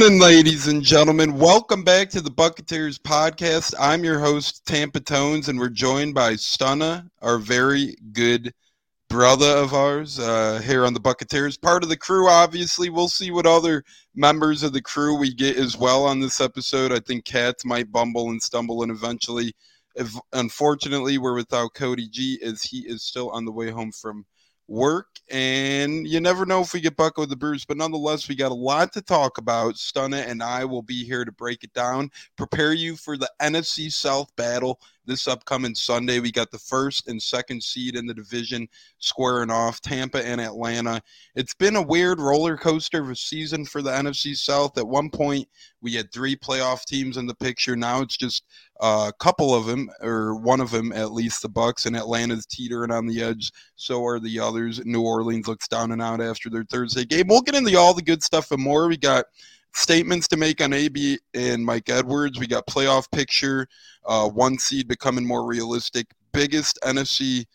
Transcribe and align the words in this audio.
Evening, 0.00 0.18
ladies 0.18 0.66
and 0.66 0.82
gentlemen. 0.82 1.36
Welcome 1.36 1.84
back 1.84 2.08
to 2.08 2.22
the 2.22 2.30
Bucketeers 2.30 2.98
podcast. 2.98 3.74
I'm 3.78 4.02
your 4.02 4.18
host, 4.18 4.64
Tampa 4.64 4.98
Tones, 4.98 5.50
and 5.50 5.58
we're 5.58 5.68
joined 5.68 6.14
by 6.14 6.32
Stunna, 6.32 7.06
our 7.20 7.36
very 7.36 7.96
good 8.14 8.54
brother 9.10 9.44
of 9.46 9.74
ours 9.74 10.18
uh, 10.18 10.62
here 10.64 10.86
on 10.86 10.94
the 10.94 11.00
Bucketeers. 11.00 11.60
Part 11.60 11.82
of 11.82 11.90
the 11.90 11.98
crew, 11.98 12.30
obviously. 12.30 12.88
We'll 12.88 13.08
see 13.08 13.30
what 13.30 13.44
other 13.44 13.84
members 14.14 14.62
of 14.62 14.72
the 14.72 14.80
crew 14.80 15.18
we 15.18 15.34
get 15.34 15.58
as 15.58 15.76
well 15.76 16.06
on 16.06 16.18
this 16.18 16.40
episode. 16.40 16.92
I 16.92 17.00
think 17.00 17.26
Cats 17.26 17.66
might 17.66 17.92
bumble 17.92 18.30
and 18.30 18.40
stumble, 18.40 18.82
and 18.82 18.90
eventually, 18.90 19.52
if 19.96 20.14
unfortunately, 20.32 21.18
we're 21.18 21.34
without 21.34 21.74
Cody 21.74 22.08
G, 22.08 22.40
as 22.42 22.62
he 22.62 22.78
is 22.88 23.02
still 23.02 23.28
on 23.32 23.44
the 23.44 23.52
way 23.52 23.68
home 23.68 23.92
from 23.92 24.24
work, 24.70 25.08
and 25.30 26.06
you 26.06 26.20
never 26.20 26.46
know 26.46 26.62
if 26.62 26.72
we 26.72 26.80
get 26.80 26.96
Bucko 26.96 27.26
the 27.26 27.36
Bruce. 27.36 27.64
But 27.64 27.76
nonetheless, 27.76 28.28
we 28.28 28.36
got 28.36 28.52
a 28.52 28.54
lot 28.54 28.92
to 28.94 29.02
talk 29.02 29.36
about. 29.36 29.74
Stunna 29.74 30.26
and 30.26 30.42
I 30.42 30.64
will 30.64 30.82
be 30.82 31.04
here 31.04 31.24
to 31.24 31.32
break 31.32 31.64
it 31.64 31.72
down, 31.74 32.10
prepare 32.36 32.72
you 32.72 32.96
for 32.96 33.18
the 33.18 33.30
NFC 33.42 33.92
South 33.92 34.34
battle 34.36 34.80
this 35.06 35.26
upcoming 35.28 35.74
Sunday. 35.74 36.20
We 36.20 36.30
got 36.30 36.50
the 36.50 36.58
first 36.58 37.08
and 37.08 37.20
second 37.20 37.62
seed 37.62 37.96
in 37.96 38.06
the 38.06 38.14
division 38.14 38.68
squaring 38.98 39.50
off 39.50 39.80
Tampa 39.80 40.24
and 40.24 40.40
Atlanta. 40.40 41.02
It's 41.34 41.54
been 41.54 41.76
a 41.76 41.82
weird 41.82 42.20
roller 42.20 42.56
coaster 42.56 43.02
of 43.02 43.10
a 43.10 43.16
season 43.16 43.64
for 43.64 43.82
the 43.82 43.90
NFC 43.90 44.36
South. 44.36 44.78
At 44.78 44.86
one 44.86 45.10
point, 45.10 45.48
we 45.80 45.94
had 45.94 46.12
three 46.12 46.36
playoff 46.36 46.84
teams 46.84 47.16
in 47.16 47.26
the 47.26 47.34
picture. 47.34 47.76
Now 47.76 48.02
it's 48.02 48.16
just 48.16 48.44
a 48.80 49.12
couple 49.18 49.54
of 49.54 49.66
them, 49.66 49.90
or 50.00 50.36
one 50.36 50.60
of 50.60 50.70
them 50.70 50.92
at 50.92 51.12
least. 51.12 51.42
The 51.42 51.48
Bucks 51.48 51.86
and 51.86 51.96
Atlanta's 51.96 52.46
teetering 52.46 52.90
on 52.90 53.06
the 53.06 53.22
edge. 53.22 53.50
So 53.76 54.04
are 54.04 54.20
the 54.20 54.38
others. 54.38 54.84
New 54.84 55.02
Orleans 55.02 55.48
looks 55.48 55.68
down 55.68 55.92
and 55.92 56.02
out 56.02 56.20
after 56.20 56.50
their 56.50 56.64
Thursday 56.64 57.04
game. 57.04 57.28
We'll 57.28 57.40
get 57.40 57.54
into 57.54 57.76
all 57.78 57.94
the 57.94 58.02
good 58.02 58.22
stuff 58.22 58.50
and 58.50 58.62
more. 58.62 58.88
We 58.88 58.96
got 58.96 59.26
statements 59.72 60.28
to 60.28 60.36
make 60.36 60.60
on 60.60 60.72
AB 60.72 61.18
and 61.34 61.64
Mike 61.64 61.88
Edwards. 61.88 62.38
We 62.38 62.46
got 62.46 62.66
playoff 62.66 63.10
picture, 63.10 63.66
uh, 64.04 64.28
one 64.28 64.58
seed 64.58 64.88
becoming 64.88 65.26
more 65.26 65.46
realistic. 65.46 66.06
Biggest 66.32 66.78
NFC 66.82 67.46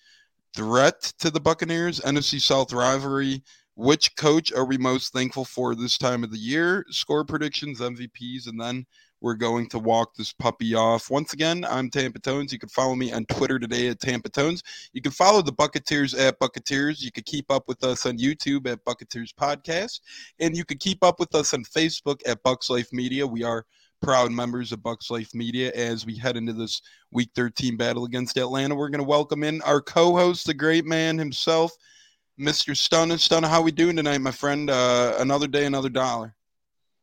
threat 0.55 1.01
to 1.19 1.29
the 1.29 1.39
Buccaneers, 1.39 1.99
NFC 2.01 2.39
South 2.39 2.73
rivalry. 2.73 3.43
Which 3.75 4.15
coach 4.15 4.53
are 4.53 4.65
we 4.65 4.77
most 4.77 5.11
thankful 5.11 5.43
for 5.43 5.75
this 5.75 5.97
time 5.97 6.23
of 6.23 6.31
the 6.31 6.37
year? 6.37 6.85
Score 6.89 7.25
predictions, 7.25 7.81
MVPs, 7.81 8.47
and 8.47 8.59
then 8.59 8.85
we're 9.21 9.35
going 9.35 9.67
to 9.69 9.79
walk 9.79 10.15
this 10.15 10.33
puppy 10.33 10.75
off. 10.75 11.09
Once 11.09 11.33
again, 11.33 11.65
I'm 11.67 11.89
Tampa 11.89 12.19
Tones. 12.19 12.51
You 12.51 12.59
can 12.59 12.69
follow 12.69 12.95
me 12.95 13.11
on 13.11 13.25
Twitter 13.25 13.57
today 13.57 13.87
at 13.87 13.99
Tampa 13.99 14.29
Tones. 14.29 14.61
You 14.93 15.01
can 15.01 15.11
follow 15.11 15.41
the 15.41 15.53
Bucketeers 15.53 16.17
at 16.19 16.39
Bucketeers. 16.39 17.01
You 17.01 17.11
can 17.11 17.23
keep 17.23 17.49
up 17.49 17.67
with 17.67 17.83
us 17.83 18.05
on 18.05 18.17
YouTube 18.17 18.67
at 18.67 18.83
Bucketeers 18.85 19.33
Podcast. 19.33 20.01
And 20.39 20.55
you 20.55 20.65
can 20.65 20.77
keep 20.77 21.03
up 21.03 21.19
with 21.19 21.33
us 21.33 21.53
on 21.53 21.63
Facebook 21.63 22.21
at 22.25 22.43
Bucks 22.43 22.69
Life 22.69 22.89
Media. 22.91 23.25
We 23.25 23.43
are 23.43 23.65
proud 24.01 24.31
members 24.31 24.71
of 24.71 24.83
Bucks 24.83 25.09
Life 25.09 25.33
Media 25.33 25.71
as 25.73 26.05
we 26.05 26.17
head 26.17 26.37
into 26.37 26.53
this 26.53 26.81
Week 27.11 27.29
13 27.35 27.77
battle 27.77 28.05
against 28.05 28.37
Atlanta. 28.37 28.75
We're 28.75 28.89
going 28.89 28.99
to 28.99 29.07
welcome 29.07 29.43
in 29.43 29.61
our 29.63 29.81
co-host, 29.81 30.45
the 30.45 30.53
great 30.53 30.85
man 30.85 31.17
himself, 31.17 31.71
Mr. 32.39 32.75
Stunna. 32.75 33.13
Stunna, 33.13 33.47
how 33.47 33.61
are 33.61 33.63
we 33.63 33.71
doing 33.71 33.95
tonight, 33.95 34.19
my 34.19 34.31
friend? 34.31 34.69
Uh, 34.69 35.15
another 35.19 35.47
day, 35.47 35.65
another 35.65 35.89
dollar. 35.89 36.35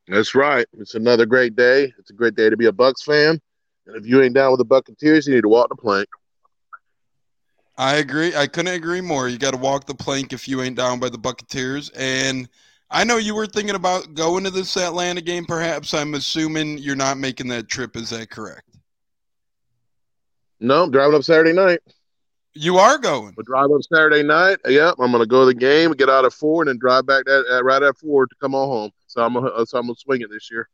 That's 0.08 0.34
right. 0.34 0.66
It's 0.78 0.94
another 0.94 1.26
great 1.26 1.56
day. 1.56 1.92
It's 1.98 2.10
a 2.10 2.14
great 2.14 2.34
day 2.34 2.50
to 2.50 2.56
be 2.56 2.66
a 2.66 2.72
Bucks 2.72 3.02
fan. 3.02 3.40
And 3.86 3.96
if 3.96 4.06
you 4.06 4.22
ain't 4.22 4.34
down 4.34 4.50
with 4.50 4.58
the 4.58 4.64
Buccaneers, 4.64 5.26
you 5.26 5.34
need 5.34 5.42
to 5.42 5.48
walk 5.48 5.68
the 5.68 5.76
plank. 5.76 6.08
I 7.76 7.96
agree. 7.96 8.34
I 8.34 8.46
couldn't 8.46 8.74
agree 8.74 9.00
more. 9.00 9.28
You 9.28 9.38
got 9.38 9.52
to 9.52 9.56
walk 9.56 9.86
the 9.86 9.94
plank 9.94 10.32
if 10.32 10.46
you 10.46 10.60
ain't 10.62 10.76
down 10.76 11.00
by 11.00 11.08
the 11.08 11.18
Buccaneers. 11.18 11.90
And 11.90 12.48
I 12.90 13.04
know 13.04 13.16
you 13.16 13.34
were 13.34 13.46
thinking 13.46 13.74
about 13.74 14.14
going 14.14 14.44
to 14.44 14.50
this 14.50 14.76
Atlanta 14.76 15.20
game. 15.20 15.46
Perhaps 15.46 15.94
I'm 15.94 16.14
assuming 16.14 16.78
you're 16.78 16.94
not 16.96 17.16
making 17.16 17.48
that 17.48 17.68
trip. 17.68 17.96
Is 17.96 18.10
that 18.10 18.30
correct? 18.30 18.68
No, 20.60 20.84
I'm 20.84 20.90
driving 20.90 21.16
up 21.16 21.24
Saturday 21.24 21.52
night. 21.52 21.80
You 22.54 22.76
are 22.76 22.98
going. 22.98 23.32
But 23.34 23.46
drive 23.46 23.70
up 23.70 23.80
Saturday 23.82 24.22
night. 24.22 24.58
Yep, 24.66 24.96
I'm 25.00 25.10
gonna 25.10 25.26
go 25.26 25.40
to 25.40 25.46
the 25.46 25.54
game, 25.54 25.92
get 25.92 26.10
out 26.10 26.26
at 26.26 26.34
four, 26.34 26.62
and 26.62 26.68
then 26.68 26.78
drive 26.78 27.06
back 27.06 27.24
that 27.24 27.44
uh, 27.50 27.64
right 27.64 27.82
at 27.82 27.96
four 27.96 28.26
to 28.26 28.34
come 28.40 28.54
on 28.54 28.68
home. 28.68 28.90
So 29.12 29.22
I'm 29.22 29.34
gonna, 29.34 29.66
so 29.66 29.78
I'm 29.78 29.86
gonna 29.86 29.94
swing 29.94 30.22
it 30.22 30.30
this 30.30 30.50
year. 30.50 30.70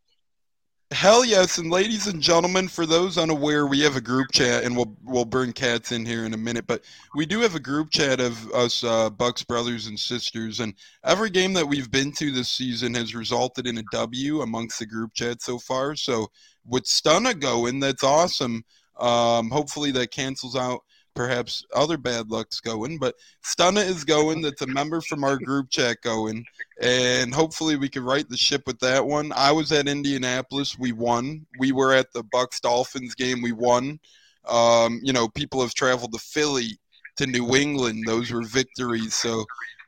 Hell 0.92 1.24
yes, 1.24 1.58
and 1.58 1.70
ladies 1.70 2.06
and 2.06 2.22
gentlemen, 2.22 2.68
for 2.68 2.86
those 2.86 3.18
unaware, 3.18 3.66
we 3.66 3.80
have 3.80 3.96
a 3.96 4.00
group 4.00 4.28
chat, 4.32 4.62
and 4.62 4.76
we'll 4.76 4.96
we'll 5.02 5.24
bring 5.24 5.52
cats 5.52 5.90
in 5.90 6.06
here 6.06 6.24
in 6.24 6.32
a 6.32 6.36
minute. 6.38 6.64
But 6.68 6.84
we 7.16 7.26
do 7.26 7.40
have 7.40 7.56
a 7.56 7.60
group 7.60 7.90
chat 7.90 8.20
of 8.20 8.50
us 8.52 8.84
uh, 8.84 9.10
Bucks 9.10 9.42
brothers 9.42 9.88
and 9.88 9.98
sisters, 9.98 10.60
and 10.60 10.72
every 11.04 11.30
game 11.30 11.52
that 11.54 11.66
we've 11.66 11.90
been 11.90 12.12
to 12.12 12.30
this 12.30 12.48
season 12.48 12.94
has 12.94 13.12
resulted 13.12 13.66
in 13.66 13.78
a 13.78 13.84
W 13.90 14.42
amongst 14.42 14.78
the 14.78 14.86
group 14.86 15.14
chat 15.14 15.42
so 15.42 15.58
far. 15.58 15.96
So 15.96 16.28
with 16.64 16.84
Stunna 16.84 17.38
going, 17.38 17.80
that's 17.80 18.04
awesome. 18.04 18.64
Um, 19.00 19.50
hopefully 19.50 19.90
that 19.92 20.12
cancels 20.12 20.54
out 20.54 20.80
perhaps 21.18 21.64
other 21.74 21.96
bad 21.96 22.30
luck's 22.30 22.60
going, 22.60 22.96
but 22.96 23.16
Stunna 23.42 23.84
is 23.84 24.04
going. 24.04 24.40
That's 24.40 24.62
a 24.62 24.68
member 24.68 25.00
from 25.00 25.24
our 25.24 25.36
group 25.36 25.68
chat 25.68 25.96
going, 26.00 26.44
and 26.80 27.34
hopefully 27.34 27.74
we 27.74 27.88
can 27.88 28.04
right 28.04 28.26
the 28.28 28.36
ship 28.36 28.62
with 28.68 28.78
that 28.78 29.04
one. 29.04 29.32
I 29.34 29.50
was 29.50 29.72
at 29.72 29.88
Indianapolis. 29.88 30.78
We 30.78 30.92
won. 30.92 31.44
We 31.58 31.72
were 31.72 31.92
at 31.92 32.12
the 32.12 32.22
Bucks 32.22 32.60
Dolphins 32.60 33.16
game. 33.16 33.42
We 33.42 33.50
won. 33.50 33.98
Um, 34.46 35.00
you 35.02 35.12
know, 35.12 35.28
people 35.28 35.60
have 35.60 35.74
traveled 35.74 36.12
to 36.12 36.20
Philly, 36.20 36.78
to 37.16 37.26
New 37.26 37.56
England. 37.56 38.04
Those 38.06 38.30
were 38.30 38.44
victories. 38.44 39.14
So 39.14 39.44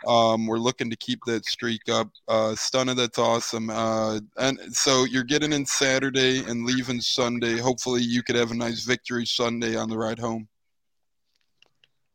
um, 0.08 0.48
we're 0.48 0.58
looking 0.58 0.90
to 0.90 0.96
keep 0.96 1.20
that 1.26 1.46
streak 1.46 1.88
up. 1.88 2.08
Uh, 2.26 2.56
Stunna, 2.56 2.96
that's 2.96 3.20
awesome. 3.20 3.70
Uh, 3.70 4.18
and 4.36 4.58
so 4.72 5.04
you're 5.04 5.22
getting 5.22 5.52
in 5.52 5.64
Saturday 5.64 6.42
and 6.48 6.66
leaving 6.66 7.00
Sunday. 7.00 7.56
Hopefully 7.58 8.02
you 8.02 8.24
could 8.24 8.34
have 8.34 8.50
a 8.50 8.56
nice 8.56 8.82
victory 8.82 9.26
Sunday 9.26 9.76
on 9.76 9.88
the 9.88 9.96
ride 9.96 10.18
home 10.18 10.48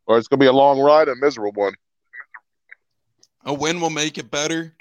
or 0.07 0.17
it's 0.17 0.27
going 0.27 0.39
to 0.39 0.43
be 0.43 0.47
a 0.47 0.53
long 0.53 0.79
ride, 0.79 1.07
a 1.07 1.15
miserable 1.15 1.63
one. 1.63 1.73
A 3.45 3.53
win 3.53 3.79
will 3.79 3.89
make 3.89 4.17
it 4.17 4.31
better. 4.31 4.73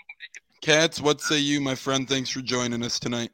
Cats, 0.63 1.01
what 1.01 1.21
say 1.21 1.39
you, 1.39 1.61
my 1.61 1.75
friend? 1.75 2.09
Thanks 2.09 2.31
for 2.31 2.41
joining 2.41 2.83
us 2.83 2.99
tonight. 2.99 3.31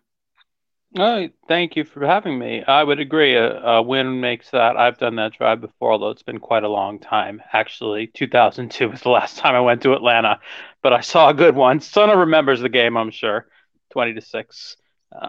Oh, 0.98 1.28
thank 1.46 1.76
you 1.76 1.84
for 1.84 2.04
having 2.04 2.36
me. 2.36 2.64
I 2.64 2.82
would 2.82 2.98
agree. 2.98 3.36
A, 3.36 3.60
a, 3.60 3.82
win 3.82 4.20
makes 4.20 4.50
that. 4.50 4.76
I've 4.76 4.98
done 4.98 5.14
that 5.16 5.34
drive 5.34 5.60
before, 5.60 5.92
although 5.92 6.10
it's 6.10 6.24
been 6.24 6.40
quite 6.40 6.64
a 6.64 6.68
long 6.68 6.98
time. 6.98 7.40
Actually, 7.52 8.08
2002 8.08 8.88
was 8.88 9.00
the 9.02 9.10
last 9.10 9.36
time 9.38 9.54
I 9.54 9.60
went 9.60 9.82
to 9.82 9.92
Atlanta, 9.92 10.40
but 10.82 10.92
I 10.92 11.00
saw 11.00 11.28
a 11.28 11.34
good 11.34 11.54
one. 11.54 11.78
Stunna 11.78 12.16
remembers 12.16 12.60
the 12.60 12.68
game, 12.68 12.96
I'm 12.96 13.12
sure. 13.12 13.46
20 13.92 14.14
to 14.14 14.20
6. 14.20 14.76
Uh, 15.14 15.28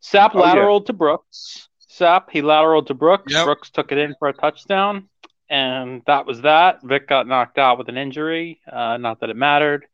Sapp 0.00 0.30
oh, 0.34 0.40
lateral 0.40 0.78
yeah. 0.78 0.86
to 0.86 0.92
Brooks. 0.92 1.68
Sapp, 1.90 2.30
he 2.30 2.40
lateraled 2.40 2.86
to 2.86 2.94
Brooks. 2.94 3.32
Yep. 3.32 3.46
Brooks 3.46 3.70
took 3.70 3.90
it 3.90 3.98
in 3.98 4.14
for 4.20 4.28
a 4.28 4.32
touchdown 4.32 5.08
and 5.50 6.02
that 6.06 6.26
was 6.26 6.42
that. 6.42 6.78
Vic 6.82 7.08
got 7.08 7.26
knocked 7.26 7.58
out 7.58 7.76
with 7.76 7.88
an 7.88 7.98
injury. 7.98 8.60
Uh, 8.70 8.96
not 8.96 9.20
that 9.20 9.30
it 9.30 9.36
mattered. 9.36 9.86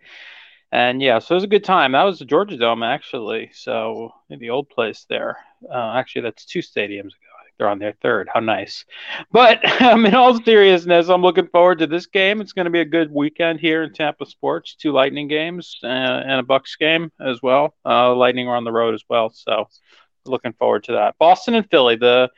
And 0.71 1.01
yeah, 1.01 1.19
so 1.19 1.35
it 1.35 1.37
was 1.37 1.45
a 1.45 1.49
good 1.49 1.65
time. 1.65 1.93
That 1.93 2.03
was 2.03 2.19
the 2.19 2.25
Georgia 2.25 2.57
Dome, 2.57 2.83
actually. 2.83 3.51
So 3.55 4.13
the 4.29 4.51
old 4.51 4.69
place 4.69 5.07
there. 5.09 5.39
Uh, 5.69 5.95
actually, 5.97 6.23
that's 6.23 6.45
two 6.45 6.59
stadiums 6.59 7.07
ago. 7.07 7.27
They're 7.59 7.69
on 7.69 7.79
their 7.79 7.95
third. 8.03 8.29
How 8.33 8.41
nice. 8.41 8.85
But 9.33 9.65
um, 9.83 10.05
in 10.05 10.15
all 10.15 10.39
seriousness, 10.43 11.09
I'm 11.09 11.23
looking 11.23 11.49
forward 11.49 11.79
to 11.79 11.87
this 11.87 12.07
game. 12.07 12.41
It's 12.41 12.53
going 12.53 12.67
to 12.67 12.71
be 12.71 12.81
a 12.81 12.85
good 12.85 13.11
weekend 13.11 13.61
here 13.61 13.83
in 13.83 13.93
Tampa 13.95 14.27
sports. 14.27 14.75
Two 14.75 14.93
Lightning 14.93 15.29
games 15.29 15.79
uh, 15.83 15.87
and 15.87 16.41
a 16.41 16.43
Bucks 16.43 16.77
game 16.77 17.11
as 17.21 17.41
well. 17.43 17.75
Uh, 17.85 18.15
Lightning 18.15 18.49
are 18.49 18.57
on 18.57 18.65
the 18.65 18.73
road 18.73 18.95
as 18.95 19.05
well. 19.09 19.31
So 19.31 19.69
looking 20.27 20.53
forward 20.53 20.85
to 20.85 20.93
that. 20.93 21.17
Boston 21.19 21.55
and 21.55 21.69
Philly. 21.71 21.97
The 21.97 22.29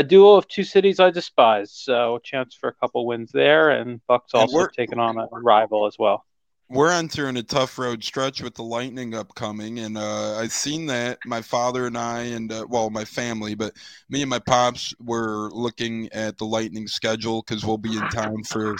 a 0.00 0.02
duel 0.02 0.34
of 0.34 0.48
two 0.48 0.64
cities 0.64 0.98
I 0.98 1.10
despise. 1.10 1.70
So 1.72 2.16
a 2.16 2.20
chance 2.20 2.54
for 2.54 2.70
a 2.70 2.74
couple 2.74 3.06
wins 3.06 3.30
there, 3.32 3.70
and 3.70 4.00
Bucks 4.06 4.32
also 4.32 4.66
taking 4.66 4.98
on 4.98 5.18
a 5.18 5.26
rival 5.30 5.86
as 5.86 5.96
well. 5.98 6.24
We're 6.70 6.92
entering 6.92 7.36
a 7.36 7.42
tough 7.42 7.78
road 7.78 8.02
stretch 8.02 8.40
with 8.42 8.54
the 8.54 8.62
Lightning 8.62 9.14
upcoming, 9.14 9.80
and 9.80 9.98
uh, 9.98 10.36
I've 10.38 10.52
seen 10.52 10.86
that. 10.86 11.18
My 11.26 11.42
father 11.42 11.86
and 11.86 11.98
I, 11.98 12.22
and 12.22 12.50
uh, 12.50 12.64
well, 12.68 12.88
my 12.88 13.04
family, 13.04 13.54
but 13.54 13.74
me 14.08 14.22
and 14.22 14.30
my 14.30 14.38
pops 14.38 14.94
were 15.00 15.50
looking 15.52 16.08
at 16.12 16.38
the 16.38 16.46
Lightning 16.46 16.86
schedule 16.86 17.42
because 17.42 17.66
we'll 17.66 17.76
be 17.76 17.96
in 17.96 18.08
town 18.08 18.42
for 18.44 18.76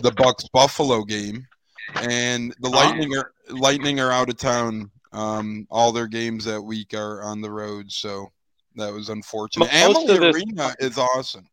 the 0.00 0.12
Bucks 0.12 0.48
Buffalo 0.54 1.02
game, 1.02 1.46
and 1.96 2.54
the 2.60 2.70
Lightning 2.70 3.14
are 3.16 3.32
Lightning 3.50 4.00
are 4.00 4.12
out 4.12 4.30
of 4.30 4.38
town. 4.38 4.90
Um, 5.12 5.66
all 5.70 5.92
their 5.92 6.06
games 6.06 6.46
that 6.46 6.62
week 6.62 6.94
are 6.94 7.22
on 7.22 7.42
the 7.42 7.50
road, 7.50 7.92
so 7.92 8.32
that 8.76 8.92
was 8.92 9.08
unfortunate. 9.08 9.66
Most 9.66 9.98
Amalie 9.98 10.18
this, 10.18 10.36
Arena 10.36 10.74
is 10.78 10.98
awesome. 10.98 11.46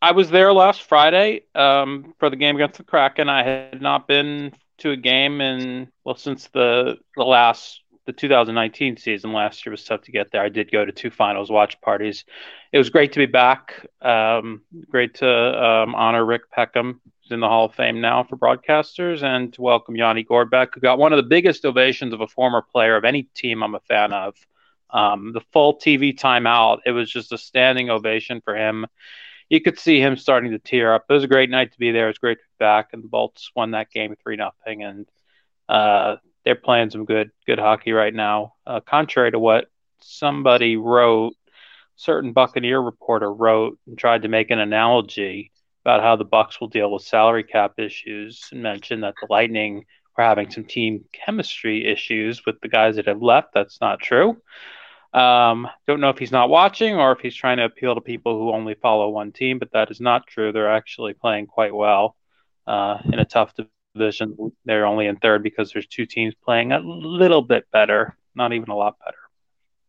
I 0.00 0.12
was 0.12 0.30
there 0.30 0.52
last 0.52 0.82
Friday 0.82 1.42
um, 1.54 2.14
for 2.18 2.30
the 2.30 2.36
game 2.36 2.56
against 2.56 2.78
the 2.78 2.84
Kraken. 2.84 3.28
I 3.28 3.42
had 3.42 3.82
not 3.82 4.06
been 4.06 4.52
to 4.78 4.92
a 4.92 4.96
game 4.96 5.40
in 5.40 5.88
well 6.04 6.14
since 6.14 6.48
the 6.48 6.98
the 7.16 7.24
last 7.24 7.82
the 8.08 8.12
2019 8.12 8.96
season. 8.96 9.32
Last 9.32 9.66
year 9.66 9.70
was 9.70 9.84
tough 9.84 10.02
to 10.02 10.12
get 10.12 10.30
there. 10.30 10.42
I 10.42 10.48
did 10.48 10.72
go 10.72 10.84
to 10.84 10.92
two 10.92 11.10
finals 11.10 11.50
watch 11.50 11.78
parties. 11.82 12.24
It 12.72 12.78
was 12.78 12.88
great 12.88 13.12
to 13.12 13.18
be 13.18 13.26
back. 13.26 13.86
Um, 14.00 14.62
great 14.88 15.14
to 15.16 15.28
um, 15.28 15.94
honor 15.94 16.24
Rick 16.24 16.50
Peckham. 16.50 17.02
who's 17.22 17.32
in 17.32 17.40
the 17.40 17.48
Hall 17.48 17.66
of 17.66 17.74
Fame 17.74 18.00
now 18.00 18.24
for 18.24 18.36
broadcasters, 18.36 19.22
and 19.22 19.52
to 19.52 19.60
welcome 19.60 19.94
Yanni 19.94 20.22
Gourde 20.22 20.50
back, 20.50 20.74
who 20.74 20.80
got 20.80 20.98
one 20.98 21.12
of 21.12 21.18
the 21.18 21.28
biggest 21.28 21.66
ovations 21.66 22.14
of 22.14 22.22
a 22.22 22.28
former 22.28 22.62
player 22.62 22.96
of 22.96 23.04
any 23.04 23.24
team 23.34 23.62
I'm 23.62 23.74
a 23.74 23.80
fan 23.80 24.14
of. 24.14 24.34
Um, 24.90 25.32
the 25.32 25.42
full 25.52 25.78
TV 25.78 26.18
timeout, 26.18 26.78
it 26.86 26.92
was 26.92 27.10
just 27.10 27.32
a 27.32 27.38
standing 27.38 27.90
ovation 27.90 28.40
for 28.44 28.56
him. 28.56 28.86
You 29.48 29.60
could 29.60 29.78
see 29.78 30.00
him 30.00 30.16
starting 30.16 30.50
to 30.52 30.58
tear 30.58 30.94
up. 30.94 31.06
It 31.08 31.12
was 31.12 31.24
a 31.24 31.28
great 31.28 31.50
night 31.50 31.72
to 31.72 31.78
be 31.78 31.90
there. 31.90 32.04
It 32.06 32.10
was 32.10 32.18
great 32.18 32.38
to 32.38 32.44
be 32.44 32.64
back, 32.64 32.90
and 32.92 33.02
the 33.02 33.08
Bolts 33.08 33.50
won 33.54 33.72
that 33.72 33.90
game 33.90 34.14
three 34.22 34.36
nothing, 34.36 34.82
and 34.82 35.06
uh, 35.68 36.16
they're 36.44 36.54
playing 36.54 36.90
some 36.90 37.04
good 37.04 37.30
good 37.46 37.58
hockey 37.58 37.92
right 37.92 38.14
now. 38.14 38.54
Uh, 38.66 38.80
contrary 38.80 39.30
to 39.30 39.38
what 39.38 39.66
somebody 40.00 40.76
wrote, 40.76 41.34
certain 41.96 42.32
Buccaneer 42.32 42.80
reporter 42.80 43.32
wrote 43.32 43.78
and 43.86 43.98
tried 43.98 44.22
to 44.22 44.28
make 44.28 44.50
an 44.50 44.58
analogy 44.58 45.50
about 45.84 46.02
how 46.02 46.16
the 46.16 46.24
Bucks 46.24 46.60
will 46.60 46.68
deal 46.68 46.90
with 46.92 47.02
salary 47.02 47.44
cap 47.44 47.74
issues 47.78 48.48
and 48.52 48.62
mentioned 48.62 49.02
that 49.02 49.14
the 49.20 49.26
Lightning 49.30 49.84
were 50.16 50.24
having 50.24 50.50
some 50.50 50.64
team 50.64 51.04
chemistry 51.12 51.86
issues 51.86 52.44
with 52.44 52.60
the 52.60 52.68
guys 52.68 52.96
that 52.96 53.06
have 53.06 53.22
left. 53.22 53.54
That's 53.54 53.80
not 53.80 54.00
true. 54.00 54.36
Um, 55.12 55.68
don't 55.86 56.00
know 56.00 56.10
if 56.10 56.18
he's 56.18 56.32
not 56.32 56.50
watching 56.50 56.96
or 56.96 57.12
if 57.12 57.20
he's 57.20 57.34
trying 57.34 57.56
to 57.56 57.64
appeal 57.64 57.94
to 57.94 58.00
people 58.00 58.38
who 58.38 58.52
only 58.52 58.74
follow 58.74 59.08
one 59.08 59.32
team, 59.32 59.58
but 59.58 59.72
that 59.72 59.90
is 59.90 60.00
not 60.00 60.26
true. 60.26 60.52
They're 60.52 60.70
actually 60.70 61.14
playing 61.14 61.46
quite 61.46 61.74
well 61.74 62.14
uh, 62.66 62.98
in 63.04 63.18
a 63.18 63.24
tough 63.24 63.54
division. 63.94 64.52
They're 64.64 64.86
only 64.86 65.06
in 65.06 65.16
third 65.16 65.42
because 65.42 65.72
there's 65.72 65.86
two 65.86 66.06
teams 66.06 66.34
playing 66.34 66.72
a 66.72 66.80
little 66.80 67.42
bit 67.42 67.66
better, 67.72 68.16
not 68.34 68.52
even 68.52 68.68
a 68.68 68.76
lot 68.76 68.98
better, 69.04 69.18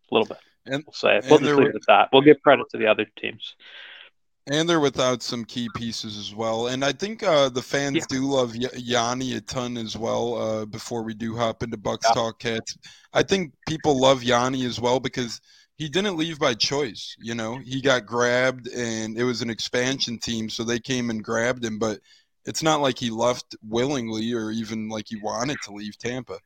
a 0.10 0.16
little 0.16 0.28
bit. 0.28 0.40
And, 0.66 0.84
we'll 0.86 0.94
say 0.94 1.22
we'll 1.30 1.40
just 1.40 1.56
leave 1.56 1.70
it 1.70 1.76
at 1.76 1.82
that. 1.88 2.10
We'll 2.14 2.22
give 2.22 2.42
credit 2.42 2.68
to 2.72 2.78
the 2.78 2.88
other 2.88 3.06
teams. 3.18 3.56
And 4.48 4.68
they're 4.68 4.80
without 4.80 5.22
some 5.22 5.46
key 5.46 5.70
pieces 5.76 6.18
as 6.18 6.34
well. 6.34 6.68
And 6.68 6.84
I 6.84 6.92
think 6.92 7.22
uh, 7.22 7.50
the 7.50 7.62
fans 7.62 7.98
yeah. 7.98 8.06
do 8.10 8.22
love 8.24 8.56
y- 8.58 8.70
Yanni 8.76 9.36
a 9.36 9.42
ton 9.42 9.78
as 9.78 9.96
well. 9.96 10.36
Uh, 10.36 10.66
before 10.66 11.04
we 11.04 11.14
do 11.14 11.36
hop 11.36 11.62
into 11.62 11.78
Bucks 11.78 12.08
yeah. 12.10 12.14
Talk 12.14 12.40
Cats, 12.40 12.76
I 13.14 13.22
think 13.22 13.54
people 13.68 14.00
love 14.00 14.24
Yanni 14.24 14.66
as 14.66 14.80
well 14.80 15.00
because 15.00 15.40
he 15.78 15.88
didn't 15.88 16.18
leave 16.18 16.40
by 16.40 16.56
choice. 16.56 17.16
You 17.20 17.36
know, 17.36 17.60
he 17.64 17.82
got 17.82 18.06
grabbed, 18.06 18.68
and 18.68 19.18
it 19.18 19.24
was 19.24 19.42
an 19.42 19.50
expansion 19.50 20.18
team, 20.20 20.50
so 20.50 20.64
they 20.64 20.80
came 20.80 21.10
and 21.10 21.24
grabbed 21.24 21.64
him. 21.64 21.78
But 21.78 22.00
it's 22.46 22.64
not 22.64 22.82
like 22.82 22.98
he 22.98 23.10
left 23.12 23.56
willingly 23.62 24.34
or 24.34 24.52
even 24.52 24.90
like 24.90 25.06
he 25.08 25.18
wanted 25.18 25.58
to 25.64 25.74
leave 25.74 25.98
Tampa. 25.98 26.40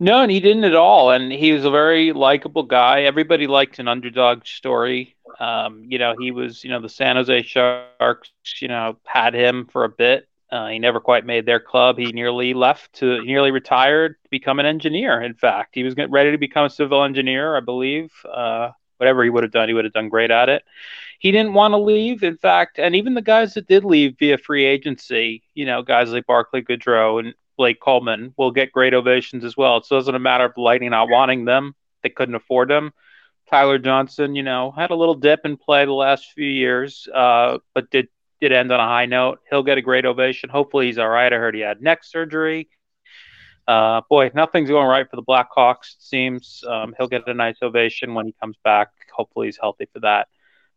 No, 0.00 0.22
and 0.22 0.30
he 0.30 0.40
didn't 0.40 0.64
at 0.64 0.74
all. 0.74 1.10
And 1.10 1.32
he 1.32 1.52
was 1.52 1.64
a 1.64 1.70
very 1.70 2.12
likable 2.12 2.64
guy. 2.64 3.02
Everybody 3.02 3.46
liked 3.46 3.78
an 3.78 3.88
underdog 3.88 4.44
story. 4.46 5.16
Um, 5.38 5.84
you 5.88 5.98
know, 5.98 6.14
he 6.18 6.30
was, 6.30 6.64
you 6.64 6.70
know, 6.70 6.80
the 6.80 6.88
San 6.88 7.16
Jose 7.16 7.42
Sharks, 7.42 8.32
you 8.60 8.68
know, 8.68 8.96
had 9.04 9.34
him 9.34 9.66
for 9.66 9.84
a 9.84 9.88
bit. 9.88 10.28
Uh, 10.50 10.68
he 10.68 10.78
never 10.78 11.00
quite 11.00 11.26
made 11.26 11.46
their 11.46 11.58
club. 11.58 11.98
He 11.98 12.12
nearly 12.12 12.54
left 12.54 12.92
to 12.94 13.24
nearly 13.24 13.50
retired 13.50 14.16
to 14.22 14.30
become 14.30 14.60
an 14.60 14.66
engineer. 14.66 15.20
In 15.20 15.34
fact, 15.34 15.74
he 15.74 15.82
was 15.82 15.94
ready 16.08 16.30
to 16.30 16.38
become 16.38 16.66
a 16.66 16.70
civil 16.70 17.02
engineer, 17.02 17.56
I 17.56 17.60
believe. 17.60 18.12
Uh, 18.24 18.70
whatever 18.98 19.24
he 19.24 19.30
would 19.30 19.42
have 19.42 19.52
done, 19.52 19.68
he 19.68 19.74
would 19.74 19.84
have 19.84 19.94
done 19.94 20.08
great 20.08 20.30
at 20.30 20.48
it. 20.48 20.62
He 21.18 21.32
didn't 21.32 21.54
want 21.54 21.72
to 21.72 21.78
leave. 21.78 22.22
In 22.22 22.36
fact, 22.36 22.78
and 22.78 22.94
even 22.94 23.14
the 23.14 23.22
guys 23.22 23.54
that 23.54 23.66
did 23.66 23.84
leave 23.84 24.16
via 24.18 24.38
free 24.38 24.64
agency, 24.64 25.42
you 25.54 25.66
know, 25.66 25.82
guys 25.82 26.12
like 26.12 26.26
Barclay 26.26 26.62
Goodrow 26.62 27.18
and 27.18 27.34
Blake 27.56 27.80
Coleman 27.80 28.34
will 28.36 28.50
get 28.50 28.72
great 28.72 28.94
ovations 28.94 29.44
as 29.44 29.56
well. 29.56 29.82
So 29.82 29.96
It 29.96 30.00
doesn't 30.00 30.22
matter 30.22 30.46
if 30.46 30.56
Lightning 30.56 30.90
not 30.90 31.08
wanting 31.08 31.44
them; 31.44 31.74
they 32.02 32.08
couldn't 32.10 32.34
afford 32.34 32.68
them. 32.68 32.92
Tyler 33.50 33.78
Johnson, 33.78 34.34
you 34.34 34.42
know, 34.42 34.70
had 34.70 34.90
a 34.90 34.94
little 34.96 35.14
dip 35.14 35.40
in 35.44 35.56
play 35.56 35.84
the 35.84 35.92
last 35.92 36.32
few 36.32 36.48
years, 36.48 37.06
uh, 37.14 37.58
but 37.74 37.90
did 37.90 38.08
did 38.40 38.52
end 38.52 38.72
on 38.72 38.80
a 38.80 38.84
high 38.84 39.06
note. 39.06 39.40
He'll 39.48 39.62
get 39.62 39.78
a 39.78 39.82
great 39.82 40.06
ovation. 40.06 40.50
Hopefully, 40.50 40.86
he's 40.86 40.98
all 40.98 41.08
right. 41.08 41.32
I 41.32 41.36
heard 41.36 41.54
he 41.54 41.60
had 41.60 41.82
neck 41.82 42.04
surgery. 42.04 42.68
Uh, 43.66 44.02
boy, 44.10 44.30
nothing's 44.34 44.68
going 44.68 44.86
right 44.86 45.08
for 45.08 45.16
the 45.16 45.22
Blackhawks. 45.22 45.94
It 45.96 46.02
seems 46.02 46.62
um, 46.68 46.94
he'll 46.98 47.08
get 47.08 47.26
a 47.26 47.34
nice 47.34 47.56
ovation 47.62 48.14
when 48.14 48.26
he 48.26 48.34
comes 48.38 48.56
back. 48.62 48.90
Hopefully, 49.14 49.46
he's 49.46 49.58
healthy 49.60 49.86
for 49.92 50.00
that. 50.00 50.28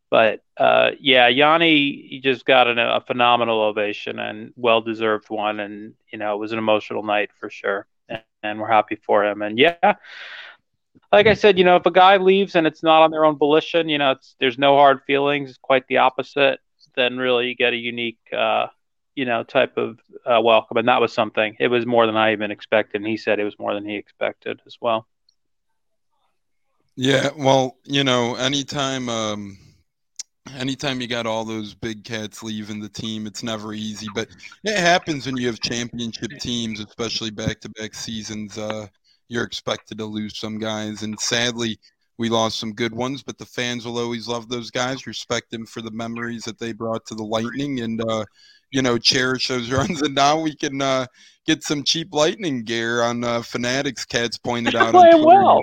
But 0.09 0.42
uh, 0.57 0.92
yeah, 1.00 1.27
Yanni, 1.27 2.19
just 2.24 2.45
got 2.45 2.68
an, 2.68 2.80
a 2.80 3.01
phenomenal 3.06 3.62
ovation 3.62 4.19
and 4.19 4.54
well 4.56 4.81
deserved 4.81 5.30
one. 5.30 5.59
And, 5.59 5.94
you 6.12 6.18
know, 6.18 6.33
it 6.33 6.38
was 6.38 6.54
an 6.54 6.59
emotional 6.59 7.04
night 7.04 7.31
for 7.39 7.50
sure. 7.50 7.88
And, 8.07 8.21
and, 8.42 8.59
we're 8.59 8.68
happy 8.68 8.95
for 8.95 9.25
him. 9.25 9.42
And 9.42 9.59
yeah, 9.59 9.95
like 11.12 11.27
I 11.27 11.33
said, 11.33 11.57
you 11.57 11.65
know, 11.65 11.75
if 11.75 11.86
a 11.86 11.92
guy 11.92 12.18
leaves 12.18 12.56
and 12.56 12.65
it's 12.65 12.83
not 12.83 13.01
on 13.01 13.12
their 13.12 13.25
own 13.25 13.38
volition, 13.38 13.89
you 13.89 13.98
know, 13.98 14.15
there's 14.39 14.57
no 14.57 14.75
hard 14.75 15.01
feelings, 15.06 15.50
it's 15.50 15.59
quite 15.59 15.86
the 15.88 15.98
opposite, 15.98 16.59
then 16.95 17.18
really 17.18 17.48
you 17.48 17.56
get 17.56 17.74
a 17.74 17.77
unique, 17.77 18.19
uh, 18.36 18.68
you 19.15 19.25
know, 19.25 19.44
type 19.44 19.75
of 19.77 20.00
uh, 20.25 20.39
welcome. 20.42 20.77
And 20.77 20.88
that 20.88 21.01
was 21.01 21.12
something. 21.12 21.57
It 21.59 21.68
was 21.68 21.86
more 21.86 22.06
than 22.06 22.15
I 22.15 22.31
even 22.31 22.51
expected. 22.51 23.01
And 23.01 23.07
he 23.07 23.18
said 23.18 23.39
it 23.39 23.44
was 23.44 23.59
more 23.59 23.74
than 23.74 23.86
he 23.86 23.98
expected 23.98 24.62
as 24.65 24.77
well. 24.80 25.06
Yeah, 26.95 27.30
well, 27.38 27.77
you 27.83 28.04
know, 28.04 28.36
anytime 28.36 29.07
um, 29.07 29.57
anytime 30.58 31.02
you 31.02 31.08
got 31.08 31.26
all 31.26 31.46
those 31.46 31.74
big 31.74 32.04
cats 32.04 32.44
leaving 32.44 32.80
the 32.80 32.90
team, 32.90 33.28
it's 33.28 33.44
never 33.44 33.74
easy. 33.74 34.08
But 34.14 34.28
it 34.64 34.78
happens 34.78 35.26
when 35.26 35.38
you 35.38 35.48
have 35.48 35.60
championship 35.60 36.32
teams, 36.40 36.80
especially 36.80 37.32
back 37.32 37.60
to 37.62 37.70
back 37.70 37.94
seasons. 37.94 38.58
Uh, 38.58 38.88
you're 39.30 39.44
expected 39.44 39.98
to 39.98 40.06
lose 40.06 40.38
some 40.38 40.58
guys. 40.58 41.04
And 41.04 41.20
sadly, 41.20 41.78
we 42.18 42.30
lost 42.30 42.60
some 42.60 42.74
good 42.74 42.94
ones, 42.94 43.24
but 43.24 43.38
the 43.38 43.46
fans 43.46 43.86
will 43.86 44.00
always 44.00 44.28
love 44.28 44.50
those 44.50 44.72
guys, 44.72 45.06
respect 45.06 45.52
them 45.52 45.66
for 45.66 45.82
the 45.82 45.92
memories 45.92 46.44
that 46.44 46.60
they 46.60 46.72
brought 46.72 47.06
to 47.08 47.16
the 47.16 47.24
Lightning, 47.24 47.82
and, 47.82 48.02
uh, 48.02 48.26
you 48.72 48.82
know, 48.82 48.98
cherish 48.98 49.48
those 49.48 49.72
runs. 49.72 50.02
And 50.02 50.16
now 50.16 50.40
we 50.40 50.56
can 50.56 50.82
uh, 50.82 51.06
get 51.46 51.64
some 51.64 51.84
cheap 51.84 52.14
Lightning 52.14 52.64
gear 52.64 53.04
on 53.04 53.24
uh, 53.24 53.42
Fanatics. 53.42 54.06
Cats 54.06 54.38
pointed 54.38 54.76
out. 54.76 54.92
Playing 54.92 55.24
well. 55.24 55.62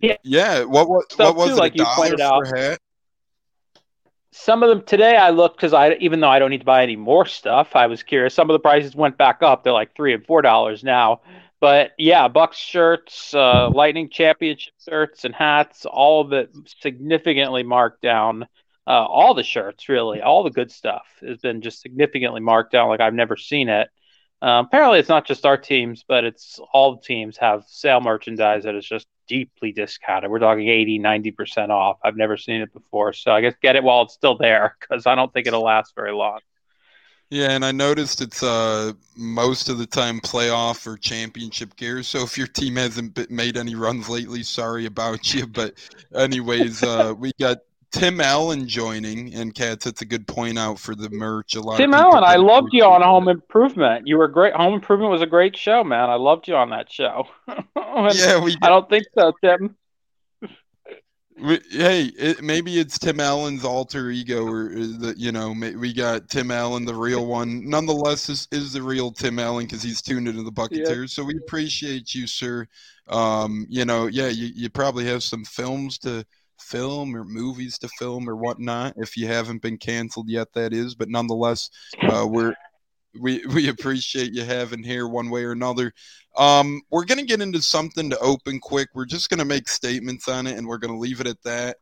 Yeah. 0.00 0.16
yeah. 0.22 0.64
What, 0.64 0.88
what, 0.88 1.12
what 1.16 1.36
was 1.36 1.48
too, 1.48 1.54
it? 1.54 1.58
Like 1.58 1.74
dollar 1.74 2.16
for 2.16 2.22
out. 2.22 2.58
hat? 2.58 2.78
Some 4.32 4.62
of 4.62 4.68
them 4.68 4.82
today 4.82 5.16
I 5.16 5.30
looked 5.30 5.56
because 5.56 5.72
I 5.72 5.94
even 5.94 6.20
though 6.20 6.28
I 6.28 6.38
don't 6.38 6.50
need 6.50 6.58
to 6.58 6.64
buy 6.64 6.82
any 6.82 6.96
more 6.96 7.26
stuff, 7.26 7.74
I 7.74 7.86
was 7.86 8.02
curious. 8.02 8.34
Some 8.34 8.48
of 8.50 8.54
the 8.54 8.60
prices 8.60 8.94
went 8.94 9.18
back 9.18 9.42
up. 9.42 9.64
They're 9.64 9.72
like 9.72 9.94
three 9.94 10.14
and 10.14 10.24
four 10.24 10.42
dollars 10.42 10.84
now. 10.84 11.20
But 11.60 11.92
yeah, 11.98 12.28
Bucks 12.28 12.56
shirts, 12.56 13.34
uh, 13.34 13.68
Lightning 13.70 14.08
Championship 14.08 14.72
shirts 14.88 15.24
and 15.24 15.34
hats, 15.34 15.84
all 15.84 16.22
of 16.22 16.32
it 16.32 16.50
significantly 16.80 17.62
marked 17.62 18.00
down. 18.02 18.44
Uh, 18.86 19.04
all 19.04 19.34
the 19.34 19.42
shirts, 19.42 19.88
really, 19.88 20.22
all 20.22 20.42
the 20.42 20.50
good 20.50 20.72
stuff 20.72 21.06
has 21.20 21.38
been 21.38 21.60
just 21.60 21.82
significantly 21.82 22.40
marked 22.40 22.72
down 22.72 22.88
like 22.88 23.00
I've 23.00 23.14
never 23.14 23.36
seen 23.36 23.68
it. 23.68 23.88
Um, 24.42 24.66
apparently, 24.66 24.98
it's 24.98 25.08
not 25.08 25.26
just 25.26 25.44
our 25.44 25.56
teams, 25.58 26.04
but 26.06 26.24
it's 26.24 26.58
all 26.72 26.96
teams 26.96 27.36
have 27.38 27.64
sale 27.66 28.00
merchandise 28.00 28.64
that 28.64 28.74
is 28.74 28.86
just 28.86 29.06
deeply 29.28 29.70
discounted. 29.70 30.30
We're 30.30 30.38
talking 30.38 30.68
80, 30.68 30.98
90% 30.98 31.68
off. 31.68 31.98
I've 32.02 32.16
never 32.16 32.36
seen 32.36 32.62
it 32.62 32.72
before. 32.72 33.12
So 33.12 33.32
I 33.32 33.42
guess 33.42 33.54
get 33.62 33.76
it 33.76 33.82
while 33.82 34.02
it's 34.02 34.14
still 34.14 34.36
there 34.36 34.76
because 34.80 35.06
I 35.06 35.14
don't 35.14 35.32
think 35.32 35.46
it'll 35.46 35.62
last 35.62 35.94
very 35.94 36.12
long. 36.12 36.40
Yeah, 37.28 37.52
and 37.52 37.64
I 37.64 37.70
noticed 37.70 38.20
it's 38.22 38.42
uh, 38.42 38.92
most 39.16 39.68
of 39.68 39.78
the 39.78 39.86
time 39.86 40.18
playoff 40.18 40.84
or 40.84 40.96
championship 40.96 41.76
gear. 41.76 42.02
So 42.02 42.24
if 42.24 42.36
your 42.36 42.48
team 42.48 42.74
hasn't 42.74 43.30
made 43.30 43.56
any 43.56 43.76
runs 43.76 44.08
lately, 44.08 44.42
sorry 44.42 44.86
about 44.86 45.32
you. 45.34 45.46
But 45.46 45.74
anyways, 46.12 46.82
uh, 46.82 47.14
we 47.16 47.30
got 47.38 47.58
Tim 47.92 48.20
Allen 48.20 48.68
joining, 48.68 49.34
and 49.34 49.54
Cats, 49.54 49.84
that's 49.84 50.02
a 50.02 50.04
good 50.04 50.26
point 50.26 50.58
out 50.58 50.78
for 50.78 50.94
the 50.94 51.10
merch. 51.10 51.56
A 51.56 51.60
lot. 51.60 51.76
Tim 51.76 51.92
Allen, 51.92 52.22
I 52.24 52.36
loved 52.36 52.68
you 52.72 52.84
on 52.84 53.02
Home 53.02 53.28
Improvement. 53.28 54.06
You 54.06 54.16
were 54.16 54.28
great. 54.28 54.54
Home 54.54 54.74
Improvement 54.74 55.10
was 55.10 55.22
a 55.22 55.26
great 55.26 55.56
show, 55.56 55.82
man. 55.82 56.08
I 56.08 56.14
loved 56.14 56.46
you 56.46 56.54
on 56.54 56.70
that 56.70 56.90
show. 56.90 57.26
yeah, 57.76 58.42
we. 58.42 58.56
I 58.62 58.68
don't 58.68 58.88
think 58.88 59.04
so, 59.18 59.32
Tim. 59.42 59.76
We, 61.36 61.58
hey, 61.70 62.04
it, 62.18 62.42
maybe 62.42 62.78
it's 62.78 62.98
Tim 62.98 63.18
Allen's 63.18 63.64
alter 63.64 64.10
ego, 64.10 64.46
or 64.46 64.68
the 64.68 65.14
you 65.16 65.32
know 65.32 65.52
we 65.52 65.92
got 65.92 66.28
Tim 66.28 66.50
Allen, 66.50 66.84
the 66.84 66.94
real 66.94 67.26
one. 67.26 67.68
Nonetheless, 67.68 68.26
this 68.26 68.46
is 68.52 68.74
the 68.74 68.82
real 68.82 69.10
Tim 69.10 69.38
Allen 69.38 69.64
because 69.64 69.82
he's 69.82 70.02
tuned 70.02 70.28
into 70.28 70.42
the 70.42 70.52
Buccaneers. 70.52 71.16
Yeah. 71.16 71.22
So 71.22 71.24
we 71.24 71.36
appreciate 71.38 72.14
you, 72.14 72.26
sir. 72.26 72.68
Um, 73.08 73.66
you 73.68 73.84
know, 73.84 74.06
yeah, 74.06 74.28
you, 74.28 74.50
you 74.54 74.70
probably 74.70 75.06
have 75.06 75.22
some 75.22 75.44
films 75.44 75.98
to 75.98 76.24
film 76.60 77.16
or 77.16 77.24
movies 77.24 77.78
to 77.78 77.88
film 77.98 78.28
or 78.28 78.36
whatnot. 78.36 78.94
If 78.96 79.16
you 79.16 79.26
haven't 79.26 79.62
been 79.62 79.78
canceled 79.78 80.28
yet, 80.28 80.52
that 80.54 80.72
is. 80.72 80.94
But 80.94 81.08
nonetheless, 81.08 81.70
uh, 82.02 82.26
we're 82.28 82.54
we 83.20 83.44
we 83.54 83.68
appreciate 83.68 84.32
you 84.32 84.44
having 84.44 84.82
here 84.82 85.08
one 85.08 85.30
way 85.30 85.44
or 85.44 85.52
another. 85.52 85.92
Um, 86.36 86.82
we're 86.90 87.04
gonna 87.04 87.24
get 87.24 87.40
into 87.40 87.62
something 87.62 88.10
to 88.10 88.18
open 88.18 88.60
quick. 88.60 88.88
We're 88.94 89.06
just 89.06 89.30
gonna 89.30 89.44
make 89.44 89.68
statements 89.68 90.28
on 90.28 90.46
it, 90.46 90.56
and 90.56 90.66
we're 90.66 90.78
gonna 90.78 90.98
leave 90.98 91.20
it 91.20 91.26
at 91.26 91.42
that. 91.44 91.76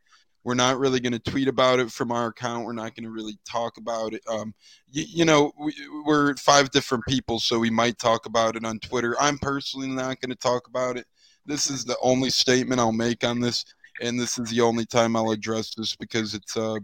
We're 0.45 0.55
not 0.55 0.79
really 0.79 1.01
going 1.01 1.13
to 1.13 1.19
tweet 1.19 1.47
about 1.47 1.79
it 1.79 1.91
from 1.91 2.11
our 2.11 2.29
account. 2.29 2.65
We're 2.65 2.73
not 2.73 2.95
going 2.95 3.05
to 3.05 3.11
really 3.11 3.39
talk 3.45 3.77
about 3.77 4.15
it. 4.15 4.23
Um, 4.27 4.55
you, 4.91 5.05
you 5.07 5.25
know, 5.27 5.53
we, 5.61 5.75
we're 6.07 6.35
five 6.37 6.71
different 6.71 7.05
people, 7.07 7.39
so 7.39 7.59
we 7.59 7.69
might 7.69 7.99
talk 7.99 8.25
about 8.25 8.57
it 8.57 8.65
on 8.65 8.79
Twitter. 8.79 9.15
I'm 9.21 9.37
personally 9.39 9.89
not 9.89 10.23
going 10.23 10.31
to 10.31 10.37
talk 10.37 10.67
about 10.67 10.97
it. 10.97 11.07
This 11.45 11.71
is 11.71 11.85
the 11.85 11.97
only 12.03 12.31
statement 12.31 12.81
I'll 12.81 12.93
make 12.93 13.25
on 13.25 13.41
this 13.41 13.65
and 14.01 14.19
this 14.19 14.39
is 14.39 14.51
the 14.51 14.61
only 14.61 14.87
time 14.87 15.17
I'll 15.17 15.31
address 15.31 15.75
this 15.75 15.97
because 15.97 16.35
it's 16.35 16.57
uh 16.57 16.79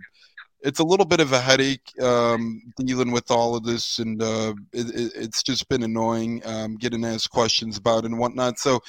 it's 0.65 0.81
a 0.81 0.85
little 0.85 1.05
bit 1.05 1.21
of 1.21 1.33
a 1.33 1.41
headache 1.41 1.93
um, 2.03 2.63
dealing 2.79 3.11
with 3.13 3.31
all 3.31 3.55
of 3.55 3.65
this, 3.65 3.99
and 3.99 4.21
uh, 4.23 4.55
it, 4.73 5.13
it's 5.15 5.43
just 5.43 5.69
been 5.69 5.83
annoying 5.83 6.41
um, 6.47 6.77
getting 6.77 7.05
asked 7.05 7.31
questions 7.31 7.77
about 7.77 8.07
and 8.07 8.19
whatnot. 8.19 8.59
So, 8.59 8.81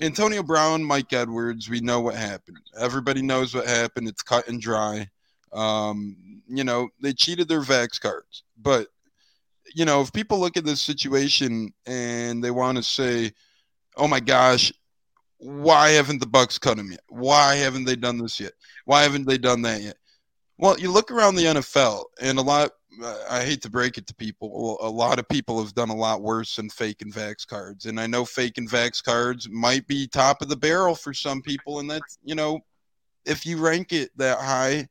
Antonio 0.00 0.42
Brown, 0.42 0.82
Mike 0.82 1.12
Edwards, 1.12 1.68
we 1.68 1.80
know 1.80 2.00
what 2.00 2.16
happened. 2.16 2.58
Everybody 2.80 3.20
knows 3.20 3.54
what 3.54 3.66
happened. 3.66 4.08
It's 4.08 4.22
cut 4.22 4.48
and 4.48 4.60
dry. 4.60 5.06
Um, 5.52 6.42
you 6.48 6.64
know, 6.64 6.88
they 7.00 7.12
cheated 7.12 7.48
their 7.48 7.60
Vax 7.60 8.00
cards. 8.00 8.42
But, 8.60 8.88
you 9.74 9.84
know, 9.84 10.00
if 10.00 10.12
people 10.12 10.40
look 10.40 10.56
at 10.56 10.64
this 10.64 10.82
situation 10.82 11.72
and 11.86 12.42
they 12.42 12.50
want 12.50 12.76
to 12.76 12.82
say, 12.82 13.32
oh 13.96 14.08
my 14.08 14.20
gosh, 14.20 14.72
why 15.38 15.90
haven't 15.90 16.20
the 16.20 16.26
Bucks 16.26 16.58
cut 16.58 16.78
him 16.78 16.90
yet? 16.90 17.02
Why 17.08 17.56
haven't 17.56 17.84
they 17.84 17.96
done 17.96 18.18
this 18.18 18.40
yet? 18.40 18.52
Why 18.84 19.02
haven't 19.02 19.26
they 19.26 19.38
done 19.38 19.62
that 19.62 19.82
yet? 19.82 19.96
Well, 20.58 20.78
you 20.78 20.90
look 20.90 21.10
around 21.10 21.34
the 21.34 21.44
NFL, 21.44 22.04
and 22.20 22.38
a 22.38 22.42
lot. 22.42 22.70
I 23.28 23.42
hate 23.42 23.60
to 23.62 23.70
break 23.70 23.98
it 23.98 24.06
to 24.06 24.14
people. 24.14 24.78
A 24.80 24.88
lot 24.88 25.18
of 25.18 25.28
people 25.28 25.60
have 25.60 25.74
done 25.74 25.88
a 25.88 25.96
lot 25.96 26.22
worse 26.22 26.54
than 26.54 26.70
fake 26.70 27.02
and 27.02 27.12
vax 27.12 27.44
cards, 27.44 27.86
and 27.86 27.98
I 27.98 28.06
know 28.06 28.24
fake 28.24 28.56
and 28.56 28.70
vax 28.70 29.02
cards 29.02 29.48
might 29.48 29.84
be 29.88 30.06
top 30.06 30.42
of 30.42 30.48
the 30.48 30.56
barrel 30.56 30.94
for 30.94 31.12
some 31.12 31.42
people, 31.42 31.80
and 31.80 31.90
that's 31.90 32.18
you 32.22 32.36
know, 32.36 32.60
if 33.24 33.44
you 33.44 33.58
rank 33.58 33.92
it 33.92 34.10
that 34.16 34.38
high, 34.38 34.86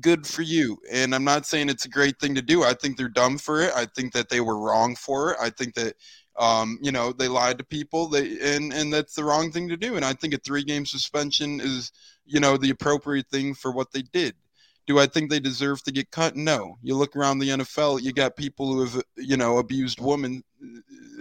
good 0.00 0.26
for 0.26 0.42
you. 0.42 0.78
And 0.90 1.14
I'm 1.14 1.24
not 1.24 1.46
saying 1.46 1.68
it's 1.68 1.86
a 1.86 1.90
great 1.90 2.18
thing 2.20 2.34
to 2.34 2.42
do. 2.42 2.62
I 2.62 2.74
think 2.74 2.96
they're 2.96 3.08
dumb 3.08 3.38
for 3.38 3.60
it. 3.60 3.72
I 3.74 3.86
think 3.96 4.12
that 4.12 4.28
they 4.28 4.40
were 4.40 4.58
wrong 4.58 4.94
for 4.94 5.32
it. 5.32 5.38
I 5.40 5.50
think 5.50 5.74
that 5.74 5.94
um, 6.38 6.78
you 6.82 6.92
know 6.92 7.12
they 7.12 7.28
lied 7.28 7.58
to 7.58 7.64
people. 7.64 8.08
They 8.08 8.38
and 8.56 8.72
and 8.72 8.92
that's 8.92 9.14
the 9.14 9.24
wrong 9.24 9.50
thing 9.50 9.68
to 9.68 9.76
do. 9.76 9.96
And 9.96 10.04
I 10.04 10.12
think 10.12 10.34
a 10.34 10.38
three 10.38 10.64
game 10.64 10.86
suspension 10.86 11.60
is 11.60 11.92
you 12.24 12.40
know 12.40 12.56
the 12.56 12.70
appropriate 12.70 13.28
thing 13.28 13.54
for 13.54 13.72
what 13.72 13.92
they 13.92 14.02
did. 14.02 14.34
Do 14.86 15.00
I 15.00 15.06
think 15.06 15.30
they 15.30 15.40
deserve 15.40 15.82
to 15.82 15.92
get 15.92 16.12
cut? 16.12 16.36
No. 16.36 16.76
You 16.80 16.94
look 16.94 17.16
around 17.16 17.38
the 17.38 17.48
NFL, 17.48 18.02
you 18.02 18.12
got 18.12 18.36
people 18.36 18.72
who 18.72 18.84
have, 18.84 19.02
you 19.16 19.36
know, 19.36 19.58
abused 19.58 20.00
women 20.00 20.44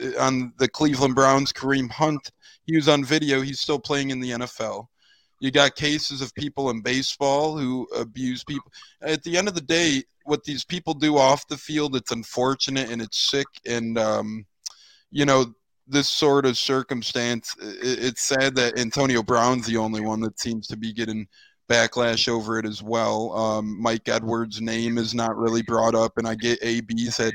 uh, 0.01 0.19
on 0.19 0.53
the 0.57 0.67
Cleveland 0.67 1.15
Browns. 1.15 1.51
Kareem 1.51 1.89
Hunt, 1.89 2.31
he 2.65 2.75
was 2.75 2.87
on 2.87 3.03
video. 3.03 3.41
He's 3.41 3.59
still 3.59 3.79
playing 3.79 4.11
in 4.11 4.19
the 4.19 4.31
NFL. 4.31 4.87
You 5.39 5.49
got 5.49 5.75
cases 5.75 6.21
of 6.21 6.33
people 6.35 6.69
in 6.69 6.81
baseball 6.81 7.57
who 7.57 7.87
abuse 7.95 8.43
people. 8.43 8.71
At 9.01 9.23
the 9.23 9.35
end 9.35 9.47
of 9.47 9.55
the 9.55 9.61
day, 9.61 10.03
what 10.25 10.43
these 10.43 10.63
people 10.63 10.93
do 10.93 11.17
off 11.17 11.47
the 11.47 11.57
field, 11.57 11.95
it's 11.95 12.11
unfortunate 12.11 12.89
and 12.91 13.01
it's 13.01 13.17
sick. 13.17 13.47
And, 13.65 13.97
um, 13.97 14.45
you 15.15 15.25
know, 15.25 15.53
this 15.87 16.09
sort 16.09 16.45
of 16.45 16.57
circumstance, 16.57 17.55
it's 17.59 18.23
sad 18.23 18.55
that 18.55 18.77
Antonio 18.77 19.23
Brown's 19.23 19.65
the 19.65 19.77
only 19.77 20.01
one 20.01 20.19
that 20.21 20.39
seems 20.39 20.67
to 20.67 20.77
be 20.77 20.93
getting– 20.93 21.27
backlash 21.67 22.27
over 22.27 22.59
it 22.59 22.65
as 22.65 22.83
well. 22.83 23.31
Um, 23.33 23.81
Mike 23.81 24.07
Edwards' 24.07 24.61
name 24.61 24.97
is 24.97 25.13
not 25.13 25.37
really 25.37 25.61
brought 25.61 25.95
up, 25.95 26.17
and 26.17 26.27
I 26.27 26.35
get 26.35 26.61
AB's 26.61 27.17
had 27.17 27.33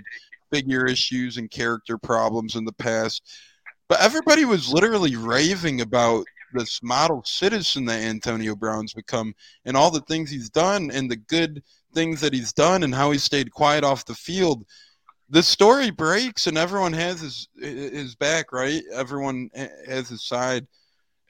figure 0.52 0.86
issues 0.86 1.36
and 1.36 1.50
character 1.50 1.98
problems 1.98 2.56
in 2.56 2.64
the 2.64 2.72
past. 2.72 3.22
But 3.88 4.00
everybody 4.00 4.44
was 4.44 4.72
literally 4.72 5.16
raving 5.16 5.80
about 5.80 6.24
this 6.52 6.80
model 6.82 7.22
citizen 7.24 7.84
that 7.86 8.02
Antonio 8.02 8.56
Brown's 8.56 8.92
become 8.92 9.34
and 9.64 9.76
all 9.76 9.90
the 9.90 10.00
things 10.02 10.30
he's 10.30 10.50
done 10.50 10.90
and 10.92 11.10
the 11.10 11.16
good 11.16 11.62
things 11.94 12.20
that 12.20 12.32
he's 12.32 12.52
done 12.52 12.82
and 12.82 12.94
how 12.94 13.10
he 13.10 13.18
stayed 13.18 13.52
quiet 13.52 13.84
off 13.84 14.04
the 14.04 14.14
field. 14.14 14.64
The 15.30 15.42
story 15.42 15.90
breaks 15.90 16.46
and 16.46 16.58
everyone 16.58 16.92
has 16.92 17.20
his 17.20 17.48
his 17.56 18.14
back, 18.16 18.52
right? 18.52 18.82
Everyone 18.92 19.48
has 19.86 20.08
his 20.08 20.24
side 20.24 20.66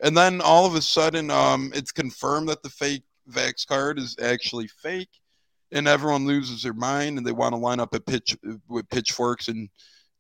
and 0.02 0.16
then 0.16 0.40
all 0.40 0.66
of 0.66 0.74
a 0.74 0.82
sudden, 0.82 1.30
um, 1.30 1.72
it's 1.74 1.92
confirmed 1.92 2.48
that 2.48 2.62
the 2.62 2.70
fake 2.70 3.02
Vax 3.30 3.66
card 3.66 3.98
is 3.98 4.16
actually 4.22 4.66
fake, 4.66 5.10
and 5.72 5.86
everyone 5.86 6.26
loses 6.26 6.62
their 6.62 6.72
mind 6.72 7.18
and 7.18 7.26
they 7.26 7.32
want 7.32 7.52
to 7.52 7.58
line 7.58 7.80
up 7.80 7.94
a 7.94 8.00
pitch 8.00 8.36
with 8.68 8.88
pitchforks 8.88 9.48
and 9.48 9.68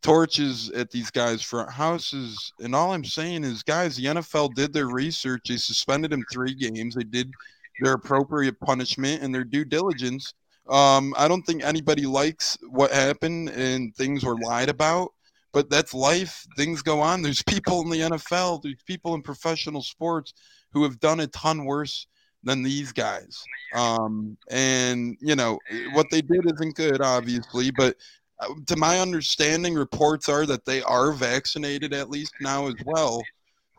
torches 0.02 0.70
at 0.70 0.90
these 0.90 1.10
guys' 1.10 1.42
front 1.42 1.70
houses. 1.72 2.52
And 2.60 2.74
all 2.74 2.92
I'm 2.92 3.04
saying 3.04 3.44
is, 3.44 3.62
guys, 3.62 3.96
the 3.96 4.04
NFL 4.04 4.54
did 4.54 4.72
their 4.72 4.88
research. 4.88 5.48
They 5.48 5.56
suspended 5.56 6.12
him 6.12 6.24
three 6.30 6.54
games. 6.54 6.94
They 6.94 7.04
did 7.04 7.32
their 7.80 7.94
appropriate 7.94 8.60
punishment 8.60 9.22
and 9.22 9.34
their 9.34 9.44
due 9.44 9.64
diligence. 9.64 10.34
Um, 10.70 11.14
I 11.18 11.28
don't 11.28 11.42
think 11.42 11.64
anybody 11.64 12.06
likes 12.06 12.56
what 12.68 12.92
happened 12.92 13.50
and 13.50 13.94
things 13.96 14.24
were 14.24 14.36
lied 14.36 14.68
about 14.68 15.10
but 15.52 15.70
that's 15.70 15.94
life. 15.94 16.46
Things 16.56 16.82
go 16.82 17.00
on. 17.00 17.22
There's 17.22 17.42
people 17.42 17.80
in 17.82 17.90
the 17.90 18.00
NFL, 18.00 18.62
there's 18.62 18.82
people 18.86 19.14
in 19.14 19.22
professional 19.22 19.82
sports 19.82 20.32
who 20.72 20.82
have 20.84 21.00
done 21.00 21.20
a 21.20 21.26
ton 21.28 21.64
worse 21.64 22.06
than 22.42 22.62
these 22.62 22.92
guys. 22.92 23.44
Um, 23.74 24.36
and 24.50 25.16
you 25.20 25.36
know 25.36 25.58
what 25.92 26.06
they 26.10 26.22
did 26.22 26.50
isn't 26.52 26.76
good, 26.76 27.00
obviously, 27.00 27.70
but 27.70 27.96
uh, 28.40 28.54
to 28.66 28.76
my 28.76 29.00
understanding, 29.00 29.74
reports 29.74 30.28
are 30.28 30.46
that 30.46 30.64
they 30.64 30.82
are 30.82 31.12
vaccinated 31.12 31.92
at 31.92 32.10
least 32.10 32.32
now 32.40 32.68
as 32.68 32.76
well. 32.86 33.22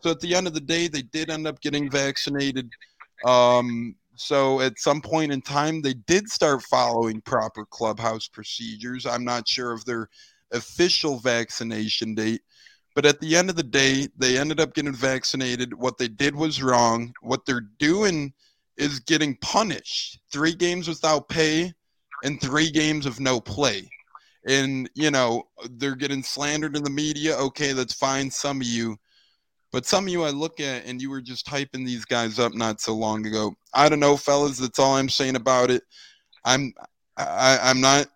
So 0.02 0.12
at 0.12 0.20
the 0.20 0.36
end 0.36 0.48
of 0.48 0.54
the 0.54 0.62
day, 0.62 0.88
they 0.88 1.04
did 1.04 1.30
end 1.30 1.48
up 1.48 1.62
getting 1.62 1.90
vaccinated. 1.90 2.70
Um, 3.26 3.96
so 4.22 4.62
at 4.62 4.78
some 4.78 5.02
point 5.02 5.32
in 5.32 5.42
time, 5.42 5.82
they 5.82 5.96
did 5.96 6.30
start 6.30 6.62
following 6.64 7.22
proper 7.22 7.66
clubhouse 7.66 8.28
procedures. 8.28 9.08
I'm 9.08 9.26
not 9.26 9.48
sure 9.48 9.72
of 9.72 9.84
they're 9.84 10.10
official 10.52 11.18
vaccination 11.18 12.14
date. 12.14 12.42
But 12.94 13.08
at 13.08 13.20
the 13.20 13.36
end 13.36 13.50
of 13.50 13.56
the 13.56 13.64
day, 13.64 14.10
they 14.18 14.38
ended 14.38 14.60
up 14.60 14.76
getting 14.76 14.94
vaccinated. 14.94 15.74
What 15.74 15.98
they 15.98 16.08
did 16.08 16.36
was 16.36 16.62
wrong. 16.62 17.14
What 17.22 17.46
they're 17.46 17.68
doing 17.80 18.34
is 18.78 19.00
getting 19.00 19.38
punished. 19.38 20.20
Three 20.32 20.54
games 20.54 20.88
without 20.88 21.28
pay 21.28 21.74
and 22.24 22.40
three 22.40 22.70
games 22.70 23.08
of 23.08 23.20
no 23.20 23.42
play. 23.42 23.90
And, 24.46 24.88
you 24.94 25.10
know, 25.10 25.48
they're 25.78 25.96
getting 25.96 26.22
slandered 26.22 26.76
in 26.76 26.84
the 26.84 26.90
media. 26.92 27.38
Okay, 27.38 27.74
that's 27.74 27.94
fine, 27.94 28.30
some 28.30 28.62
of 28.62 28.68
you. 28.68 28.98
But 29.72 29.86
some 29.86 30.06
of 30.06 30.10
you 30.10 30.24
I 30.24 30.32
look 30.32 30.60
at 30.60 30.86
and 30.86 31.02
you 31.02 31.10
were 31.10 31.22
just 31.22 31.48
hyping 31.48 31.86
these 31.86 32.06
guys 32.06 32.40
up 32.40 32.54
not 32.54 32.82
so 32.82 32.94
long 32.94 33.26
ago. 33.26 33.56
I 33.74 33.88
don't 33.88 34.00
know, 34.00 34.18
fellas. 34.18 34.58
That's 34.58 34.80
all 34.80 34.96
I'm 34.96 35.10
saying 35.10 35.36
about 35.36 35.72
it. 35.72 35.84
I'm 36.44 36.74
I, 37.18 37.60
I'm 37.62 37.82
not 37.82 38.08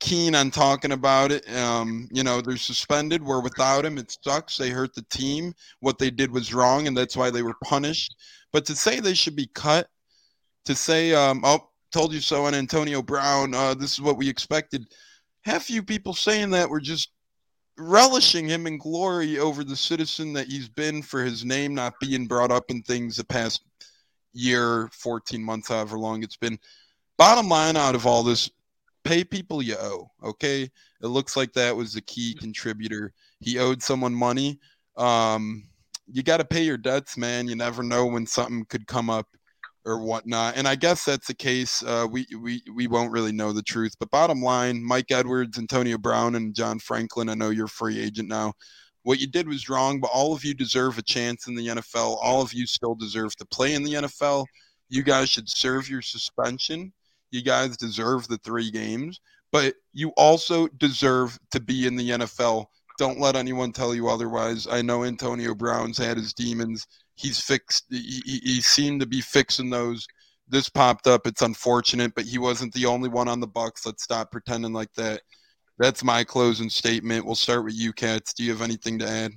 keen 0.00 0.34
on 0.34 0.50
talking 0.50 0.92
about 0.92 1.32
it. 1.32 1.48
Um, 1.56 2.08
you 2.12 2.22
know, 2.22 2.40
they're 2.40 2.56
suspended. 2.56 3.22
We're 3.22 3.40
without 3.40 3.86
him. 3.86 3.98
It 3.98 4.16
sucks. 4.22 4.56
They 4.56 4.70
hurt 4.70 4.94
the 4.94 5.04
team. 5.10 5.54
What 5.80 5.98
they 5.98 6.10
did 6.10 6.30
was 6.30 6.52
wrong, 6.52 6.86
and 6.86 6.96
that's 6.96 7.16
why 7.16 7.30
they 7.30 7.42
were 7.42 7.56
punished. 7.64 8.14
But 8.52 8.66
to 8.66 8.76
say 8.76 9.00
they 9.00 9.14
should 9.14 9.34
be 9.34 9.48
cut, 9.54 9.88
to 10.66 10.74
say, 10.74 11.14
um, 11.14 11.40
oh, 11.44 11.70
told 11.92 12.12
you 12.12 12.20
so 12.20 12.44
on 12.44 12.54
Antonio 12.54 13.02
Brown, 13.02 13.54
uh, 13.54 13.74
this 13.74 13.92
is 13.94 14.00
what 14.00 14.16
we 14.16 14.28
expected. 14.28 14.86
Half 15.44 15.70
you 15.70 15.82
people 15.82 16.12
saying 16.12 16.50
that 16.50 16.68
were 16.68 16.80
just 16.80 17.13
relishing 17.76 18.46
him 18.46 18.66
in 18.66 18.78
glory 18.78 19.38
over 19.38 19.64
the 19.64 19.76
citizen 19.76 20.32
that 20.32 20.46
he's 20.46 20.68
been 20.68 21.02
for 21.02 21.24
his 21.24 21.44
name 21.44 21.74
not 21.74 21.94
being 22.00 22.26
brought 22.26 22.52
up 22.52 22.70
in 22.70 22.82
things 22.82 23.16
the 23.16 23.24
past 23.24 23.62
year, 24.32 24.88
14 24.92 25.42
months, 25.42 25.68
however 25.68 25.98
long 25.98 26.22
it's 26.22 26.36
been. 26.36 26.58
Bottom 27.16 27.48
line 27.48 27.76
out 27.76 27.94
of 27.94 28.06
all 28.06 28.22
this, 28.22 28.50
pay 29.04 29.24
people 29.24 29.62
you 29.62 29.76
owe. 29.76 30.10
Okay, 30.22 30.62
it 31.02 31.06
looks 31.06 31.36
like 31.36 31.52
that 31.52 31.76
was 31.76 31.94
the 31.94 32.00
key 32.02 32.34
contributor. 32.34 33.12
He 33.40 33.58
owed 33.58 33.82
someone 33.82 34.14
money. 34.14 34.58
Um, 34.96 35.64
you 36.06 36.22
got 36.22 36.38
to 36.38 36.44
pay 36.44 36.62
your 36.62 36.76
debts, 36.76 37.16
man. 37.16 37.48
You 37.48 37.56
never 37.56 37.82
know 37.82 38.06
when 38.06 38.26
something 38.26 38.64
could 38.66 38.86
come 38.86 39.10
up 39.10 39.28
or 39.84 39.98
whatnot. 39.98 40.56
And 40.56 40.66
I 40.66 40.74
guess 40.74 41.04
that's 41.04 41.26
the 41.26 41.34
case. 41.34 41.82
Uh, 41.82 42.06
we 42.10 42.26
we 42.40 42.62
we 42.74 42.86
won't 42.86 43.12
really 43.12 43.32
know 43.32 43.52
the 43.52 43.62
truth. 43.62 43.94
But 43.98 44.10
bottom 44.10 44.40
line, 44.42 44.82
Mike 44.82 45.10
Edwards, 45.10 45.58
Antonio 45.58 45.98
Brown, 45.98 46.34
and 46.34 46.54
John 46.54 46.78
Franklin. 46.78 47.28
I 47.28 47.34
know 47.34 47.50
you're 47.50 47.66
a 47.66 47.68
free 47.68 48.00
agent 48.00 48.28
now. 48.28 48.52
What 49.02 49.20
you 49.20 49.26
did 49.26 49.46
was 49.46 49.68
wrong, 49.68 50.00
but 50.00 50.10
all 50.14 50.32
of 50.32 50.44
you 50.44 50.54
deserve 50.54 50.96
a 50.96 51.02
chance 51.02 51.46
in 51.46 51.54
the 51.54 51.68
NFL. 51.68 52.16
All 52.22 52.40
of 52.40 52.54
you 52.54 52.66
still 52.66 52.94
deserve 52.94 53.36
to 53.36 53.46
play 53.46 53.74
in 53.74 53.82
the 53.82 53.94
NFL. 53.94 54.46
You 54.88 55.02
guys 55.02 55.28
should 55.28 55.48
serve 55.48 55.90
your 55.90 56.00
suspension 56.00 56.92
you 57.34 57.42
guys 57.42 57.76
deserve 57.76 58.28
the 58.28 58.38
three 58.38 58.70
games, 58.70 59.20
but 59.50 59.74
you 59.92 60.10
also 60.16 60.68
deserve 60.68 61.36
to 61.50 61.60
be 61.60 61.86
in 61.86 61.96
the 61.96 62.10
NFL. 62.10 62.66
Don't 62.96 63.18
let 63.18 63.34
anyone 63.34 63.72
tell 63.72 63.92
you 63.92 64.08
otherwise. 64.08 64.68
I 64.68 64.82
know 64.82 65.02
Antonio 65.02 65.52
Brown's 65.54 65.98
had 65.98 66.16
his 66.16 66.32
demons. 66.32 66.86
He's 67.14 67.40
fixed. 67.40 67.84
He, 67.90 68.40
he 68.42 68.60
seemed 68.60 69.00
to 69.00 69.06
be 69.06 69.20
fixing 69.20 69.70
those. 69.70 70.06
This 70.48 70.68
popped 70.68 71.06
up. 71.06 71.26
It's 71.26 71.42
unfortunate, 71.42 72.14
but 72.14 72.24
he 72.24 72.38
wasn't 72.38 72.74
the 72.74 72.86
only 72.86 73.08
one 73.08 73.28
on 73.28 73.40
the 73.40 73.46
Bucks. 73.46 73.86
Let's 73.86 74.02
stop 74.02 74.30
pretending 74.30 74.72
like 74.72 74.92
that. 74.94 75.22
That's 75.78 76.04
my 76.04 76.22
closing 76.24 76.68
statement. 76.68 77.24
We'll 77.24 77.34
start 77.34 77.64
with 77.64 77.74
you, 77.74 77.92
Cats. 77.92 78.34
Do 78.34 78.44
you 78.44 78.52
have 78.52 78.62
anything 78.62 78.98
to 79.00 79.08
add? 79.08 79.32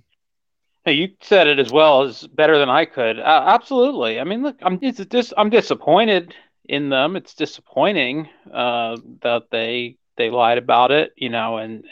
You 0.86 1.10
said 1.22 1.48
it 1.48 1.60
as 1.60 1.72
well 1.72 2.03
as 2.03 2.25
better 2.27 2.57
than 2.57 2.69
I 2.69 2.86
could. 2.86 3.19
Uh, 3.19 3.43
absolutely. 3.48 4.19
I 4.19 4.24
mean, 4.24 4.41
look, 4.41 4.55
I'm 4.62 4.79
just 4.79 5.34
I'm 5.38 5.50
disappointed 5.50 6.34
in 6.65 6.89
them. 6.89 7.15
It's 7.15 7.34
disappointing 7.34 8.29
uh, 8.53 8.98
that 9.22 9.43
they 9.51 9.98
they 10.18 10.30
lied 10.30 10.58
about 10.58 10.92
it, 10.92 11.14
you 11.16 11.30
know, 11.30 11.58
and 11.58 11.84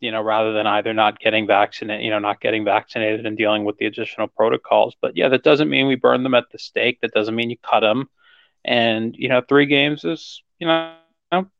you 0.00 0.10
know 0.10 0.22
rather 0.22 0.52
than 0.52 0.66
either 0.66 0.92
not 0.92 1.18
getting 1.18 1.46
vaccinated, 1.46 2.04
you 2.04 2.10
know, 2.10 2.18
not 2.18 2.40
getting 2.40 2.64
vaccinated 2.64 3.26
and 3.26 3.36
dealing 3.36 3.64
with 3.64 3.76
the 3.78 3.86
additional 3.86 4.28
protocols. 4.28 4.96
But 5.00 5.16
yeah, 5.16 5.28
that 5.28 5.42
doesn't 5.42 5.70
mean 5.70 5.86
we 5.86 5.96
burn 5.96 6.22
them 6.22 6.34
at 6.34 6.50
the 6.52 6.58
stake. 6.58 7.00
That 7.00 7.12
doesn't 7.12 7.34
mean 7.34 7.50
you 7.50 7.56
cut 7.58 7.80
them. 7.80 8.08
And 8.64 9.14
you 9.16 9.28
know, 9.28 9.42
three 9.48 9.66
games 9.66 10.04
is 10.04 10.42
you 10.58 10.66
know 10.66 10.94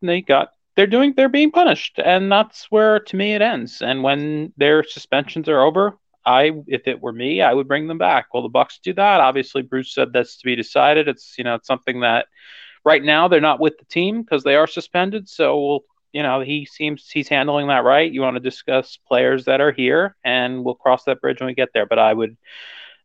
they 0.02 0.22
got 0.22 0.50
they're 0.76 0.86
doing 0.86 1.14
they're 1.16 1.28
being 1.28 1.50
punished, 1.50 1.98
and 2.04 2.30
that's 2.30 2.66
where 2.70 3.00
to 3.00 3.16
me 3.16 3.34
it 3.34 3.42
ends. 3.42 3.82
And 3.82 4.02
when 4.02 4.52
their 4.56 4.84
suspensions 4.84 5.48
are 5.48 5.60
over, 5.60 5.96
I 6.24 6.52
if 6.66 6.86
it 6.86 7.00
were 7.00 7.12
me, 7.12 7.42
I 7.42 7.52
would 7.52 7.68
bring 7.68 7.88
them 7.88 7.98
back. 7.98 8.32
Will 8.32 8.42
the 8.42 8.48
Bucks 8.48 8.78
do 8.82 8.92
that? 8.94 9.20
Obviously, 9.20 9.62
Bruce 9.62 9.94
said 9.94 10.12
that's 10.12 10.36
to 10.38 10.44
be 10.44 10.56
decided. 10.56 11.08
It's 11.08 11.34
you 11.38 11.44
know 11.44 11.54
it's 11.56 11.66
something 11.66 12.00
that 12.00 12.26
right 12.84 13.02
now 13.02 13.28
they're 13.28 13.40
not 13.40 13.60
with 13.60 13.78
the 13.78 13.84
team 13.86 14.22
because 14.22 14.42
they 14.42 14.56
are 14.56 14.66
suspended. 14.66 15.28
So 15.28 15.60
we'll 15.60 15.84
you 16.12 16.22
know 16.22 16.40
he 16.40 16.66
seems 16.66 17.08
he's 17.08 17.28
handling 17.28 17.68
that 17.68 17.84
right. 17.84 18.10
You 18.10 18.22
want 18.22 18.36
to 18.36 18.40
discuss 18.40 18.98
players 19.06 19.44
that 19.44 19.60
are 19.60 19.72
here, 19.72 20.16
and 20.24 20.64
we'll 20.64 20.74
cross 20.74 21.04
that 21.04 21.20
bridge 21.20 21.40
when 21.40 21.48
we 21.48 21.54
get 21.54 21.70
there. 21.72 21.86
But 21.86 21.98
I 21.98 22.12
would 22.12 22.36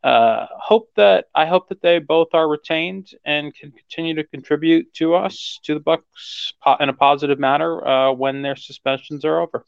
uh, 0.03 0.45
hope 0.51 0.91
that 0.95 1.25
I 1.33 1.45
hope 1.45 1.69
that 1.69 1.81
they 1.81 1.99
both 1.99 2.29
are 2.33 2.47
retained 2.47 3.11
and 3.25 3.53
can 3.53 3.71
continue 3.71 4.13
to 4.15 4.23
contribute 4.23 4.93
to 4.93 5.15
us 5.15 5.59
to 5.63 5.73
the 5.73 5.79
Bucks 5.79 6.53
in 6.79 6.89
a 6.89 6.93
positive 6.93 7.39
manner 7.39 7.85
uh, 7.85 8.11
when 8.11 8.41
their 8.41 8.55
suspensions 8.55 9.25
are 9.25 9.39
over. 9.39 9.65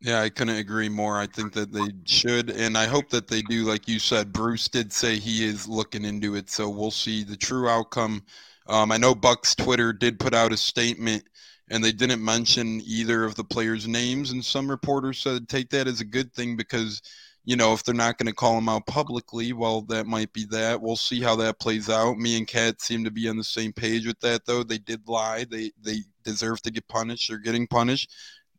Yeah, 0.00 0.20
I 0.20 0.28
couldn't 0.28 0.56
agree 0.56 0.88
more. 0.88 1.16
I 1.18 1.26
think 1.26 1.52
that 1.54 1.72
they 1.72 1.88
should, 2.04 2.50
and 2.50 2.78
I 2.78 2.86
hope 2.86 3.08
that 3.10 3.26
they 3.26 3.42
do. 3.42 3.64
Like 3.64 3.88
you 3.88 3.98
said, 3.98 4.32
Bruce 4.32 4.68
did 4.68 4.92
say 4.92 5.18
he 5.18 5.44
is 5.44 5.66
looking 5.66 6.04
into 6.04 6.36
it, 6.36 6.50
so 6.50 6.68
we'll 6.68 6.92
see 6.92 7.24
the 7.24 7.36
true 7.36 7.68
outcome. 7.68 8.22
Um, 8.68 8.92
I 8.92 8.98
know 8.98 9.14
Bucks 9.14 9.54
Twitter 9.56 9.92
did 9.92 10.20
put 10.20 10.34
out 10.34 10.52
a 10.52 10.56
statement, 10.56 11.24
and 11.70 11.82
they 11.82 11.92
didn't 11.92 12.24
mention 12.24 12.80
either 12.84 13.24
of 13.24 13.34
the 13.34 13.44
players' 13.44 13.86
names, 13.86 14.30
and 14.30 14.44
some 14.44 14.70
reporters 14.70 15.18
said 15.18 15.48
take 15.48 15.70
that 15.70 15.88
as 15.88 16.00
a 16.00 16.04
good 16.04 16.32
thing 16.32 16.56
because 16.56 17.02
you 17.48 17.56
know, 17.56 17.72
if 17.72 17.82
they're 17.82 17.94
not 17.94 18.18
going 18.18 18.26
to 18.26 18.34
call 18.34 18.56
them 18.56 18.68
out 18.68 18.86
publicly, 18.86 19.54
well, 19.54 19.80
that 19.88 20.06
might 20.06 20.30
be 20.34 20.44
that. 20.50 20.82
We'll 20.82 20.96
see 20.96 21.22
how 21.22 21.34
that 21.36 21.58
plays 21.58 21.88
out. 21.88 22.18
Me 22.18 22.36
and 22.36 22.46
Kat 22.46 22.82
seem 22.82 23.04
to 23.04 23.10
be 23.10 23.26
on 23.26 23.38
the 23.38 23.42
same 23.42 23.72
page 23.72 24.06
with 24.06 24.20
that, 24.20 24.44
though. 24.44 24.62
They 24.62 24.76
did 24.76 25.08
lie. 25.08 25.46
They 25.50 25.72
they 25.80 26.00
deserve 26.24 26.60
to 26.62 26.70
get 26.70 26.86
punished. 26.88 27.30
They're 27.30 27.38
getting 27.38 27.66
punished. 27.66 28.12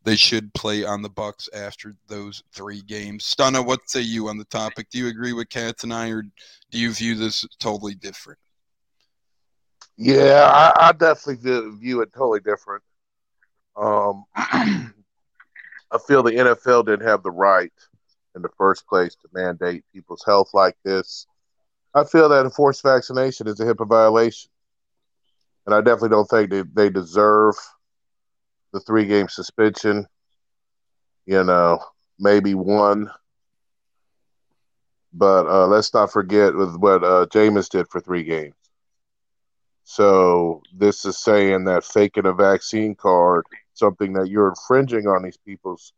They 0.05 0.15
should 0.15 0.51
play 0.55 0.85
on 0.85 1.03
the 1.03 1.09
Bucks 1.09 1.47
after 1.53 1.95
those 2.07 2.41
three 2.51 2.81
games. 2.81 3.23
Stunna, 3.25 3.63
what 3.63 3.87
say 3.87 4.01
you 4.01 4.27
on 4.27 4.39
the 4.39 4.45
topic? 4.45 4.89
Do 4.89 4.97
you 4.97 5.07
agree 5.07 5.33
with 5.33 5.49
Kat 5.49 5.83
and 5.83 5.93
I, 5.93 6.09
or 6.09 6.23
do 6.23 6.79
you 6.79 6.91
view 6.91 7.13
this 7.13 7.45
totally 7.59 7.93
different? 7.93 8.39
Yeah, 9.97 10.49
I, 10.51 10.87
I 10.87 10.91
definitely 10.93 11.75
view 11.77 12.01
it 12.01 12.11
totally 12.11 12.39
different. 12.39 12.81
Um, 13.79 14.25
I 14.35 15.97
feel 16.07 16.21
the 16.21 16.31
NFL 16.31 16.85
didn't 16.85 17.07
have 17.07 17.23
the 17.23 17.31
right– 17.31 17.71
in 18.35 18.41
the 18.41 18.49
first 18.57 18.87
place 18.87 19.15
to 19.15 19.27
mandate 19.33 19.83
people's 19.93 20.23
health 20.25 20.51
like 20.53 20.77
this. 20.83 21.27
I 21.93 22.03
feel 22.03 22.29
that 22.29 22.45
enforced 22.45 22.83
vaccination 22.83 23.47
is 23.47 23.59
a 23.59 23.65
HIPAA 23.65 23.87
violation. 23.87 24.51
And 25.65 25.75
I 25.75 25.81
definitely 25.81 26.09
don't 26.09 26.29
think 26.29 26.49
they, 26.49 26.63
they 26.73 26.89
deserve 26.89 27.55
the 28.71 28.79
three 28.79 29.05
game 29.05 29.27
suspension. 29.27 30.05
You 31.25 31.43
know, 31.43 31.79
maybe 32.17 32.53
one. 32.53 33.11
But 35.11 35.47
uh, 35.47 35.67
let's 35.67 35.93
not 35.93 36.11
forget 36.11 36.55
with 36.55 36.75
what 36.75 37.03
uh, 37.03 37.25
Jameis 37.27 37.69
did 37.69 37.87
for 37.89 37.99
three 37.99 38.23
games. 38.23 38.55
So 39.83 40.61
this 40.73 41.03
is 41.03 41.17
saying 41.17 41.65
that 41.65 41.83
faking 41.83 42.27
a 42.27 42.33
vaccine 42.33 42.93
card, 42.93 43.43
something 43.79 44.13
that 44.13 44.29
you're 44.29 44.49
infringing 44.49 45.07
on 45.07 45.23
these 45.23 45.37
people's 45.37 45.93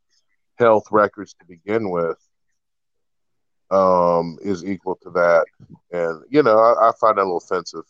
health 0.56 0.86
records 0.92 1.34
to 1.34 1.46
begin 1.46 1.90
with 1.90 2.18
um, 3.72 4.38
is 4.42 4.64
equal 4.64 4.96
to 4.98 5.10
that. 5.12 5.46
And, 5.92 6.24
you 6.30 6.44
know, 6.44 6.58
I, 6.58 6.90
I 6.90 6.92
find 7.00 7.18
that 7.18 7.24
a 7.24 7.24
little 7.24 7.38
offensive. 7.38 7.84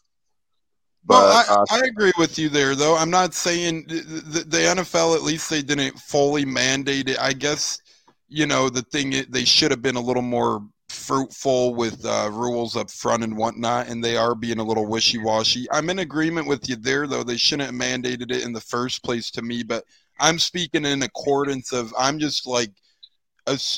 But 1.04 1.14
well, 1.14 1.66
I, 1.72 1.78
I, 1.78 1.80
agree 1.80 2.12
with 2.18 2.38
you 2.38 2.48
there, 2.48 2.76
though. 2.76 2.96
I'm 2.96 3.10
not 3.10 3.34
saying 3.34 3.86
the, 3.88 4.46
the, 4.48 4.58
NFL, 4.58 5.16
at 5.16 5.24
least 5.24 5.50
they 5.50 5.64
didn't 5.64 5.98
fully 5.98 6.46
mandate 6.46 7.10
it. 7.10 7.20
I 7.20 7.34
guess, 7.34 7.82
you 8.30 8.46
know, 8.46 8.70
the 8.70 8.84
thing, 8.84 9.26
they 9.30 9.44
should 9.44 9.72
have 9.72 9.82
been 9.82 9.96
a 9.96 10.02
little 10.02 10.22
more 10.22 10.64
fruitful 10.92 11.76
with 11.76 12.06
uh, 12.06 12.30
rules 12.32 12.76
up 12.76 12.92
front 12.92 13.24
and 13.24 13.38
whatnot, 13.38 13.88
and 13.88 14.04
they 14.04 14.18
are 14.18 14.36
being 14.36 14.60
a 14.60 14.64
little 14.64 14.86
wishy 14.86 15.18
washy. 15.18 15.68
I'm 15.72 15.90
in 15.90 16.00
agreement 16.00 16.48
with 16.48 16.70
you 16.70 16.76
there, 16.76 17.08
though. 17.08 17.24
They 17.24 17.38
shouldn't 17.38 17.72
have 17.72 17.80
mandated 17.80 18.32
it 18.32 18.44
in 18.44 18.54
the 18.54 18.62
first 18.62 19.04
place 19.04 19.32
to 19.32 19.42
me, 19.42 19.64
but 19.64 19.86
I'm 20.20 20.40
speaking 20.40 20.86
in 20.86 21.04
accordance 21.04 21.72
of 21.74 21.94
I'm 21.98 22.20
just 22.20 22.46
like 22.46 22.72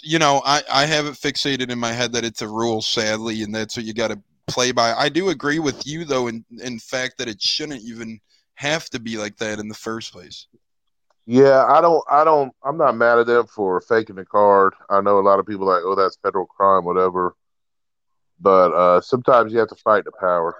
you 0.03 0.19
know, 0.19 0.41
I 0.45 0.61
I 0.69 0.85
have 0.85 1.05
it 1.05 1.13
fixated 1.13 1.69
in 1.69 1.79
my 1.79 1.93
head 1.93 2.11
that 2.13 2.25
it's 2.25 2.41
a 2.41 2.47
rule, 2.47 2.81
sadly, 2.81 3.43
and 3.43 3.53
that's 3.53 3.77
what 3.77 3.85
you 3.85 3.93
got 3.93 4.09
to 4.09 4.21
play 4.47 4.71
by. 4.71 4.93
I 4.93 5.09
do 5.09 5.29
agree 5.29 5.59
with 5.59 5.85
you 5.87 6.05
though, 6.05 6.27
in 6.27 6.43
in 6.61 6.79
fact 6.79 7.17
that 7.17 7.29
it 7.29 7.41
shouldn't 7.41 7.81
even 7.81 8.19
have 8.55 8.89
to 8.89 8.99
be 8.99 9.17
like 9.17 9.37
that 9.37 9.59
in 9.59 9.67
the 9.67 9.75
first 9.75 10.11
place. 10.11 10.47
Yeah, 11.25 11.65
I 11.65 11.81
don't, 11.81 12.03
I 12.09 12.23
don't, 12.23 12.53
I'm 12.63 12.77
not 12.77 12.97
mad 12.97 13.19
at 13.19 13.27
them 13.27 13.47
for 13.47 13.79
faking 13.81 14.15
the 14.17 14.25
card. 14.25 14.73
I 14.89 15.01
know 15.01 15.19
a 15.19 15.21
lot 15.21 15.39
of 15.39 15.45
people 15.45 15.65
like, 15.65 15.81
oh, 15.83 15.95
that's 15.95 16.17
federal 16.21 16.45
crime, 16.45 16.83
whatever. 16.83 17.35
But 18.39 18.73
uh, 18.73 19.01
sometimes 19.01 19.53
you 19.53 19.59
have 19.59 19.69
to 19.69 19.75
fight 19.75 20.03
the 20.03 20.11
power. 20.19 20.55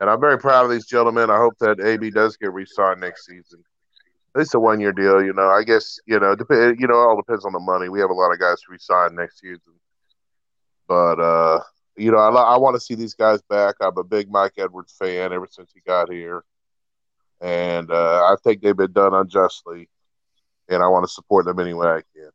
And 0.00 0.10
I'm 0.10 0.20
very 0.20 0.38
proud 0.38 0.64
of 0.64 0.70
these 0.70 0.86
gentlemen. 0.86 1.30
I 1.30 1.38
hope 1.38 1.54
that 1.60 1.80
AB 1.80 2.10
does 2.10 2.36
get 2.36 2.52
re-signed 2.52 3.00
next 3.00 3.26
season 3.26 3.64
it's 4.34 4.54
a 4.54 4.60
one 4.60 4.80
year 4.80 4.92
deal. 4.92 5.22
You 5.22 5.32
know, 5.32 5.48
I 5.48 5.62
guess 5.62 5.98
you 6.06 6.18
know, 6.18 6.34
dep- 6.34 6.78
you 6.78 6.86
know, 6.86 6.94
all 6.94 7.16
depends 7.16 7.44
on 7.44 7.52
the 7.52 7.60
money. 7.60 7.88
We 7.88 8.00
have 8.00 8.10
a 8.10 8.14
lot 8.14 8.32
of 8.32 8.38
guys 8.38 8.60
to 8.60 8.72
resign 8.72 9.14
next 9.14 9.40
season, 9.40 9.74
but 10.88 11.20
uh, 11.20 11.60
you 11.96 12.10
know, 12.10 12.18
I, 12.18 12.30
I 12.30 12.56
want 12.56 12.74
to 12.74 12.80
see 12.80 12.94
these 12.94 13.14
guys 13.14 13.42
back. 13.42 13.76
I'm 13.80 13.96
a 13.98 14.04
big 14.04 14.30
Mike 14.30 14.54
Edwards 14.58 14.94
fan 14.98 15.32
ever 15.32 15.48
since 15.50 15.70
he 15.74 15.80
got 15.86 16.10
here, 16.10 16.44
and 17.42 17.90
uh, 17.90 18.24
I 18.24 18.36
think 18.42 18.62
they've 18.62 18.76
been 18.76 18.92
done 18.92 19.12
unjustly, 19.12 19.88
and 20.68 20.82
I 20.82 20.88
want 20.88 21.04
to 21.04 21.12
support 21.12 21.44
them 21.44 21.58
any 21.58 21.74
way 21.74 21.88
I 21.88 22.02
can. 22.14 22.30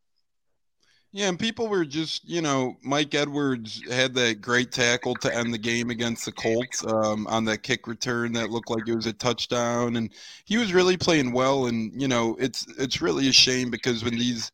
Yeah, 1.13 1.29
and 1.29 1.39
people 1.39 1.69
were 1.69 1.85
just, 1.85 2.29
you 2.29 2.41
know, 2.41 2.75
Mike 2.83 3.15
Edwards 3.15 3.81
had 3.89 4.13
that 4.15 4.41
great 4.41 4.73
tackle 4.73 5.15
to 5.15 5.33
end 5.33 5.53
the 5.53 5.57
game 5.57 5.89
against 5.89 6.25
the 6.25 6.33
Colts 6.33 6.85
um, 6.85 7.25
on 7.27 7.45
that 7.45 7.63
kick 7.63 7.87
return 7.87 8.33
that 8.33 8.49
looked 8.49 8.69
like 8.69 8.87
it 8.87 8.95
was 8.95 9.05
a 9.05 9.13
touchdown, 9.13 9.95
and 9.95 10.11
he 10.43 10.57
was 10.57 10.73
really 10.73 10.97
playing 10.97 11.31
well. 11.31 11.67
And 11.67 11.99
you 11.99 12.09
know, 12.09 12.35
it's 12.39 12.67
it's 12.77 13.01
really 13.01 13.29
a 13.29 13.31
shame 13.31 13.71
because 13.71 14.03
when 14.03 14.17
these 14.17 14.51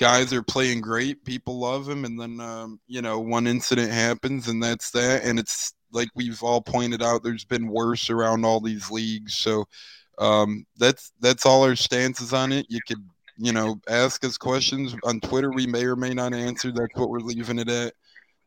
guys 0.00 0.32
are 0.32 0.42
playing 0.42 0.80
great, 0.80 1.24
people 1.24 1.60
love 1.60 1.88
him, 1.88 2.04
and 2.04 2.20
then 2.20 2.40
um, 2.40 2.80
you 2.88 3.00
know, 3.00 3.20
one 3.20 3.46
incident 3.46 3.92
happens, 3.92 4.48
and 4.48 4.60
that's 4.60 4.90
that. 4.90 5.22
And 5.22 5.38
it's 5.38 5.72
like 5.94 6.08
we've 6.14 6.42
all 6.42 6.60
pointed 6.60 7.02
out, 7.02 7.22
there's 7.22 7.44
been 7.44 7.68
worse 7.68 8.10
around 8.10 8.44
all 8.44 8.60
these 8.60 8.90
leagues, 8.90 9.34
so 9.34 9.64
um, 10.18 10.66
that's 10.76 11.12
that's 11.20 11.46
all 11.46 11.64
our 11.64 11.76
stances 11.76 12.34
on 12.34 12.52
it. 12.52 12.66
You 12.68 12.80
could 12.86 13.02
you 13.36 13.52
know, 13.52 13.80
ask 13.88 14.24
us 14.24 14.38
questions 14.38 14.94
on 15.04 15.20
Twitter. 15.20 15.50
We 15.50 15.66
may 15.66 15.84
or 15.84 15.96
may 15.96 16.14
not 16.14 16.34
answer. 16.34 16.70
That's 16.70 16.94
what 16.94 17.10
we're 17.10 17.18
leaving 17.18 17.58
it 17.58 17.68
at. 17.68 17.94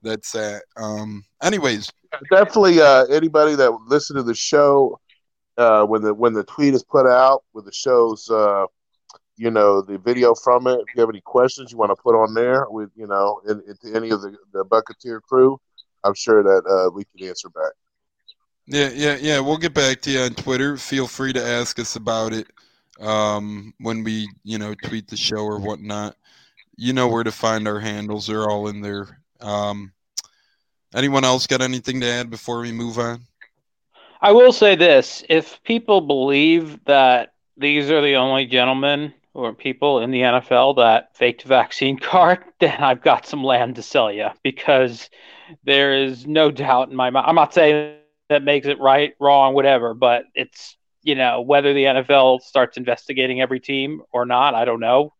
That's 0.01 0.31
that. 0.31 0.63
Um, 0.77 1.25
anyways, 1.41 1.91
definitely. 2.31 2.79
Uh, 2.79 3.05
anybody 3.05 3.55
that 3.55 3.71
listen 3.87 4.15
to 4.15 4.23
the 4.23 4.35
show, 4.35 4.99
uh, 5.57 5.85
when 5.85 6.01
the 6.01 6.13
when 6.13 6.33
the 6.33 6.43
tweet 6.43 6.73
is 6.73 6.83
put 6.83 7.05
out 7.05 7.43
with 7.53 7.65
the 7.65 7.73
show's, 7.73 8.29
uh, 8.29 8.65
you 9.35 9.51
know, 9.51 9.81
the 9.81 9.97
video 9.97 10.33
from 10.35 10.67
it. 10.67 10.79
If 10.79 10.95
you 10.95 11.01
have 11.01 11.09
any 11.09 11.21
questions 11.21 11.71
you 11.71 11.77
want 11.77 11.91
to 11.91 12.01
put 12.01 12.15
on 12.15 12.33
there 12.33 12.67
with, 12.69 12.89
you 12.95 13.07
know, 13.07 13.41
in, 13.47 13.61
in 13.67 13.95
any 13.95 14.11
of 14.11 14.21
the, 14.21 14.35
the 14.53 14.63
Bucketeer 14.63 15.21
crew, 15.21 15.59
I'm 16.03 16.13
sure 16.13 16.43
that 16.43 16.63
uh, 16.69 16.91
we 16.91 17.05
can 17.05 17.27
answer 17.27 17.49
back. 17.49 17.73
Yeah, 18.67 18.89
yeah, 18.93 19.17
yeah. 19.19 19.39
We'll 19.39 19.57
get 19.57 19.73
back 19.73 20.01
to 20.01 20.11
you 20.11 20.19
on 20.19 20.33
Twitter. 20.33 20.77
Feel 20.77 21.07
free 21.07 21.33
to 21.33 21.43
ask 21.43 21.79
us 21.79 21.95
about 21.95 22.33
it 22.33 22.47
um, 22.99 23.73
when 23.79 24.03
we 24.03 24.29
you 24.43 24.57
know 24.57 24.73
tweet 24.73 25.07
the 25.07 25.17
show 25.17 25.45
or 25.45 25.59
whatnot. 25.59 26.15
You 26.75 26.93
know 26.93 27.07
where 27.07 27.23
to 27.23 27.31
find 27.31 27.67
our 27.67 27.79
handles; 27.79 28.27
they're 28.27 28.49
all 28.49 28.67
in 28.67 28.81
there. 28.81 29.21
Um, 29.39 29.93
anyone 30.93 31.23
else 31.23 31.47
got 31.47 31.61
anything 31.61 32.01
to 32.01 32.07
add 32.07 32.29
before 32.29 32.59
we 32.59 32.71
move 32.71 32.99
on? 32.99 33.21
I 34.21 34.31
will 34.31 34.51
say 34.51 34.75
this: 34.75 35.23
if 35.29 35.63
people 35.63 36.01
believe 36.01 36.83
that 36.85 37.33
these 37.55 37.89
are 37.89 38.01
the 38.01 38.15
only 38.15 38.45
gentlemen 38.45 39.13
or 39.37 39.53
people 39.53 39.99
in 39.99 40.09
the 40.09 40.21
NFL 40.21 40.77
that 40.77 41.15
faked 41.15 41.43
vaccine 41.43 41.97
card, 41.99 42.43
then 42.59 42.83
I've 42.83 43.03
got 43.03 43.27
some 43.27 43.43
land 43.43 43.75
to 43.75 43.83
sell 43.83 44.11
you 44.11 44.29
because 44.43 45.09
there 45.63 45.93
is 46.03 46.25
no 46.25 46.49
doubt 46.51 46.89
in 46.89 46.95
my 46.95 47.11
mind. 47.11 47.27
I'm 47.27 47.35
not 47.35 47.53
saying 47.53 47.97
that 48.29 48.43
makes 48.43 48.67
it 48.67 48.79
right, 48.79 49.13
wrong, 49.19 49.53
whatever, 49.53 49.93
but 49.93 50.23
it's 50.33 50.75
you 51.03 51.15
know 51.15 51.41
whether 51.41 51.73
the 51.73 51.83
NFL 51.83 52.41
starts 52.41 52.77
investigating 52.77 53.39
every 53.39 53.59
team 53.59 54.01
or 54.11 54.25
not, 54.25 54.55
I 54.55 54.65
don't 54.65 54.79
know. 54.79 55.13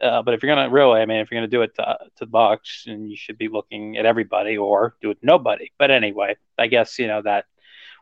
Uh, 0.00 0.22
but 0.22 0.34
if 0.34 0.42
you're 0.42 0.54
gonna 0.54 0.70
really, 0.70 1.00
I 1.00 1.06
mean, 1.06 1.18
if 1.18 1.30
you're 1.30 1.40
gonna 1.40 1.48
do 1.48 1.62
it 1.62 1.74
to, 1.74 1.82
to 1.82 2.20
the 2.20 2.26
Bucks, 2.26 2.84
and 2.86 3.10
you 3.10 3.16
should 3.16 3.36
be 3.36 3.48
looking 3.48 3.96
at 3.98 4.06
everybody 4.06 4.56
or 4.56 4.94
do 5.02 5.10
it 5.10 5.20
to 5.20 5.26
nobody. 5.26 5.72
But 5.76 5.90
anyway, 5.90 6.36
I 6.56 6.68
guess 6.68 6.98
you 7.00 7.08
know 7.08 7.22
that 7.22 7.46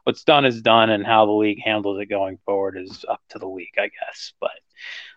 what's 0.03 0.25
done 0.25 0.45
is 0.45 0.61
done, 0.61 0.91
and 0.91 1.07
how 1.07 1.25
the 1.25 1.33
league 1.33 1.63
handles 1.65 1.99
it 2.01 2.07
going 2.07 2.39
forward 2.45 2.77
is 2.77 3.05
up 3.09 3.23
to 3.31 3.39
the 3.39 3.49
league, 3.49 3.79
I 3.79 3.89
guess. 3.89 4.35
But 4.41 4.51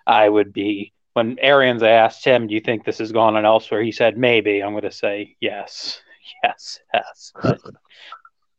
I 0.08 0.30
would 0.30 0.54
be 0.54 0.94
when 1.14 1.38
Arians 1.40 1.84
asked 1.84 2.24
him, 2.24 2.48
"Do 2.48 2.54
you 2.54 2.62
think 2.62 2.86
this 2.86 3.00
has 3.00 3.12
gone 3.12 3.36
on 3.36 3.46
elsewhere?" 3.46 3.84
He 3.84 3.92
said, 3.92 4.18
"Maybe." 4.18 4.64
I'm 4.64 4.72
going 4.72 4.84
to 4.84 4.92
say 4.92 5.36
yes, 5.40 6.02
yes, 6.44 6.80
yes. 6.94 7.34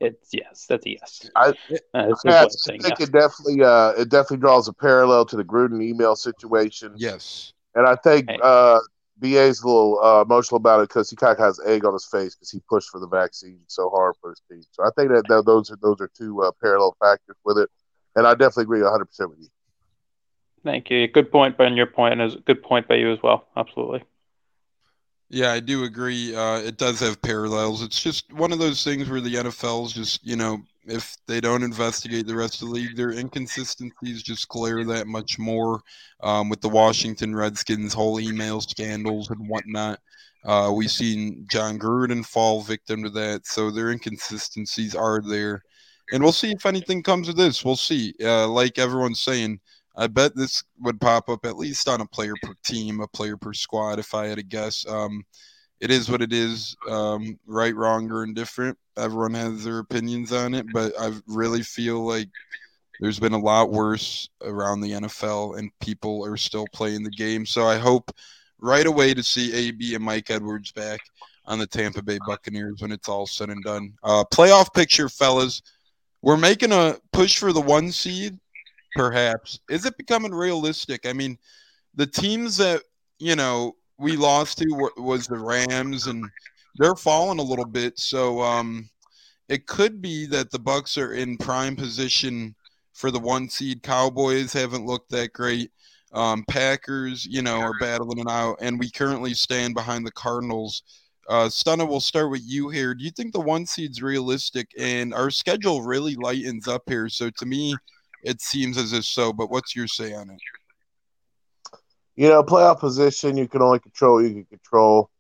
It's 0.00 0.28
yes, 0.32 0.66
that's 0.68 0.86
a 0.86 0.90
yes. 0.90 1.28
I, 1.34 1.48
uh, 1.48 1.52
I 1.92 2.04
think 2.04 2.22
yes. 2.24 3.00
it 3.00 3.10
definitely 3.10 3.64
uh, 3.64 3.94
it 3.98 4.08
definitely 4.08 4.36
draws 4.36 4.68
a 4.68 4.72
parallel 4.72 5.24
to 5.26 5.36
the 5.36 5.42
Gruden 5.42 5.82
email 5.82 6.14
situation. 6.14 6.94
Yes, 6.96 7.52
and 7.74 7.84
I 7.84 7.96
think 7.96 8.30
hey. 8.30 8.38
uh, 8.40 8.78
BA's 9.16 9.60
a 9.60 9.66
little 9.66 9.98
uh, 10.00 10.22
emotional 10.22 10.58
about 10.58 10.80
it 10.80 10.88
because 10.88 11.10
he 11.10 11.16
kind 11.16 11.32
of 11.32 11.44
has 11.44 11.60
egg 11.66 11.84
on 11.84 11.94
his 11.94 12.04
face 12.04 12.36
because 12.36 12.50
he 12.50 12.60
pushed 12.68 12.90
for 12.90 13.00
the 13.00 13.08
vaccine 13.08 13.58
so 13.66 13.90
hard 13.90 14.14
for 14.20 14.30
his 14.30 14.40
team. 14.48 14.62
So 14.70 14.84
I 14.84 14.90
think 14.96 15.10
that, 15.10 15.26
that 15.26 15.44
those 15.46 15.68
are 15.72 15.78
those 15.82 16.00
are 16.00 16.10
two 16.16 16.42
uh, 16.42 16.52
parallel 16.62 16.96
factors 17.00 17.36
with 17.44 17.58
it, 17.58 17.68
and 18.14 18.24
I 18.24 18.34
definitely 18.34 18.64
agree 18.64 18.82
100 18.82 19.04
percent 19.04 19.30
with 19.30 19.40
you. 19.40 19.48
Thank 20.64 20.90
you. 20.90 21.06
Good 21.08 21.30
point 21.30 21.56
by 21.56 21.68
your 21.68 21.86
point, 21.86 22.20
and 22.20 22.32
a 22.32 22.36
good 22.40 22.62
point 22.62 22.88
by 22.88 22.96
you 22.96 23.12
as 23.12 23.18
well. 23.22 23.46
Absolutely. 23.56 24.02
Yeah, 25.30 25.52
I 25.52 25.60
do 25.60 25.84
agree. 25.84 26.34
Uh, 26.34 26.58
it 26.58 26.78
does 26.78 27.00
have 27.00 27.20
parallels. 27.20 27.82
It's 27.82 28.02
just 28.02 28.32
one 28.32 28.50
of 28.50 28.58
those 28.58 28.82
things 28.82 29.10
where 29.10 29.20
the 29.20 29.34
NFL's 29.34 29.92
just, 29.92 30.26
you 30.26 30.36
know, 30.36 30.58
if 30.86 31.18
they 31.26 31.38
don't 31.40 31.62
investigate 31.62 32.26
the 32.26 32.34
rest 32.34 32.62
of 32.62 32.68
the 32.68 32.74
league, 32.74 32.96
their 32.96 33.12
inconsistencies 33.12 34.22
just 34.22 34.48
glare 34.48 34.84
that 34.84 35.06
much 35.06 35.38
more. 35.38 35.82
Um, 36.22 36.48
with 36.48 36.62
the 36.62 36.68
Washington 36.70 37.36
Redskins 37.36 37.92
whole 37.92 38.18
email 38.18 38.62
scandals 38.62 39.28
and 39.28 39.48
whatnot, 39.48 40.00
uh, 40.44 40.72
we've 40.74 40.90
seen 40.90 41.46
Jon 41.50 41.78
Gruden 41.78 42.24
fall 42.24 42.62
victim 42.62 43.02
to 43.02 43.10
that. 43.10 43.46
So 43.46 43.70
their 43.70 43.90
inconsistencies 43.90 44.94
are 44.94 45.20
there, 45.20 45.62
and 46.10 46.22
we'll 46.22 46.32
see 46.32 46.52
if 46.52 46.64
anything 46.64 47.02
comes 47.02 47.28
of 47.28 47.36
this. 47.36 47.64
We'll 47.64 47.76
see. 47.76 48.14
Uh, 48.22 48.48
like 48.48 48.78
everyone's 48.78 49.20
saying, 49.20 49.60
I 49.98 50.06
bet 50.06 50.36
this 50.36 50.62
would 50.80 51.00
pop 51.00 51.28
up 51.28 51.44
at 51.44 51.56
least 51.56 51.88
on 51.88 52.00
a 52.00 52.06
player 52.06 52.34
per 52.42 52.54
team, 52.64 53.00
a 53.00 53.08
player 53.08 53.36
per 53.36 53.52
squad, 53.52 53.98
if 53.98 54.14
I 54.14 54.26
had 54.26 54.38
to 54.38 54.44
guess. 54.44 54.86
Um, 54.88 55.24
it 55.80 55.90
is 55.90 56.08
what 56.08 56.22
it 56.22 56.32
is, 56.32 56.76
um, 56.88 57.38
right, 57.46 57.74
wrong, 57.74 58.10
or 58.10 58.22
indifferent. 58.22 58.78
Everyone 58.96 59.34
has 59.34 59.64
their 59.64 59.80
opinions 59.80 60.32
on 60.32 60.54
it, 60.54 60.66
but 60.72 60.92
I 61.00 61.12
really 61.26 61.62
feel 61.62 62.06
like 62.06 62.28
there's 63.00 63.18
been 63.18 63.32
a 63.32 63.38
lot 63.38 63.70
worse 63.70 64.28
around 64.42 64.80
the 64.80 64.92
NFL, 64.92 65.58
and 65.58 65.70
people 65.80 66.24
are 66.24 66.36
still 66.36 66.66
playing 66.72 67.02
the 67.02 67.10
game. 67.10 67.44
So 67.44 67.66
I 67.66 67.76
hope 67.76 68.12
right 68.60 68.86
away 68.86 69.14
to 69.14 69.22
see 69.22 69.52
AB 69.52 69.96
and 69.96 70.04
Mike 70.04 70.30
Edwards 70.30 70.70
back 70.70 71.00
on 71.44 71.58
the 71.58 71.66
Tampa 71.66 72.02
Bay 72.02 72.18
Buccaneers 72.24 72.82
when 72.82 72.92
it's 72.92 73.08
all 73.08 73.26
said 73.26 73.50
and 73.50 73.64
done. 73.64 73.94
Uh, 74.04 74.22
playoff 74.32 74.72
picture, 74.72 75.08
fellas. 75.08 75.60
We're 76.22 76.36
making 76.36 76.72
a 76.72 76.96
push 77.12 77.38
for 77.38 77.52
the 77.52 77.60
one 77.60 77.90
seed 77.92 78.38
perhaps. 78.98 79.60
Is 79.70 79.86
it 79.86 79.96
becoming 79.96 80.34
realistic? 80.34 81.06
I 81.06 81.12
mean, 81.12 81.38
the 81.94 82.06
teams 82.06 82.56
that, 82.56 82.82
you 83.20 83.36
know, 83.36 83.76
we 83.96 84.16
lost 84.16 84.58
to 84.58 84.66
were, 84.74 84.92
was 84.96 85.28
the 85.28 85.38
Rams 85.38 86.08
and 86.08 86.28
they're 86.78 86.96
falling 86.96 87.38
a 87.38 87.42
little 87.42 87.64
bit. 87.64 87.96
So 87.96 88.42
um, 88.42 88.90
it 89.48 89.68
could 89.68 90.02
be 90.02 90.26
that 90.26 90.50
the 90.50 90.58
Bucks 90.58 90.98
are 90.98 91.12
in 91.12 91.36
prime 91.36 91.76
position 91.76 92.56
for 92.92 93.12
the 93.12 93.20
one 93.20 93.48
seed. 93.48 93.84
Cowboys 93.84 94.52
haven't 94.52 94.84
looked 94.84 95.10
that 95.10 95.32
great. 95.32 95.70
Um, 96.12 96.44
Packers, 96.48 97.24
you 97.24 97.42
know, 97.42 97.60
are 97.60 97.78
battling 97.78 98.18
it 98.18 98.28
out, 98.28 98.56
and 98.60 98.80
we 98.80 98.90
currently 98.90 99.34
stand 99.34 99.74
behind 99.74 100.04
the 100.06 100.12
Cardinals. 100.12 100.82
Uh, 101.28 101.46
Stunna, 101.46 101.86
we'll 101.86 102.00
start 102.00 102.30
with 102.30 102.42
you 102.44 102.70
here. 102.70 102.94
Do 102.94 103.04
you 103.04 103.10
think 103.10 103.32
the 103.32 103.40
one 103.40 103.66
seed's 103.66 104.02
realistic? 104.02 104.70
And 104.76 105.14
our 105.14 105.30
schedule 105.30 105.82
really 105.82 106.16
lightens 106.16 106.66
up 106.66 106.82
here. 106.88 107.08
So 107.10 107.28
to 107.28 107.46
me, 107.46 107.76
it 108.22 108.40
seems 108.40 108.76
as 108.78 108.92
if 108.92 109.04
so, 109.04 109.32
but 109.32 109.50
what's 109.50 109.74
your 109.76 109.86
say 109.86 110.14
on 110.14 110.30
it? 110.30 110.40
You 112.16 112.28
know, 112.28 112.42
playoff 112.42 112.80
position, 112.80 113.36
you 113.36 113.46
can 113.46 113.62
only 113.62 113.78
control 113.78 114.22
you 114.22 114.30
can 114.30 114.44
control. 114.44 115.10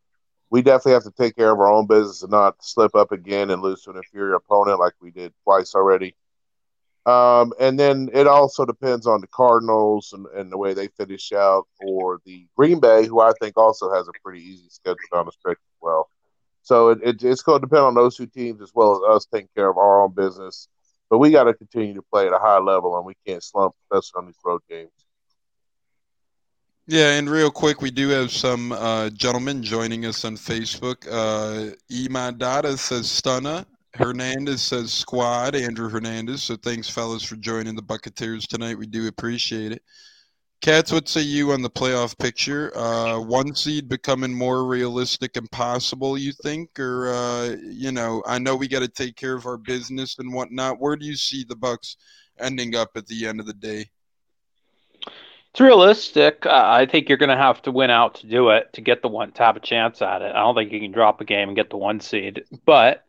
We 0.50 0.62
definitely 0.62 0.92
have 0.92 1.04
to 1.04 1.12
take 1.12 1.36
care 1.36 1.52
of 1.52 1.60
our 1.60 1.70
own 1.70 1.86
business 1.86 2.22
and 2.22 2.30
not 2.30 2.56
slip 2.60 2.94
up 2.94 3.12
again 3.12 3.50
and 3.50 3.62
lose 3.62 3.82
to 3.82 3.90
an 3.90 3.98
inferior 3.98 4.34
opponent 4.34 4.80
like 4.80 4.94
we 5.00 5.10
did 5.10 5.32
twice 5.44 5.74
already. 5.74 6.16
Um, 7.06 7.52
and 7.58 7.78
then 7.78 8.10
it 8.12 8.26
also 8.26 8.66
depends 8.66 9.06
on 9.06 9.20
the 9.20 9.28
Cardinals 9.28 10.12
and, 10.12 10.26
and, 10.34 10.52
the 10.52 10.58
way 10.58 10.74
they 10.74 10.88
finish 10.88 11.32
out, 11.32 11.66
or 11.80 12.20
the 12.26 12.46
Green 12.54 12.80
Bay, 12.80 13.06
who 13.06 13.20
I 13.20 13.32
think 13.40 13.56
also 13.56 13.90
has 13.94 14.08
a 14.08 14.12
pretty 14.22 14.42
easy 14.42 14.68
schedule 14.68 14.98
down 15.10 15.24
the 15.24 15.32
stretch 15.32 15.56
as 15.56 15.78
well. 15.80 16.10
So 16.62 16.90
it, 16.90 16.98
it, 17.02 17.22
it's 17.22 17.40
going 17.40 17.60
to 17.60 17.66
depend 17.66 17.84
on 17.84 17.94
those 17.94 18.16
two 18.16 18.26
teams 18.26 18.60
as 18.60 18.72
well 18.74 18.96
as 18.96 19.16
us 19.16 19.26
taking 19.32 19.48
care 19.56 19.70
of 19.70 19.78
our 19.78 20.02
own 20.02 20.12
business 20.12 20.68
but 21.10 21.18
we 21.18 21.30
got 21.30 21.44
to 21.44 21.54
continue 21.54 21.94
to 21.94 22.02
play 22.02 22.26
at 22.26 22.32
a 22.32 22.38
high 22.38 22.58
level, 22.58 22.96
and 22.96 23.06
we 23.06 23.14
can't 23.26 23.42
slump, 23.42 23.74
especially 23.84 24.18
on 24.18 24.26
these 24.26 24.38
road 24.44 24.60
games. 24.68 24.90
Yeah, 26.86 27.12
and 27.18 27.28
real 27.28 27.50
quick, 27.50 27.82
we 27.82 27.90
do 27.90 28.08
have 28.08 28.30
some 28.30 28.72
uh, 28.72 29.10
gentlemen 29.10 29.62
joining 29.62 30.06
us 30.06 30.24
on 30.24 30.36
Facebook. 30.36 31.06
Uh, 31.06 31.74
Imadada 31.90 32.78
says 32.78 33.06
Stunna. 33.06 33.66
Hernandez 33.94 34.62
says 34.62 34.92
squad. 34.92 35.54
Andrew 35.54 35.90
Hernandez. 35.90 36.42
So 36.42 36.56
thanks, 36.56 36.88
fellas, 36.88 37.22
for 37.22 37.36
joining 37.36 37.76
the 37.76 37.82
Buccaneers 37.82 38.46
tonight. 38.46 38.78
We 38.78 38.86
do 38.86 39.06
appreciate 39.06 39.72
it. 39.72 39.82
Cats, 40.60 40.90
what 40.90 41.08
say 41.08 41.20
you 41.20 41.52
on 41.52 41.62
the 41.62 41.70
playoff 41.70 42.18
picture? 42.18 42.76
Uh, 42.76 43.20
one 43.20 43.54
seed 43.54 43.88
becoming 43.88 44.34
more 44.34 44.64
realistic 44.64 45.36
and 45.36 45.48
possible, 45.52 46.18
you 46.18 46.32
think, 46.32 46.80
or 46.80 47.10
uh, 47.10 47.56
you 47.62 47.92
know, 47.92 48.24
I 48.26 48.40
know 48.40 48.56
we 48.56 48.66
got 48.66 48.80
to 48.80 48.88
take 48.88 49.14
care 49.14 49.36
of 49.36 49.46
our 49.46 49.56
business 49.56 50.18
and 50.18 50.34
whatnot. 50.34 50.80
Where 50.80 50.96
do 50.96 51.06
you 51.06 51.14
see 51.14 51.44
the 51.44 51.54
Bucks 51.54 51.96
ending 52.40 52.74
up 52.74 52.90
at 52.96 53.06
the 53.06 53.26
end 53.28 53.38
of 53.38 53.46
the 53.46 53.54
day? 53.54 53.88
It's 55.52 55.60
realistic. 55.60 56.44
Uh, 56.44 56.50
I 56.66 56.86
think 56.86 57.08
you're 57.08 57.18
going 57.18 57.28
to 57.30 57.36
have 57.36 57.62
to 57.62 57.70
win 57.70 57.90
out 57.90 58.16
to 58.16 58.26
do 58.26 58.48
it 58.50 58.72
to 58.72 58.80
get 58.80 59.00
the 59.00 59.08
one 59.08 59.30
to 59.32 59.42
have 59.44 59.56
a 59.56 59.60
chance 59.60 60.02
at 60.02 60.22
it. 60.22 60.34
I 60.34 60.40
don't 60.40 60.56
think 60.56 60.72
you 60.72 60.80
can 60.80 60.92
drop 60.92 61.20
a 61.20 61.24
game 61.24 61.48
and 61.48 61.56
get 61.56 61.70
the 61.70 61.76
one 61.76 62.00
seed, 62.00 62.44
but 62.64 63.04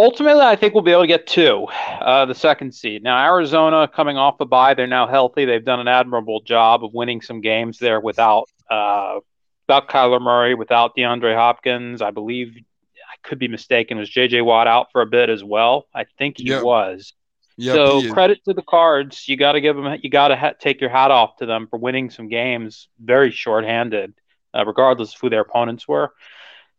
Ultimately, 0.00 0.40
I 0.40 0.56
think 0.56 0.72
we'll 0.72 0.82
be 0.82 0.92
able 0.92 1.02
to 1.02 1.06
get 1.06 1.26
two, 1.26 1.66
uh, 2.00 2.24
the 2.24 2.34
second 2.34 2.74
seed. 2.74 3.02
Now, 3.02 3.22
Arizona 3.22 3.86
coming 3.86 4.16
off 4.16 4.40
a 4.40 4.46
bye, 4.46 4.72
they're 4.72 4.86
now 4.86 5.06
healthy. 5.06 5.44
They've 5.44 5.62
done 5.62 5.78
an 5.78 5.88
admirable 5.88 6.40
job 6.40 6.82
of 6.82 6.94
winning 6.94 7.20
some 7.20 7.42
games 7.42 7.78
there 7.78 8.00
without 8.00 8.48
uh, 8.70 9.20
without 9.68 9.90
Kyler 9.90 10.18
Murray, 10.18 10.54
without 10.54 10.96
DeAndre 10.96 11.34
Hopkins. 11.34 12.00
I 12.00 12.12
believe 12.12 12.56
I 12.56 13.28
could 13.28 13.38
be 13.38 13.46
mistaken. 13.46 13.98
Was 13.98 14.08
J.J. 14.08 14.40
Watt 14.40 14.66
out 14.66 14.90
for 14.90 15.02
a 15.02 15.06
bit 15.06 15.28
as 15.28 15.44
well? 15.44 15.86
I 15.94 16.06
think 16.16 16.38
he 16.38 16.48
yep. 16.48 16.62
was. 16.62 17.12
Yep, 17.58 17.74
so 17.74 18.12
credit 18.14 18.42
to 18.46 18.54
the 18.54 18.62
Cards. 18.62 19.28
You 19.28 19.36
got 19.36 19.52
to 19.52 19.60
give 19.60 19.76
them. 19.76 19.98
You 20.02 20.08
got 20.08 20.28
to 20.28 20.36
ha- 20.36 20.54
take 20.58 20.80
your 20.80 20.88
hat 20.88 21.10
off 21.10 21.36
to 21.40 21.46
them 21.46 21.66
for 21.68 21.78
winning 21.78 22.08
some 22.08 22.28
games 22.28 22.88
very 22.98 23.30
shorthanded, 23.30 24.14
uh, 24.54 24.64
regardless 24.64 25.14
of 25.14 25.20
who 25.20 25.28
their 25.28 25.42
opponents 25.42 25.86
were. 25.86 26.14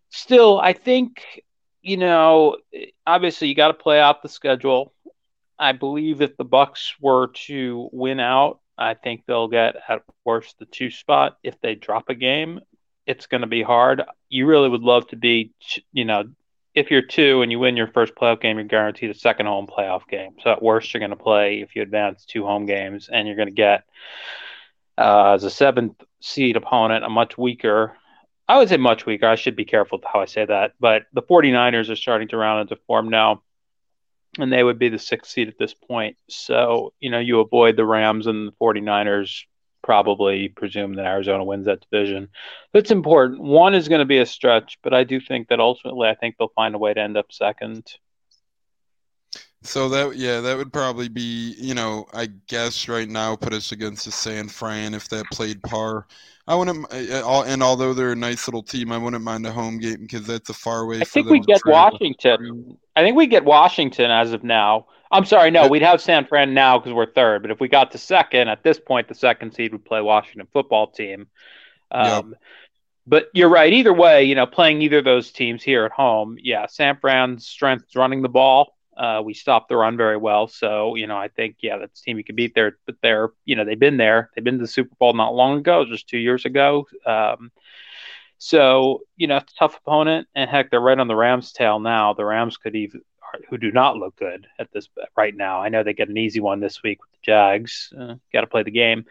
Still, 0.10 0.60
I 0.60 0.74
think 0.74 1.24
you 1.82 1.98
know, 1.98 2.58
obviously 3.06 3.48
you 3.48 3.56
got 3.56 3.70
to 3.70 3.74
play 3.74 4.00
out 4.00 4.22
the 4.22 4.30
schedule. 4.30 4.94
I 5.58 5.74
believe 5.74 6.22
if 6.22 6.38
the 6.38 6.44
Bucks 6.44 6.96
were 7.00 7.28
to 7.48 7.90
win 7.92 8.20
out, 8.20 8.60
I 8.78 8.96
think 8.96 9.24
they'll 9.26 9.48
get 9.48 9.76
at 9.88 10.04
worst 10.26 10.58
the 10.60 10.66
two 10.66 10.90
spot. 10.90 11.38
If 11.44 11.60
they 11.62 11.76
drop 11.76 12.10
a 12.10 12.16
game, 12.16 12.62
it's 13.06 13.28
going 13.28 13.42
to 13.42 13.48
be 13.48 13.62
hard. 13.62 14.02
You 14.30 14.48
really 14.48 14.70
would 14.70 14.82
love 14.82 15.08
to 15.08 15.16
be, 15.16 15.52
you 15.92 16.06
know, 16.06 16.26
if 16.74 16.90
you're 16.90 17.02
two 17.02 17.42
and 17.42 17.52
you 17.52 17.60
win 17.60 17.78
your 17.78 17.88
first 17.88 18.16
playoff 18.16 18.42
game, 18.42 18.58
you're 18.58 18.66
guaranteed 18.66 19.10
a 19.10 19.14
second 19.14 19.46
home 19.46 19.68
playoff 19.68 20.08
game. 20.08 20.36
So 20.42 20.52
at 20.52 20.64
worst, 20.64 20.94
you're 20.94 21.00
going 21.00 21.12
to 21.12 21.16
play 21.16 21.62
if 21.62 21.76
you 21.76 21.82
advance 21.82 22.26
two 22.26 22.46
home 22.46 22.66
games, 22.66 23.10
and 23.12 23.28
you're 23.28 23.36
going 23.36 23.50
to 23.50 23.54
get 23.54 23.84
uh, 24.98 25.34
as 25.34 25.44
a 25.44 25.50
seventh 25.50 26.02
seed 26.22 26.56
opponent 26.56 27.04
a 27.04 27.10
much 27.10 27.38
weaker 27.38 27.98
I 28.52 28.58
would 28.58 28.68
say 28.68 28.76
much 28.76 29.06
weaker. 29.06 29.28
I 29.28 29.36
should 29.36 29.56
be 29.56 29.64
careful 29.64 30.02
how 30.12 30.20
I 30.20 30.26
say 30.26 30.44
that. 30.44 30.74
But 30.78 31.04
the 31.14 31.22
49ers 31.22 31.90
are 31.90 31.96
starting 31.96 32.28
to 32.28 32.38
round 32.38 32.60
into 32.60 32.82
form 32.86 33.08
now, 33.08 33.44
and 34.38 34.52
they 34.52 34.62
would 34.62 34.78
be 34.78 34.90
the 34.90 35.00
sixth 35.00 35.32
seed 35.32 35.48
at 35.48 35.58
this 35.58 35.74
point. 35.74 36.18
So, 36.28 36.92
you 37.00 37.10
know, 37.10 37.20
you 37.20 37.40
avoid 37.40 37.78
the 37.78 37.86
Rams 37.86 38.28
and 38.28 38.50
the 38.50 38.52
49ers 38.62 39.44
probably 39.82 40.50
presume 40.50 40.96
that 40.96 41.06
Arizona 41.06 41.46
wins 41.46 41.68
that 41.68 41.80
division. 41.80 42.28
That's 42.74 42.92
important. 42.92 43.42
One 43.42 43.74
is 43.74 43.88
going 43.88 44.00
to 44.00 44.06
be 44.06 44.20
a 44.20 44.26
stretch, 44.26 44.80
but 44.84 44.94
I 44.94 45.06
do 45.06 45.22
think 45.22 45.48
that 45.48 45.62
ultimately 45.62 46.10
I 46.10 46.16
think 46.16 46.36
they'll 46.38 46.52
find 46.54 46.76
a 46.76 46.78
way 46.78 46.94
to 46.94 47.00
end 47.00 47.16
up 47.16 47.32
second. 47.32 47.88
So 49.64 49.90
that 49.90 50.16
yeah, 50.16 50.42
that 50.42 50.58
would 50.58 50.74
probably 50.74 51.08
be 51.08 51.56
you 51.58 51.74
know 51.74 52.08
I 52.14 52.28
guess 52.48 52.88
right 52.88 53.08
now 53.08 53.36
put 53.36 53.54
us 53.54 53.72
against 53.72 54.06
the 54.06 54.12
San 54.12 54.48
Fran 54.48 54.94
if 54.94 55.08
that 55.10 55.26
played 55.32 55.62
par. 55.64 56.08
I 56.48 56.56
wouldn't, 56.56 56.92
and 56.92 57.62
although 57.64 57.94
they're 57.94 58.12
a 58.12 58.16
nice 58.16 58.48
little 58.48 58.64
team, 58.64 58.92
I 58.92 58.98
wouldn't 58.98 59.24
mind 59.24 59.46
a 59.46 59.52
home 59.52 59.78
game 59.78 60.02
because 60.02 60.26
that's 60.26 60.50
a 60.50 60.54
far 60.54 60.88
way. 60.88 61.00
I 61.00 61.04
think 61.04 61.30
we 61.30 61.40
get 61.40 61.62
Washington. 61.66 62.78
I 62.96 63.04
think 63.04 63.16
we 63.16 63.28
get 63.28 63.46
Washington 63.46 64.10
as 64.10 64.34
of 64.34 64.44
now. 64.44 64.88
I'm 65.12 65.26
sorry, 65.26 65.52
no, 65.52 65.68
we'd 65.68 65.84
have 65.84 66.02
San 66.02 66.26
Fran 66.26 66.54
now 66.54 66.80
because 66.80 66.94
we're 66.94 67.12
third. 67.12 67.44
But 67.44 67.52
if 67.52 67.60
we 67.60 67.68
got 67.68 67.92
to 67.92 67.98
second, 67.98 68.48
at 68.48 68.64
this 68.64 68.80
point, 68.80 69.08
the 69.08 69.16
second 69.16 69.54
seed 69.54 69.72
would 69.74 69.86
play 69.86 70.02
Washington 70.02 70.48
football 70.52 70.88
team. 70.88 71.28
Um, 71.92 72.32
yep. 72.32 72.40
But 73.06 73.26
you're 73.34 73.50
right. 73.50 73.72
Either 73.72 73.94
way, 73.94 74.24
you 74.24 74.36
know, 74.36 74.46
playing 74.46 74.82
either 74.82 75.00
of 75.00 75.06
those 75.06 75.32
teams 75.32 75.62
here 75.62 75.86
at 75.86 75.92
home, 75.92 76.38
yeah, 76.42 76.66
San 76.68 76.98
Fran's 76.98 77.46
strength 77.46 77.86
is 77.90 77.96
running 77.96 78.22
the 78.22 78.30
ball. 78.30 78.76
Uh, 79.02 79.20
we 79.20 79.34
stopped 79.34 79.68
the 79.68 79.76
run 79.76 79.98
very 79.98 80.18
well. 80.18 80.48
So, 80.48 80.94
you 80.96 81.08
know, 81.08 81.18
I 81.18 81.28
think, 81.28 81.56
yeah, 81.62 81.78
that's 81.80 82.00
a 82.00 82.04
team 82.04 82.20
you 82.20 82.24
can 82.24 82.36
beat 82.36 82.54
there, 82.54 82.78
but 82.86 82.98
they're, 83.02 83.30
you 83.46 83.56
know, 83.56 83.66
they've 83.66 83.80
been 83.88 83.98
there. 83.98 84.30
They've 84.36 84.44
been 84.44 84.60
to 84.60 84.64
the 84.64 84.68
Super 84.68 84.96
Bowl 85.00 85.14
not 85.14 85.34
long 85.34 85.58
ago, 85.58 85.86
just 85.86 86.08
two 86.08 86.20
years 86.20 86.46
ago. 86.46 86.88
Um, 87.04 87.52
so, 88.38 89.02
you 89.18 89.26
know, 89.26 89.40
tough 89.58 89.78
opponent. 89.78 90.28
And 90.36 90.48
heck, 90.48 90.70
they're 90.70 90.80
right 90.80 91.00
on 91.00 91.08
the 91.08 91.16
Rams' 91.16 91.52
tail 91.52 91.80
now. 91.80 92.14
The 92.14 92.26
Rams 92.26 92.58
could 92.58 92.76
even 92.76 93.02
who 93.50 93.58
do 93.58 93.72
not 93.72 93.98
look 93.98 94.16
good 94.18 94.46
at 94.60 94.72
this 94.72 94.90
right 95.16 95.36
now. 95.36 95.62
I 95.62 95.70
know 95.70 95.84
they 95.84 95.94
get 95.94 96.10
an 96.10 96.18
easy 96.18 96.40
one 96.40 96.60
this 96.60 96.84
week 96.84 97.02
with 97.02 97.12
the 97.12 97.18
Jags. 97.24 97.94
Uh, 97.98 98.16
Got 98.34 98.42
to 98.42 98.48
play 98.48 98.64
the 98.64 98.72
game, 98.72 99.06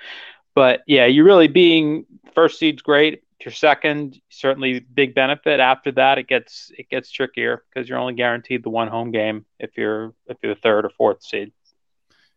but 0.54 0.82
yeah, 0.86 1.06
you're 1.06 1.24
really 1.24 1.48
being 1.48 2.06
first 2.34 2.58
seed's 2.58 2.82
great. 2.82 3.22
If 3.40 3.46
you're 3.46 3.52
second, 3.52 4.20
certainly 4.28 4.80
big 4.80 5.14
benefit. 5.14 5.60
After 5.60 5.92
that, 5.92 6.18
it 6.18 6.28
gets 6.28 6.70
it 6.76 6.90
gets 6.90 7.10
trickier 7.10 7.64
because 7.72 7.88
you're 7.88 7.96
only 7.96 8.12
guaranteed 8.12 8.62
the 8.62 8.68
one 8.68 8.88
home 8.88 9.12
game 9.12 9.46
if 9.58 9.70
you're 9.78 10.12
if 10.26 10.36
you're 10.42 10.54
the 10.54 10.60
third 10.60 10.84
or 10.84 10.90
fourth 10.90 11.22
seed. 11.22 11.50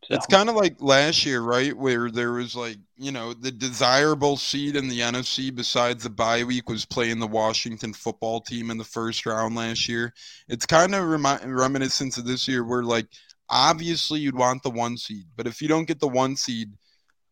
So. 0.05 0.15
It's 0.15 0.25
kind 0.25 0.49
of 0.49 0.55
like 0.55 0.81
last 0.81 1.25
year, 1.25 1.41
right? 1.41 1.75
Where 1.75 2.11
there 2.11 2.33
was 2.33 2.55
like, 2.55 2.77
you 2.97 3.11
know, 3.11 3.33
the 3.33 3.51
desirable 3.51 4.35
seed 4.37 4.75
in 4.75 4.89
the 4.89 4.99
NFC 4.99 5.53
besides 5.53 6.03
the 6.03 6.09
bye 6.09 6.43
week 6.43 6.69
was 6.69 6.85
playing 6.85 7.19
the 7.19 7.27
Washington 7.27 7.93
football 7.93 8.41
team 8.41 8.69
in 8.69 8.77
the 8.77 8.83
first 8.83 9.25
round 9.25 9.55
last 9.55 9.87
year. 9.87 10.13
It's 10.49 10.65
kind 10.65 10.93
of 10.93 11.05
remi- 11.05 11.45
reminiscent 11.45 12.17
of 12.17 12.25
this 12.25 12.49
year 12.49 12.65
where, 12.65 12.83
like, 12.83 13.07
obviously 13.49 14.19
you'd 14.19 14.37
want 14.37 14.63
the 14.63 14.69
one 14.69 14.97
seed, 14.97 15.25
but 15.37 15.47
if 15.47 15.61
you 15.61 15.69
don't 15.69 15.87
get 15.87 15.99
the 16.01 16.07
one 16.07 16.35
seed, 16.35 16.71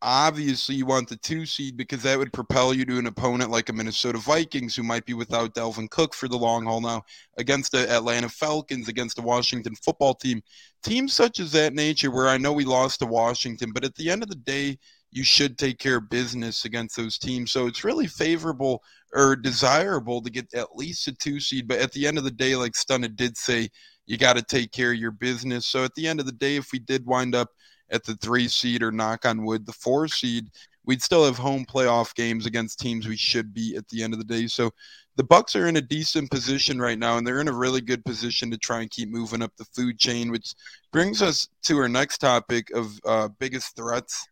obviously 0.02 0.74
you 0.74 0.84
want 0.84 1.08
the 1.08 1.16
two 1.16 1.46
seed 1.46 1.76
because 1.76 2.02
that 2.02 2.18
would 2.18 2.32
propel 2.32 2.74
you 2.74 2.84
to 2.84 2.98
an 2.98 3.06
opponent 3.06 3.50
like 3.50 3.68
a 3.68 3.72
Minnesota 3.72 4.18
Vikings 4.18 4.74
who 4.74 4.82
might 4.82 5.06
be 5.06 5.14
without 5.14 5.54
Dalvin 5.54 5.88
Cook 5.88 6.12
for 6.12 6.28
the 6.28 6.36
long 6.36 6.64
haul 6.64 6.80
now 6.80 7.02
against 7.38 7.72
the 7.72 7.88
Atlanta 7.90 8.28
Falcons, 8.28 8.88
against 8.88 9.16
the 9.16 9.22
Washington 9.22 9.74
football 9.76 10.14
team. 10.14 10.42
Teams 10.82 11.12
such 11.12 11.38
as 11.38 11.52
that 11.52 11.72
nature 11.72 12.10
where 12.10 12.28
I 12.28 12.36
know 12.36 12.52
we 12.52 12.64
lost 12.64 12.98
to 12.98 13.06
Washington, 13.06 13.70
but 13.72 13.84
at 13.84 13.94
the 13.94 14.10
end 14.10 14.22
of 14.22 14.28
the 14.28 14.34
day, 14.34 14.76
you 15.12 15.22
should 15.22 15.58
take 15.58 15.78
care 15.78 15.98
of 15.98 16.10
business 16.10 16.64
against 16.64 16.96
those 16.96 17.18
teams. 17.18 17.52
So 17.52 17.66
it's 17.66 17.84
really 17.84 18.06
favorable 18.06 18.82
or 19.14 19.36
desirable 19.36 20.22
to 20.22 20.30
get 20.30 20.52
at 20.54 20.74
least 20.74 21.06
a 21.06 21.12
two 21.12 21.38
seed. 21.38 21.68
But 21.68 21.80
at 21.80 21.92
the 21.92 22.06
end 22.06 22.18
of 22.18 22.24
the 22.24 22.30
day, 22.30 22.56
like 22.56 22.72
Stunna 22.72 23.14
did 23.14 23.36
say, 23.36 23.68
you 24.06 24.16
got 24.16 24.36
to 24.36 24.42
take 24.42 24.72
care 24.72 24.92
of 24.92 24.98
your 24.98 25.10
business. 25.10 25.66
So 25.66 25.84
at 25.84 25.94
the 25.94 26.08
end 26.08 26.18
of 26.18 26.26
the 26.26 26.32
day, 26.32 26.56
if 26.56 26.72
we 26.72 26.78
did 26.78 27.06
wind 27.06 27.34
up 27.34 27.48
at 27.92 28.04
the 28.04 28.14
three 28.16 28.48
seed 28.48 28.82
or 28.82 28.90
knock 28.90 29.24
on 29.24 29.44
wood, 29.44 29.66
the 29.66 29.72
four 29.72 30.08
seed, 30.08 30.50
we'd 30.84 31.02
still 31.02 31.24
have 31.24 31.38
home 31.38 31.64
playoff 31.64 32.14
games 32.14 32.46
against 32.46 32.80
teams 32.80 33.06
we 33.06 33.16
should 33.16 33.54
beat 33.54 33.76
at 33.76 33.88
the 33.88 34.02
end 34.02 34.12
of 34.12 34.18
the 34.18 34.24
day. 34.24 34.46
So 34.46 34.70
the 35.16 35.24
Bucks 35.24 35.54
are 35.54 35.68
in 35.68 35.76
a 35.76 35.82
decent 35.82 36.30
position 36.30 36.80
right 36.80 36.98
now, 36.98 37.18
and 37.18 37.26
they're 37.26 37.40
in 37.40 37.48
a 37.48 37.52
really 37.52 37.82
good 37.82 38.04
position 38.04 38.50
to 38.50 38.56
try 38.56 38.80
and 38.80 38.90
keep 38.90 39.10
moving 39.10 39.42
up 39.42 39.52
the 39.56 39.64
food 39.66 39.98
chain, 39.98 40.30
which 40.30 40.54
brings 40.90 41.20
us 41.20 41.48
to 41.64 41.78
our 41.78 41.88
next 41.88 42.18
topic 42.18 42.70
of 42.70 42.98
uh, 43.04 43.28
biggest 43.38 43.76
threats 43.76 44.26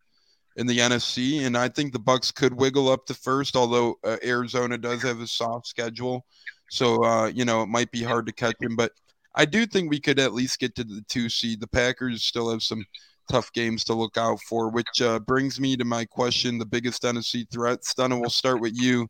in 0.56 0.66
the 0.66 0.78
NFC. 0.78 1.44
And 1.44 1.56
I 1.56 1.68
think 1.68 1.92
the 1.92 1.98
Bucks 1.98 2.30
could 2.30 2.54
wiggle 2.54 2.88
up 2.88 3.04
to 3.06 3.14
first, 3.14 3.56
although 3.56 3.98
uh, 4.04 4.16
Arizona 4.24 4.78
does 4.78 5.02
have 5.02 5.20
a 5.20 5.26
soft 5.26 5.66
schedule, 5.66 6.24
so 6.70 7.04
uh, 7.04 7.26
you 7.26 7.44
know 7.44 7.62
it 7.62 7.68
might 7.68 7.90
be 7.90 8.02
hard 8.02 8.26
to 8.26 8.32
catch 8.32 8.56
them. 8.60 8.74
But 8.74 8.92
I 9.34 9.44
do 9.44 9.66
think 9.66 9.90
we 9.90 10.00
could 10.00 10.18
at 10.18 10.32
least 10.32 10.58
get 10.58 10.74
to 10.76 10.84
the 10.84 11.04
two 11.08 11.28
seed. 11.28 11.60
The 11.60 11.66
Packers 11.66 12.24
still 12.24 12.50
have 12.50 12.62
some 12.62 12.84
tough 13.30 13.52
games 13.52 13.84
to 13.84 13.94
look 13.94 14.16
out 14.16 14.40
for, 14.40 14.68
which 14.68 15.00
uh, 15.00 15.20
brings 15.20 15.60
me 15.60 15.76
to 15.76 15.84
my 15.84 16.04
question: 16.04 16.58
the 16.58 16.66
biggest 16.66 17.02
NFC 17.02 17.50
threat. 17.50 17.82
Stunna, 17.82 18.20
we'll 18.20 18.30
start 18.30 18.60
with 18.60 18.74
you. 18.74 19.06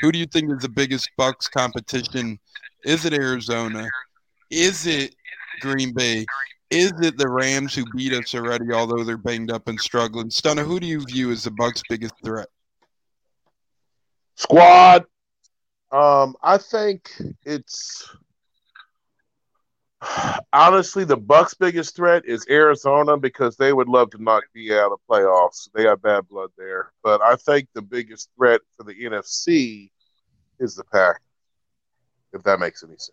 Who 0.00 0.12
do 0.12 0.18
you 0.18 0.26
think 0.26 0.52
is 0.52 0.62
the 0.62 0.68
biggest 0.68 1.10
Bucks 1.16 1.48
competition? 1.48 2.38
Is 2.84 3.04
it 3.04 3.12
Arizona? 3.12 3.88
Is 4.50 4.86
it 4.86 5.14
Green 5.60 5.92
Bay? 5.92 6.26
Is 6.70 6.92
it 7.02 7.18
the 7.18 7.28
Rams 7.28 7.74
who 7.74 7.84
beat 7.94 8.12
us 8.12 8.34
already, 8.34 8.72
although 8.72 9.04
they're 9.04 9.18
banged 9.18 9.50
up 9.50 9.68
and 9.68 9.78
struggling? 9.78 10.28
Stunna, 10.28 10.64
who 10.64 10.80
do 10.80 10.86
you 10.86 11.04
view 11.04 11.30
as 11.30 11.44
the 11.44 11.50
Bucks' 11.50 11.82
biggest 11.88 12.14
threat? 12.24 12.48
Squad. 14.36 15.04
Um, 15.90 16.34
I 16.42 16.56
think 16.56 17.10
it's 17.44 18.08
honestly, 20.52 21.04
the 21.04 21.16
Bucks' 21.16 21.54
biggest 21.54 21.94
threat 21.96 22.24
is 22.24 22.46
Arizona 22.48 23.16
because 23.16 23.56
they 23.56 23.72
would 23.72 23.88
love 23.88 24.10
to 24.10 24.22
knock 24.22 24.44
me 24.54 24.72
out 24.72 24.92
of 24.92 25.00
playoffs. 25.08 25.68
They 25.74 25.84
have 25.84 26.02
bad 26.02 26.28
blood 26.28 26.50
there. 26.56 26.92
But 27.02 27.20
I 27.22 27.36
think 27.36 27.68
the 27.74 27.82
biggest 27.82 28.30
threat 28.36 28.60
for 28.76 28.84
the 28.84 28.94
NFC 28.94 29.90
is 30.58 30.74
the 30.74 30.84
Pack. 30.84 31.20
If 32.32 32.42
that 32.44 32.60
makes 32.60 32.82
any 32.82 32.94
sense. 32.94 33.12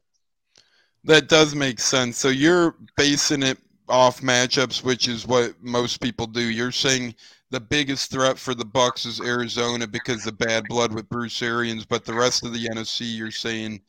That 1.04 1.30
does 1.30 1.56
make 1.56 1.80
sense. 1.80 2.18
So 2.18 2.30
you're 2.30 2.76
basing 2.98 3.44
it 3.44 3.58
off 3.88 4.22
matchups, 4.22 4.84
which 4.84 5.08
is 5.08 5.28
what 5.28 5.54
most 5.62 6.02
people 6.02 6.28
do. 6.28 6.42
You're 6.42 6.72
saying 6.72 7.16
the 7.52 7.60
biggest 7.60 8.12
threat 8.12 8.38
for 8.38 8.54
the 8.54 8.66
Bucks 8.66 9.06
is 9.06 9.20
Arizona 9.22 9.88
because 9.88 10.26
of 10.28 10.38
bad 10.38 10.66
blood 10.70 10.94
with 10.94 11.10
Bruce 11.10 11.42
Arians, 11.42 11.86
but 11.86 12.06
the 12.06 12.14
rest 12.14 12.46
of 12.46 12.54
the 12.54 12.68
NFC, 12.68 13.16
you're 13.16 13.32
saying 13.32 13.82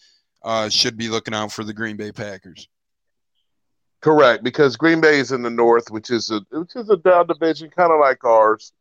uh, 0.42 0.68
should 0.68 0.96
be 0.96 1.08
looking 1.08 1.34
out 1.34 1.52
for 1.52 1.64
the 1.64 1.74
Green 1.74 1.96
Bay 1.96 2.12
Packers. 2.12 2.68
Correct, 4.00 4.42
because 4.42 4.76
Green 4.76 5.00
Bay 5.00 5.18
is 5.18 5.30
in 5.30 5.42
the 5.42 5.50
north, 5.50 5.90
which 5.90 6.10
is 6.10 6.30
a 6.30 6.40
which 6.50 6.74
is 6.74 6.88
a 6.88 6.96
down 6.96 7.26
division, 7.26 7.70
kind 7.70 7.92
of 7.92 8.00
like 8.00 8.24
ours. 8.24 8.72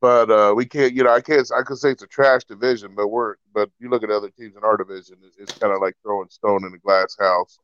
But 0.00 0.30
uh, 0.30 0.54
we 0.56 0.64
can't, 0.64 0.94
you 0.94 1.02
know, 1.02 1.12
I 1.12 1.20
can't. 1.20 1.50
I 1.54 1.62
could 1.62 1.78
say 1.78 1.90
it's 1.90 2.02
a 2.02 2.06
trash 2.06 2.44
division, 2.44 2.94
but 2.94 3.08
we're. 3.08 3.34
But 3.52 3.70
you 3.78 3.90
look 3.90 4.02
at 4.02 4.10
other 4.10 4.30
teams 4.30 4.56
in 4.56 4.64
our 4.64 4.76
division, 4.76 5.16
it's, 5.24 5.36
it's 5.36 5.58
kind 5.58 5.72
of 5.72 5.82
like 5.82 5.96
throwing 6.02 6.30
stone 6.30 6.64
in 6.64 6.72
a 6.72 6.78
glass 6.78 7.16
house. 7.18 7.58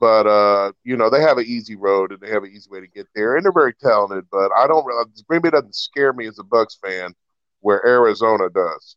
But 0.00 0.26
uh, 0.26 0.72
you 0.84 0.96
know, 0.96 1.10
they 1.10 1.20
have 1.20 1.36
an 1.36 1.46
easy 1.46 1.74
road 1.74 2.12
and 2.12 2.20
they 2.20 2.30
have 2.30 2.44
an 2.44 2.52
easy 2.54 2.70
way 2.70 2.80
to 2.80 2.86
get 2.86 3.08
there, 3.14 3.36
and 3.36 3.44
they're 3.44 3.52
very 3.52 3.74
talented. 3.74 4.26
But 4.30 4.50
I 4.56 4.66
don't. 4.66 4.86
Really 4.86 5.04
Green 5.28 5.42
Bay 5.42 5.50
doesn't 5.50 5.74
scare 5.74 6.12
me 6.12 6.26
as 6.26 6.38
a 6.38 6.44
Bucks 6.44 6.78
fan, 6.82 7.14
where 7.60 7.84
Arizona 7.84 8.48
does. 8.48 8.96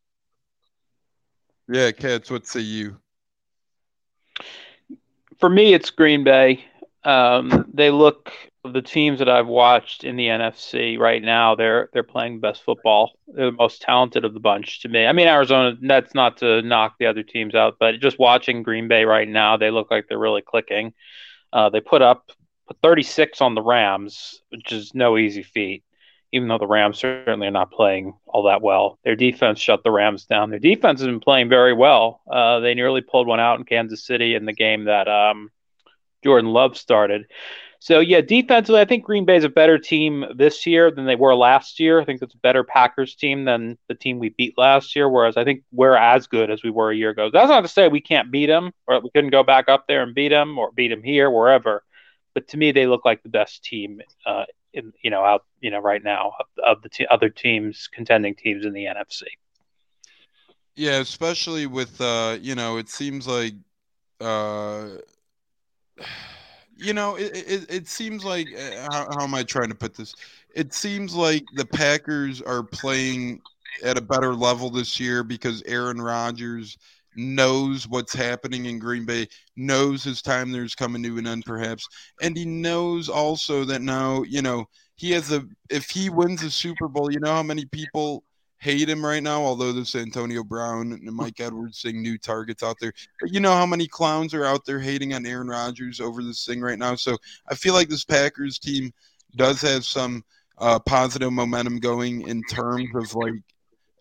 Yeah, 1.67 1.91
Cats, 1.91 2.29
what 2.29 2.45
say 2.47 2.59
you? 2.59 2.97
For 5.39 5.49
me, 5.49 5.73
it's 5.73 5.89
Green 5.89 6.23
Bay. 6.23 6.65
Um, 7.03 7.65
they 7.73 7.89
look 7.89 8.31
the 8.63 8.81
teams 8.81 9.19
that 9.19 9.29
I've 9.29 9.47
watched 9.47 10.03
in 10.03 10.15
the 10.15 10.27
NFC 10.27 10.97
right 10.99 11.21
now. 11.21 11.55
They're 11.55 11.89
they're 11.93 12.03
playing 12.03 12.39
best 12.39 12.63
football. 12.63 13.11
They're 13.27 13.47
the 13.47 13.57
most 13.57 13.81
talented 13.81 14.23
of 14.23 14.33
the 14.33 14.39
bunch 14.39 14.81
to 14.81 14.89
me. 14.89 15.05
I 15.05 15.13
mean, 15.13 15.27
Arizona. 15.27 15.75
That's 15.81 16.13
not 16.13 16.37
to 16.37 16.61
knock 16.61 16.95
the 16.99 17.07
other 17.07 17.23
teams 17.23 17.55
out, 17.55 17.77
but 17.79 17.99
just 17.99 18.19
watching 18.19 18.63
Green 18.63 18.87
Bay 18.87 19.05
right 19.05 19.27
now, 19.27 19.57
they 19.57 19.71
look 19.71 19.89
like 19.89 20.05
they're 20.07 20.19
really 20.19 20.43
clicking. 20.43 20.93
Uh, 21.51 21.69
they 21.69 21.81
put 21.81 22.01
up 22.01 22.31
36 22.83 23.41
on 23.41 23.55
the 23.55 23.61
Rams, 23.61 24.41
which 24.49 24.71
is 24.71 24.93
no 24.93 25.17
easy 25.17 25.43
feat. 25.43 25.83
Even 26.33 26.47
though 26.47 26.59
the 26.59 26.67
Rams 26.67 26.97
certainly 26.97 27.47
are 27.47 27.51
not 27.51 27.71
playing 27.71 28.13
all 28.25 28.43
that 28.43 28.61
well, 28.61 28.97
their 29.03 29.17
defense 29.17 29.59
shut 29.59 29.83
the 29.83 29.91
Rams 29.91 30.23
down. 30.23 30.49
Their 30.49 30.59
defense 30.59 31.01
has 31.01 31.07
been 31.07 31.19
playing 31.19 31.49
very 31.49 31.73
well. 31.73 32.21
Uh, 32.31 32.61
they 32.61 32.73
nearly 32.73 33.01
pulled 33.01 33.27
one 33.27 33.41
out 33.41 33.59
in 33.59 33.65
Kansas 33.65 34.05
City 34.05 34.33
in 34.35 34.45
the 34.45 34.53
game 34.53 34.85
that 34.85 35.09
um, 35.09 35.51
Jordan 36.23 36.51
Love 36.51 36.77
started. 36.77 37.27
So 37.81 37.99
yeah, 37.99 38.21
defensively, 38.21 38.79
I 38.79 38.85
think 38.85 39.03
Green 39.03 39.25
Bay 39.25 39.37
is 39.37 39.43
a 39.43 39.49
better 39.49 39.79
team 39.79 40.23
this 40.35 40.67
year 40.67 40.91
than 40.91 41.07
they 41.07 41.15
were 41.15 41.33
last 41.35 41.79
year. 41.79 41.99
I 41.99 42.05
think 42.05 42.21
it's 42.21 42.35
a 42.35 42.37
better 42.37 42.63
Packers 42.63 43.15
team 43.15 43.43
than 43.43 43.75
the 43.87 43.95
team 43.95 44.19
we 44.19 44.29
beat 44.29 44.55
last 44.55 44.95
year. 44.95 45.09
Whereas 45.09 45.35
I 45.35 45.43
think 45.43 45.63
we're 45.71 45.95
as 45.95 46.27
good 46.27 46.51
as 46.51 46.61
we 46.61 46.69
were 46.69 46.91
a 46.91 46.95
year 46.95 47.09
ago. 47.09 47.31
That's 47.33 47.49
not 47.49 47.61
to 47.61 47.67
say 47.67 47.87
we 47.87 47.99
can't 47.99 48.29
beat 48.29 48.45
them 48.45 48.71
or 48.85 48.99
we 48.99 49.09
couldn't 49.09 49.31
go 49.31 49.41
back 49.41 49.67
up 49.67 49.87
there 49.87 50.03
and 50.03 50.13
beat 50.13 50.29
them 50.29 50.59
or 50.59 50.71
beat 50.71 50.89
them 50.89 51.01
here, 51.01 51.31
wherever. 51.31 51.83
But 52.35 52.49
to 52.49 52.57
me, 52.57 52.71
they 52.71 52.85
look 52.85 53.03
like 53.03 53.23
the 53.23 53.29
best 53.29 53.63
team, 53.63 53.99
uh, 54.27 54.45
in 54.73 54.93
you 55.03 55.09
know 55.09 55.25
out 55.25 55.43
you 55.59 55.71
know 55.71 55.79
right 55.79 56.03
now 56.03 56.33
of, 56.39 56.45
of 56.63 56.81
the 56.83 56.87
t- 56.87 57.07
other 57.07 57.29
teams 57.29 57.89
contending 57.91 58.35
teams 58.35 58.63
in 58.63 58.73
the 58.73 58.85
NFC. 58.85 59.23
Yeah, 60.75 60.99
especially 60.99 61.65
with 61.65 61.99
uh, 61.99 62.37
you 62.39 62.53
know, 62.53 62.77
it 62.77 62.89
seems 62.89 63.27
like. 63.27 63.53
Uh 64.19 64.99
you 66.75 66.93
know, 66.93 67.15
it, 67.15 67.31
it, 67.35 67.65
it 67.69 67.87
seems 67.87 68.23
like 68.25 68.47
uh, 68.57 68.87
how, 68.91 69.07
how 69.11 69.23
am 69.23 69.35
I 69.35 69.43
trying 69.43 69.69
to 69.69 69.75
put 69.75 69.93
this? 69.93 70.15
It 70.55 70.73
seems 70.73 71.13
like 71.15 71.43
the 71.55 71.65
Packers 71.65 72.41
are 72.41 72.63
playing 72.63 73.41
at 73.83 73.97
a 73.97 74.01
better 74.01 74.33
level 74.33 74.69
this 74.69 74.99
year 74.99 75.23
because 75.23 75.63
Aaron 75.65 76.01
Rodgers 76.01 76.77
knows 77.15 77.87
what's 77.87 78.13
happening 78.13 78.65
in 78.65 78.79
Green 78.79 79.05
Bay, 79.05 79.27
knows 79.55 80.03
his 80.03 80.21
time 80.21 80.51
there's 80.51 80.75
coming 80.75 81.03
to 81.03 81.17
an 81.17 81.27
end, 81.27 81.45
perhaps, 81.45 81.87
and 82.21 82.37
he 82.37 82.45
knows 82.45 83.09
also 83.09 83.63
that 83.65 83.81
now, 83.81 84.23
you 84.23 84.41
know, 84.41 84.65
he 84.95 85.11
has 85.11 85.31
a. 85.31 85.43
If 85.69 85.89
he 85.89 86.09
wins 86.09 86.41
the 86.41 86.51
Super 86.51 86.87
Bowl, 86.87 87.11
you 87.11 87.19
know 87.19 87.33
how 87.33 87.43
many 87.43 87.65
people 87.65 88.23
hate 88.61 88.87
him 88.87 89.03
right 89.03 89.23
now, 89.23 89.41
although 89.41 89.71
there's 89.71 89.95
Antonio 89.95 90.43
Brown 90.43 90.93
and 90.93 91.11
Mike 91.11 91.39
Edwards 91.39 91.79
seeing 91.79 92.01
new 92.01 92.17
targets 92.17 92.61
out 92.61 92.77
there. 92.79 92.93
But 93.19 93.33
you 93.33 93.39
know 93.39 93.53
how 93.53 93.65
many 93.65 93.87
clowns 93.87 94.35
are 94.35 94.45
out 94.45 94.65
there 94.65 94.79
hating 94.79 95.15
on 95.15 95.25
Aaron 95.25 95.47
Rodgers 95.47 95.99
over 95.99 96.21
this 96.21 96.45
thing 96.45 96.61
right 96.61 96.77
now. 96.77 96.93
So 96.95 97.17
I 97.49 97.55
feel 97.55 97.73
like 97.73 97.89
this 97.89 98.05
Packers 98.05 98.59
team 98.59 98.93
does 99.35 99.61
have 99.61 99.83
some 99.83 100.23
uh, 100.59 100.77
positive 100.77 101.33
momentum 101.33 101.79
going 101.79 102.27
in 102.27 102.43
terms 102.43 102.87
of 102.93 103.15
like 103.15 103.33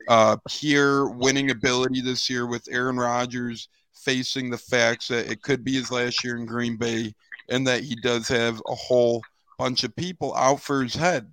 uh, 0.09 0.37
pure 0.47 1.09
winning 1.09 1.51
ability 1.51 2.03
this 2.03 2.29
year 2.29 2.47
with 2.47 2.69
Aaron 2.71 2.99
Rodgers 2.99 3.69
facing 3.95 4.51
the 4.51 4.59
facts 4.59 5.09
that 5.09 5.31
it 5.31 5.43
could 5.43 5.65
be 5.65 5.73
his 5.73 5.91
last 5.91 6.23
year 6.23 6.37
in 6.37 6.45
Green 6.45 6.77
Bay 6.77 7.15
and 7.49 7.67
that 7.67 7.83
he 7.83 7.95
does 7.97 8.29
have 8.29 8.61
a 8.69 8.75
whole 8.75 9.23
bunch 9.59 9.85
of 9.85 9.97
people 9.97 10.35
out 10.35 10.61
for 10.61 10.83
his 10.83 10.95
head. 10.95 11.33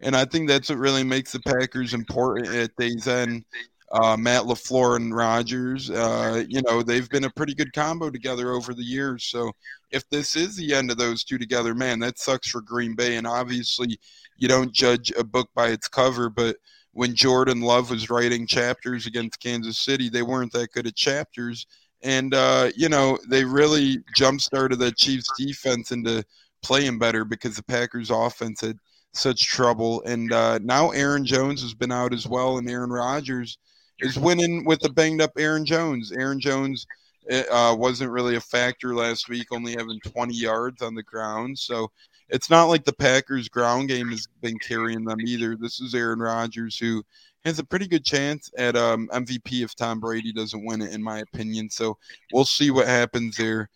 And 0.00 0.16
I 0.16 0.24
think 0.24 0.48
that's 0.48 0.68
what 0.68 0.78
really 0.78 1.04
makes 1.04 1.32
the 1.32 1.40
Packers 1.40 1.94
important 1.94 2.48
at 2.48 2.76
day's 2.76 3.08
end. 3.08 3.44
uh, 3.92 4.16
Matt 4.16 4.42
LaFleur 4.44 4.96
and 4.96 5.14
Rodgers. 5.14 5.90
Uh, 5.90 6.44
you 6.48 6.60
know, 6.62 6.82
they've 6.82 7.08
been 7.08 7.24
a 7.24 7.30
pretty 7.30 7.54
good 7.54 7.72
combo 7.72 8.10
together 8.10 8.52
over 8.52 8.74
the 8.74 8.82
years. 8.82 9.24
So 9.24 9.50
if 9.90 10.08
this 10.10 10.36
is 10.36 10.56
the 10.56 10.74
end 10.74 10.90
of 10.90 10.98
those 10.98 11.24
two 11.24 11.38
together, 11.38 11.74
man, 11.74 11.98
that 12.00 12.18
sucks 12.18 12.48
for 12.48 12.60
Green 12.60 12.94
Bay. 12.94 13.16
And 13.16 13.26
obviously, 13.26 13.98
you 14.36 14.48
don't 14.48 14.72
judge 14.72 15.12
a 15.18 15.24
book 15.24 15.48
by 15.54 15.68
its 15.68 15.88
cover, 15.88 16.28
but 16.28 16.56
when 16.92 17.14
Jordan 17.14 17.60
Love 17.60 17.90
was 17.90 18.10
writing 18.10 18.46
chapters 18.46 19.06
against 19.06 19.40
Kansas 19.40 19.78
City, 19.78 20.08
they 20.08 20.22
weren't 20.22 20.52
that 20.52 20.72
good 20.72 20.86
at 20.86 20.96
chapters. 20.96 21.66
And, 22.02 22.34
uh, 22.34 22.70
you 22.76 22.88
know, 22.88 23.18
they 23.28 23.44
really 23.44 23.98
jump 24.14 24.40
started 24.40 24.78
the 24.78 24.92
Chiefs 24.92 25.30
defense 25.38 25.92
into 25.92 26.24
playing 26.62 26.98
better 26.98 27.24
because 27.24 27.56
the 27.56 27.62
Packers 27.62 28.10
offense 28.10 28.60
had 28.60 28.78
such 29.12 29.46
trouble. 29.46 30.02
And 30.04 30.32
uh, 30.32 30.58
now 30.62 30.90
Aaron 30.90 31.24
Jones 31.24 31.62
has 31.62 31.74
been 31.74 31.92
out 31.92 32.14
as 32.14 32.26
well, 32.26 32.58
and 32.58 32.68
Aaron 32.68 32.90
Rodgers 32.90 33.58
is 34.00 34.18
winning 34.18 34.64
with 34.64 34.80
the 34.80 34.90
banged 34.90 35.20
up 35.20 35.32
Aaron 35.38 35.64
Jones. 35.64 36.12
Aaron 36.12 36.40
Jones 36.40 36.86
uh, 37.30 37.74
wasn't 37.78 38.10
really 38.10 38.36
a 38.36 38.40
factor 38.40 38.94
last 38.94 39.28
week, 39.28 39.48
only 39.50 39.72
having 39.72 40.00
20 40.00 40.34
yards 40.34 40.82
on 40.82 40.94
the 40.94 41.02
ground. 41.02 41.58
So 41.58 41.90
it's 42.28 42.50
not 42.50 42.64
like 42.64 42.84
the 42.84 42.92
Packers' 42.92 43.48
ground 43.48 43.88
game 43.88 44.08
has 44.08 44.26
been 44.40 44.58
carrying 44.58 45.04
them 45.04 45.20
either. 45.20 45.56
This 45.56 45.80
is 45.80 45.94
Aaron 45.94 46.20
Rodgers 46.20 46.78
who 46.78 47.02
has 47.44 47.58
a 47.58 47.64
pretty 47.64 47.86
good 47.86 48.04
chance 48.04 48.50
at 48.58 48.76
um, 48.76 49.08
MVP 49.12 49.62
if 49.62 49.74
Tom 49.74 50.00
Brady 50.00 50.32
doesn't 50.32 50.64
win 50.64 50.82
it, 50.82 50.92
in 50.92 51.02
my 51.02 51.20
opinion. 51.20 51.70
So 51.70 51.96
we'll 52.32 52.44
see 52.44 52.70
what 52.70 52.86
happens 52.86 53.36
there 53.36 53.68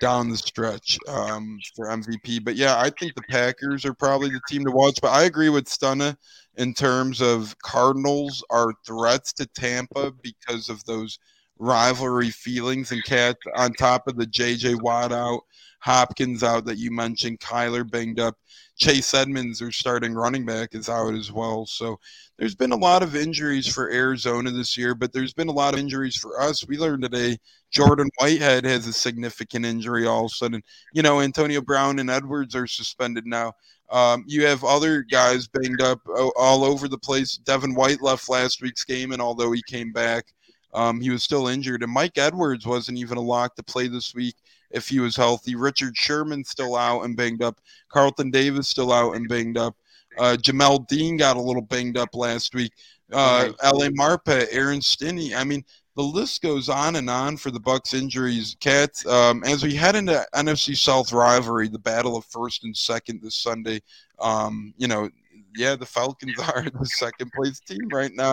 down 0.00 0.28
the 0.28 0.36
stretch 0.36 0.98
um, 1.08 1.58
for 1.76 1.86
MVP. 1.86 2.44
But 2.44 2.56
yeah, 2.56 2.78
I 2.78 2.90
think 2.90 3.14
the 3.14 3.22
Packers 3.28 3.84
are 3.84 3.94
probably 3.94 4.30
the 4.30 4.40
team 4.48 4.64
to 4.64 4.70
watch. 4.70 4.98
But 5.00 5.12
I 5.12 5.24
agree 5.24 5.48
with 5.48 5.66
Stunna 5.66 6.16
in 6.56 6.74
terms 6.74 7.20
of 7.20 7.56
Cardinals 7.62 8.44
are 8.50 8.72
threats 8.86 9.32
to 9.34 9.46
Tampa 9.46 10.12
because 10.22 10.68
of 10.68 10.84
those 10.84 11.18
rivalry 11.58 12.30
feelings 12.30 12.90
and 12.90 13.04
cat 13.04 13.36
on 13.54 13.72
top 13.74 14.08
of 14.08 14.16
the 14.16 14.26
JJ 14.26 14.80
Watt 14.82 15.12
out, 15.12 15.42
Hopkins 15.80 16.42
out 16.42 16.64
that 16.64 16.78
you 16.78 16.90
mentioned, 16.90 17.40
Kyler 17.40 17.88
banged 17.88 18.18
up. 18.18 18.36
Chase 18.80 19.12
Edmonds, 19.12 19.58
their 19.58 19.70
starting 19.70 20.14
running 20.14 20.46
back, 20.46 20.74
is 20.74 20.88
out 20.88 21.14
as 21.14 21.30
well. 21.30 21.66
So 21.66 22.00
there's 22.38 22.54
been 22.54 22.72
a 22.72 22.76
lot 22.76 23.02
of 23.02 23.14
injuries 23.14 23.66
for 23.66 23.90
Arizona 23.90 24.50
this 24.50 24.76
year, 24.76 24.94
but 24.94 25.12
there's 25.12 25.34
been 25.34 25.48
a 25.48 25.52
lot 25.52 25.74
of 25.74 25.80
injuries 25.80 26.16
for 26.16 26.40
us. 26.40 26.66
We 26.66 26.78
learned 26.78 27.02
today 27.02 27.36
Jordan 27.70 28.08
Whitehead 28.18 28.64
has 28.64 28.86
a 28.86 28.92
significant 28.94 29.66
injury 29.66 30.06
all 30.06 30.24
of 30.24 30.32
a 30.32 30.34
sudden. 30.34 30.62
You 30.94 31.02
know, 31.02 31.20
Antonio 31.20 31.60
Brown 31.60 31.98
and 31.98 32.08
Edwards 32.08 32.56
are 32.56 32.66
suspended 32.66 33.26
now. 33.26 33.52
Um, 33.90 34.24
you 34.26 34.46
have 34.46 34.64
other 34.64 35.02
guys 35.02 35.46
banged 35.46 35.82
up 35.82 36.00
all 36.36 36.64
over 36.64 36.88
the 36.88 36.96
place. 36.96 37.36
Devin 37.36 37.74
White 37.74 38.00
left 38.00 38.30
last 38.30 38.62
week's 38.62 38.84
game, 38.84 39.12
and 39.12 39.20
although 39.20 39.52
he 39.52 39.62
came 39.68 39.92
back, 39.92 40.24
um, 40.72 41.02
he 41.02 41.10
was 41.10 41.22
still 41.22 41.48
injured. 41.48 41.82
And 41.82 41.92
Mike 41.92 42.16
Edwards 42.16 42.66
wasn't 42.66 42.98
even 42.98 43.18
a 43.18 43.22
lock 43.22 43.56
to 43.56 43.62
play 43.62 43.88
this 43.88 44.14
week 44.14 44.36
if 44.70 44.88
he 44.88 45.00
was 45.00 45.16
healthy. 45.16 45.54
Richard 45.54 45.96
Sherman 45.96 46.44
still 46.44 46.76
out 46.76 47.02
and 47.02 47.16
banged 47.16 47.42
up. 47.42 47.60
Carlton 47.88 48.30
Davis 48.30 48.68
still 48.68 48.92
out 48.92 49.16
and 49.16 49.28
banged 49.28 49.58
up. 49.58 49.76
Uh, 50.18 50.36
Jamel 50.40 50.86
Dean 50.88 51.16
got 51.16 51.36
a 51.36 51.40
little 51.40 51.62
banged 51.62 51.96
up 51.96 52.14
last 52.14 52.54
week. 52.54 52.72
Uh, 53.12 53.50
Ali 53.62 53.88
Marpet, 53.90 54.48
Aaron 54.50 54.80
Stinnie. 54.80 55.34
I 55.34 55.44
mean, 55.44 55.64
the 55.96 56.02
list 56.02 56.42
goes 56.42 56.68
on 56.68 56.96
and 56.96 57.10
on 57.10 57.36
for 57.36 57.50
the 57.50 57.60
Bucks 57.60 57.94
injuries. 57.94 58.56
Cats, 58.60 59.04
um, 59.06 59.42
as 59.44 59.62
we 59.62 59.74
head 59.74 59.96
into 59.96 60.24
NFC 60.34 60.76
South 60.76 61.12
rivalry, 61.12 61.68
the 61.68 61.78
battle 61.78 62.16
of 62.16 62.24
first 62.26 62.64
and 62.64 62.76
second 62.76 63.20
this 63.22 63.34
Sunday. 63.34 63.82
Um, 64.18 64.72
you 64.76 64.86
know, 64.86 65.10
yeah, 65.56 65.76
the 65.76 65.86
Falcons 65.86 66.38
are 66.54 66.64
the 66.64 66.86
second 66.86 67.32
place 67.32 67.60
team 67.60 67.88
right 67.92 68.12
now. 68.14 68.32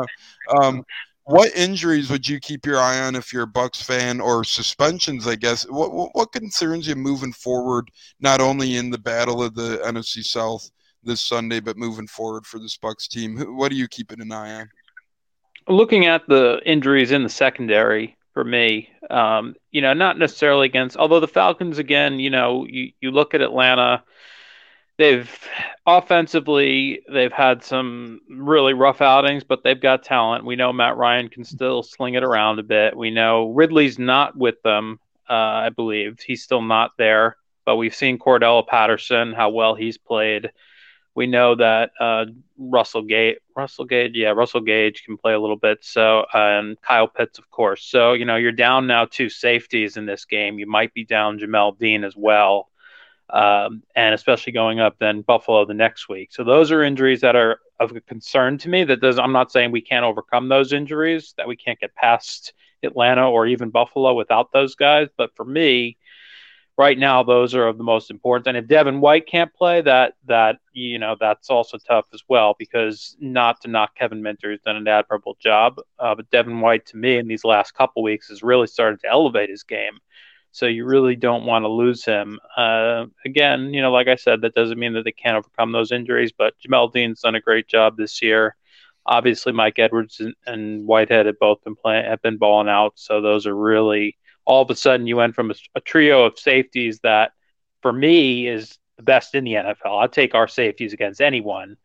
Um, 0.61 0.85
what 1.27 1.53
injuries 1.57 2.09
would 2.09 2.25
you 2.25 2.39
keep 2.39 2.65
your 2.65 2.79
eye 2.79 3.01
on 3.01 3.13
if 3.13 3.33
you're 3.33 3.43
a 3.43 3.47
Bucks 3.47 3.81
fan, 3.81 4.21
or 4.21 4.45
suspensions? 4.45 5.27
I 5.27 5.35
guess. 5.35 5.63
What, 5.63 5.91
what, 5.91 6.11
what 6.13 6.31
concerns 6.31 6.87
you 6.87 6.95
moving 6.95 7.33
forward, 7.33 7.89
not 8.21 8.39
only 8.39 8.77
in 8.77 8.89
the 8.89 8.97
battle 8.97 9.43
of 9.43 9.53
the 9.53 9.81
NFC 9.83 10.23
South 10.23 10.71
this 11.03 11.21
Sunday, 11.21 11.59
but 11.59 11.75
moving 11.75 12.07
forward 12.07 12.45
for 12.45 12.59
this 12.59 12.77
Bucks 12.77 13.09
team? 13.09 13.37
What 13.57 13.73
are 13.73 13.75
you 13.75 13.89
keeping 13.89 14.21
an 14.21 14.31
eye 14.31 14.61
on? 14.61 14.69
Looking 15.67 16.05
at 16.05 16.25
the 16.29 16.61
injuries 16.65 17.11
in 17.11 17.23
the 17.23 17.29
secondary 17.29 18.15
for 18.33 18.45
me, 18.45 18.87
um, 19.09 19.53
you 19.71 19.81
know, 19.81 19.91
not 19.91 20.17
necessarily 20.17 20.67
against, 20.67 20.95
although 20.95 21.19
the 21.19 21.27
Falcons, 21.27 21.77
again, 21.77 22.19
you 22.19 22.29
know, 22.29 22.65
you, 22.69 22.93
you 23.01 23.11
look 23.11 23.33
at 23.33 23.41
Atlanta 23.41 24.01
they've 24.97 25.29
offensively 25.85 27.01
they've 27.09 27.31
had 27.31 27.63
some 27.63 28.21
really 28.29 28.73
rough 28.73 29.01
outings, 29.01 29.43
but 29.43 29.63
they've 29.63 29.81
got 29.81 30.03
talent. 30.03 30.45
We 30.45 30.55
know 30.55 30.73
Matt 30.73 30.97
Ryan 30.97 31.29
can 31.29 31.43
still 31.43 31.83
sling 31.83 32.15
it 32.15 32.23
around 32.23 32.59
a 32.59 32.63
bit. 32.63 32.95
We 32.97 33.11
know 33.11 33.49
Ridley's 33.51 33.99
not 33.99 34.35
with 34.35 34.61
them. 34.63 34.99
Uh, 35.29 35.33
I 35.33 35.69
believe 35.69 36.19
he's 36.19 36.43
still 36.43 36.61
not 36.61 36.91
there, 36.97 37.37
but 37.65 37.75
we've 37.75 37.95
seen 37.95 38.17
Cordarrelle 38.17 38.67
Patterson 38.67 39.33
how 39.33 39.49
well 39.49 39.75
he's 39.75 39.97
played. 39.97 40.51
We 41.15 41.25
know 41.25 41.55
that 41.55 41.91
uh, 41.99 42.25
Russell 42.59 43.01
Gage, 43.01 43.37
Russell 43.55 43.85
Gage, 43.85 44.11
yeah, 44.13 44.29
Russell 44.29 44.61
Gage 44.61 45.03
can 45.03 45.17
play 45.17 45.33
a 45.33 45.39
little 45.39 45.57
bit. 45.57 45.79
So, 45.81 46.25
and 46.31 46.79
Kyle 46.81 47.07
Pitts, 47.07 47.39
of 47.39 47.49
course. 47.49 47.83
So, 47.83 48.13
you 48.13 48.23
know, 48.23 48.35
you're 48.35 48.51
down 48.51 48.85
now 48.85 49.05
two 49.05 49.27
safeties 49.27 49.97
in 49.97 50.05
this 50.05 50.25
game. 50.25 50.59
You 50.59 50.67
might 50.67 50.93
be 50.93 51.03
down 51.05 51.39
Jamel 51.39 51.77
Dean 51.77 52.03
as 52.03 52.15
well 52.15 52.69
um, 53.29 53.83
and 53.95 54.13
especially 54.13 54.53
going 54.53 54.79
up 54.79 54.95
then 54.99 55.21
Buffalo 55.21 55.65
the 55.65 55.73
next 55.73 56.07
week. 56.07 56.31
So 56.31 56.43
those 56.43 56.71
are 56.71 56.83
injuries 56.83 57.21
that 57.21 57.35
are 57.35 57.59
of 57.79 57.93
concern 58.07 58.57
to 58.59 58.69
me. 58.69 58.83
That 58.83 59.01
does 59.01 59.19
I'm 59.19 59.33
not 59.33 59.51
saying 59.51 59.71
we 59.71 59.81
can't 59.81 60.05
overcome 60.05 60.49
those 60.49 60.73
injuries, 60.73 61.33
that 61.37 61.47
we 61.47 61.55
can't 61.55 61.79
get 61.79 61.95
past 61.95 62.53
Atlanta 62.83 63.29
or 63.29 63.47
even 63.47 63.69
Buffalo 63.69 64.13
without 64.13 64.51
those 64.51 64.75
guys. 64.75 65.09
But 65.17 65.35
for 65.35 65.45
me, 65.45 65.97
right 66.77 66.97
now 66.97 67.23
those 67.23 67.53
are 67.53 67.67
of 67.67 67.77
the 67.77 67.83
most 67.83 68.11
important. 68.11 68.47
And 68.47 68.57
if 68.57 68.67
Devin 68.67 69.01
White 69.01 69.27
can't 69.27 69.53
play, 69.53 69.81
that 69.81 70.13
that 70.27 70.59
you 70.71 70.97
know 70.97 71.17
that's 71.19 71.49
also 71.49 71.77
tough 71.77 72.05
as 72.13 72.23
well 72.29 72.55
because 72.57 73.17
not 73.19 73.61
to 73.61 73.67
knock 73.67 73.95
Kevin 73.95 74.21
Minter, 74.21 74.51
has 74.51 74.61
done 74.61 74.77
an 74.77 74.87
admirable 74.87 75.35
job, 75.39 75.79
uh, 75.99 76.15
but 76.15 76.29
Devin 76.29 76.61
White 76.61 76.85
to 76.87 76.97
me 76.97 77.17
in 77.17 77.27
these 77.27 77.43
last 77.43 77.73
couple 77.73 78.03
weeks 78.03 78.29
has 78.29 78.41
really 78.41 78.67
started 78.67 79.01
to 79.01 79.09
elevate 79.09 79.49
his 79.49 79.63
game 79.63 79.99
so 80.57 80.65
you 80.65 80.85
really 80.85 81.15
don't 81.15 81.45
want 81.45 81.63
to 81.63 81.69
lose 81.69 82.03
him. 82.03 82.39
Uh, 82.57 83.05
again, 83.23 83.75
you 83.75 83.81
know, 83.81 83.91
like 83.91 84.07
I 84.07 84.15
said, 84.15 84.41
that 84.41 84.55
doesn't 84.55 84.79
mean 84.79 84.93
that 84.93 85.03
they 85.03 85.11
can't 85.11 85.37
overcome 85.37 85.71
those 85.71 85.91
injuries, 85.91 86.31
but 86.35 86.55
Jamel 86.59 86.91
Dean's 86.91 87.21
done 87.21 87.35
a 87.35 87.39
great 87.39 87.67
job 87.67 87.95
this 87.95 88.23
year. 88.23 88.55
Obviously, 89.05 89.53
Mike 89.53 89.77
Edwards 89.77 90.19
and 90.47 90.87
Whitehead 90.87 91.27
have 91.27 91.37
both 91.37 91.63
been 91.63 91.75
playing, 91.75 92.05
have 92.05 92.23
been 92.23 92.37
balling 92.37 92.69
out. 92.69 92.93
So 92.95 93.21
those 93.21 93.45
are 93.45 93.55
really 93.55 94.17
all 94.45 94.63
of 94.63 94.71
a 94.71 94.75
sudden 94.75 95.05
you 95.05 95.17
went 95.17 95.35
from 95.35 95.51
a, 95.51 95.55
a 95.75 95.81
trio 95.81 96.23
of 96.23 96.39
safeties 96.39 97.01
that, 97.01 97.33
for 97.83 97.93
me, 97.93 98.47
is 98.47 98.79
the 98.95 99.03
best 99.03 99.35
in 99.35 99.43
the 99.43 99.53
NFL. 99.53 100.03
I'd 100.03 100.11
take 100.11 100.33
our 100.33 100.47
safeties 100.47 100.93
against 100.93 101.21
anyone. 101.21 101.77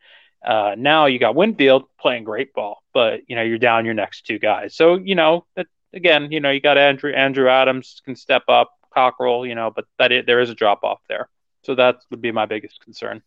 Uh, 0.42 0.76
now 0.78 1.06
you 1.06 1.18
got 1.18 1.35
Winfield 1.35 1.85
playing 2.00 2.24
great 2.24 2.54
ball, 2.54 2.82
but 2.94 3.20
you 3.28 3.37
know 3.37 3.42
you're 3.42 3.58
down 3.58 3.85
your 3.85 3.94
next 3.94 4.26
two 4.26 4.38
guys. 4.38 4.74
So 4.74 4.94
you 4.94 5.14
know 5.14 5.44
that 5.56 5.66
again, 5.92 6.31
you 6.33 6.40
know, 6.40 6.50
you 6.50 6.61
got 6.61 6.78
Andrew 6.78 7.12
Andrew 7.12 7.48
Adams 7.48 8.00
can 8.05 8.16
step 8.16 8.44
up, 8.48 8.70
Cockrell, 8.92 9.46
you 9.46 9.55
know, 9.55 9.70
but 9.70 9.87
that 9.98 10.12
is, 10.12 10.26
there 10.26 10.40
is 10.40 10.50
a 10.50 10.55
drop 10.55 10.85
off 10.85 11.00
there. 11.09 11.28
So 11.64 11.74
that 11.76 11.96
would 12.11 12.20
be 12.20 12.33
my 12.33 12.46
biggest 12.46 12.81
concern. 12.81 13.22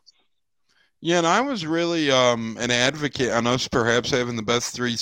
Yeah, 1.02 1.20
and 1.20 1.28
I 1.28 1.42
was 1.42 1.68
really 1.68 2.10
um, 2.10 2.58
an 2.60 2.72
advocate 2.72 3.30
on 3.30 3.46
us 3.46 3.68
perhaps 3.68 4.10
having 4.10 4.36
the 4.36 4.42
best 4.42 4.74
three 4.74 4.98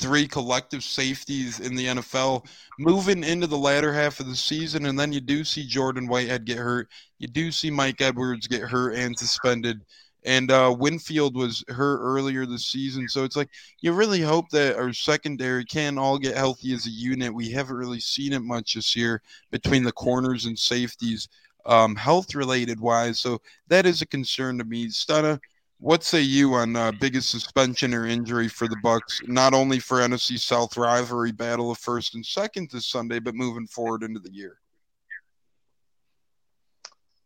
three 0.00 0.26
collective 0.26 0.82
safeties 0.82 1.60
in 1.60 1.74
the 1.74 1.86
NFL 1.86 2.46
moving 2.78 3.22
into 3.22 3.46
the 3.46 3.58
latter 3.58 3.92
half 3.92 4.18
of 4.18 4.26
the 4.26 4.36
season, 4.36 4.86
and 4.86 4.98
then 4.98 5.12
you 5.12 5.20
do 5.20 5.44
see 5.44 5.66
Jordan 5.66 6.06
Whitehead 6.06 6.46
get 6.46 6.56
hurt, 6.56 6.88
you 7.18 7.28
do 7.28 7.52
see 7.52 7.70
Mike 7.70 8.00
Edwards 8.00 8.46
get 8.46 8.62
hurt 8.62 8.94
and 8.94 9.18
suspended, 9.18 9.84
and 10.24 10.50
uh, 10.50 10.74
Winfield 10.78 11.36
was 11.36 11.64
hurt 11.68 12.00
earlier 12.00 12.46
this 12.46 12.66
season. 12.66 13.08
So 13.08 13.24
it's 13.24 13.36
like 13.36 13.48
you 13.80 13.92
really 13.92 14.20
hope 14.20 14.48
that 14.50 14.76
our 14.76 14.92
secondary 14.92 15.64
can 15.64 15.98
all 15.98 16.18
get 16.18 16.36
healthy 16.36 16.72
as 16.72 16.86
a 16.86 16.90
unit. 16.90 17.34
We 17.34 17.50
haven't 17.50 17.76
really 17.76 18.00
seen 18.00 18.32
it 18.32 18.42
much 18.42 18.74
this 18.74 18.94
year 18.94 19.22
between 19.50 19.82
the 19.84 19.92
corners 19.92 20.46
and 20.46 20.58
safeties, 20.58 21.28
um, 21.66 21.96
health 21.96 22.34
related 22.34 22.78
wise. 22.80 23.20
So 23.20 23.40
that 23.68 23.86
is 23.86 24.02
a 24.02 24.06
concern 24.06 24.58
to 24.58 24.64
me. 24.64 24.88
Stunna, 24.88 25.40
what 25.78 26.04
say 26.04 26.20
you 26.20 26.54
on 26.54 26.76
uh, 26.76 26.92
biggest 26.92 27.30
suspension 27.30 27.92
or 27.92 28.06
injury 28.06 28.46
for 28.46 28.68
the 28.68 28.78
Bucks? 28.84 29.20
Not 29.26 29.52
only 29.54 29.80
for 29.80 29.98
NFC 29.98 30.38
South 30.38 30.76
rivalry 30.76 31.32
battle 31.32 31.72
of 31.72 31.78
first 31.78 32.14
and 32.14 32.24
second 32.24 32.70
this 32.70 32.86
Sunday, 32.86 33.18
but 33.18 33.34
moving 33.34 33.66
forward 33.66 34.04
into 34.04 34.20
the 34.20 34.32
year. 34.32 34.58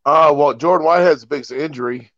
Uh, 0.07 0.33
well, 0.35 0.55
Jordan 0.55 0.87
Whitehead's 0.87 1.25
biggest 1.25 1.51
injury 1.51 2.13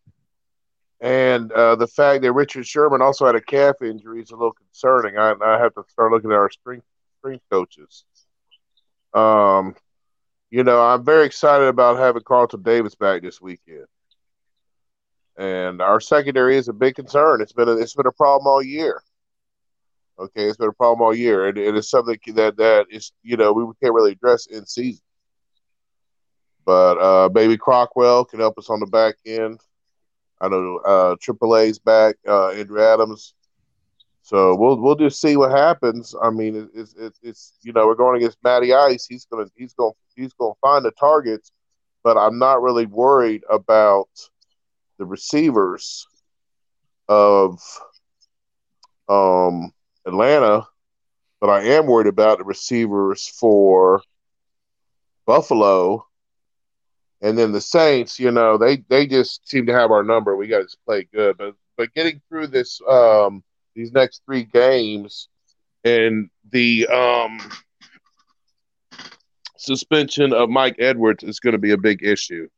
and 1.01 1.53
uh, 1.53 1.77
the 1.77 1.87
fact 1.87 2.23
that 2.23 2.33
Richard 2.33 2.67
Sherman 2.67 3.03
also 3.03 3.27
had 3.27 3.37
a 3.37 3.41
calf 3.41 3.77
injury 3.83 4.21
is 4.21 4.31
a 4.31 4.37
little 4.37 4.53
concerning. 4.53 5.17
I, 5.17 5.35
I 5.41 5.59
have 5.59 5.75
to 5.75 5.85
start 5.89 6.11
looking 6.13 6.33
at 6.33 6.37
our 6.37 6.51
spring 6.51 6.83
spring 7.19 7.41
coaches. 7.51 8.05
Um, 9.15 9.75
you 10.51 10.65
know, 10.65 10.81
I'm 10.81 11.05
very 11.05 11.27
excited 11.27 11.69
about 11.69 11.99
having 11.99 12.23
Carlton 12.23 12.63
Davis 12.63 12.95
back 12.95 13.23
this 13.23 13.41
weekend, 13.41 13.87
and 15.37 15.81
our 15.81 16.01
secondary 16.01 16.57
is 16.57 16.69
a 16.69 16.73
big 16.73 16.97
concern. 16.97 17.41
It's 17.41 17.53
been 17.53 17.69
a, 17.69 17.77
it's 17.77 17.95
been 17.95 18.07
a 18.07 18.13
problem 18.13 18.47
all 18.47 18.63
year. 18.63 19.03
Okay, 20.19 20.47
it's 20.47 20.57
been 20.57 20.69
a 20.69 20.73
problem 20.73 21.01
all 21.01 21.15
year, 21.15 21.47
and 21.47 21.57
it 21.57 21.77
is 21.77 21.89
something 21.89 22.19
that 22.35 22.57
that 22.57 22.87
is 22.91 23.13
you 23.23 23.37
know 23.37 23.53
we 23.53 23.65
can't 23.81 23.95
really 23.95 24.13
address 24.13 24.47
in 24.47 24.67
season. 24.67 25.03
But 26.67 26.99
uh, 26.99 27.31
maybe 27.33 27.57
Cockrell 27.57 28.25
can 28.25 28.41
help 28.41 28.59
us 28.59 28.69
on 28.69 28.81
the 28.81 28.87
back 28.87 29.15
end. 29.25 29.61
I 30.41 30.49
know 30.49 30.79
uh, 30.79 31.17
AAA's 31.17 31.79
back, 31.79 32.17
uh, 32.27 32.51
Andrew 32.51 32.81
Adams. 32.81 33.35
So 34.23 34.55
we'll 34.55 34.79
we'll 34.79 34.95
just 34.95 35.21
see 35.21 35.37
what 35.37 35.51
happens. 35.51 36.15
I 36.23 36.31
mean, 36.31 36.69
it's 36.75 36.95
it's, 36.99 37.19
it's 37.23 37.53
you 37.63 37.73
know 37.73 37.87
we're 37.87 37.95
going 37.95 38.17
against 38.19 38.39
Matty 38.45 38.75
Ice. 38.75 39.07
He's 39.07 39.25
gonna 39.25 39.47
he's 39.57 39.73
gonna 39.73 39.93
he's 40.15 40.35
gonna 40.35 40.55
find 40.61 40.85
the 40.85 40.91
targets, 40.93 41.51
but 42.05 42.19
I'm 42.19 42.39
not 42.39 42.61
really 42.61 42.87
worried 42.87 43.43
about 43.51 44.09
the 44.99 45.07
receivers 45.07 46.07
of 47.09 47.59
um, 49.09 49.73
Atlanta, 50.05 50.67
but 51.41 51.49
I 51.49 51.63
am 51.65 51.87
worried 51.87 52.09
about 52.09 52.39
the 52.39 52.45
receivers 52.45 53.27
for 53.27 54.03
Buffalo. 55.25 56.08
And 57.21 57.37
then 57.37 57.53
the 57.53 57.61
Saints, 57.61 58.21
you 58.21 58.31
know, 58.31 58.59
they 58.59 58.85
they 58.89 59.07
just 59.07 59.49
seem 59.49 59.67
to 59.67 59.73
have 59.73 59.91
our 59.91 60.05
number. 60.05 60.37
We 60.37 60.47
got 60.47 60.69
to 60.69 60.77
play 60.87 61.09
good, 61.13 61.37
but 61.37 61.55
but 61.77 61.95
getting 61.95 62.21
through 62.29 62.49
this 62.49 62.81
um, 62.89 63.43
these 63.75 63.93
next 63.93 64.23
three 64.25 64.45
games 64.45 65.29
and 65.85 66.31
the 66.51 66.87
um, 66.89 67.41
suspension 69.57 70.33
of 70.33 70.49
Mike 70.49 70.77
Edwards 70.79 71.25
is 71.25 71.41
going 71.41 71.53
to 71.53 71.59
be 71.59 71.73
a 71.73 71.79
big 71.79 72.05
issue, 72.05 72.49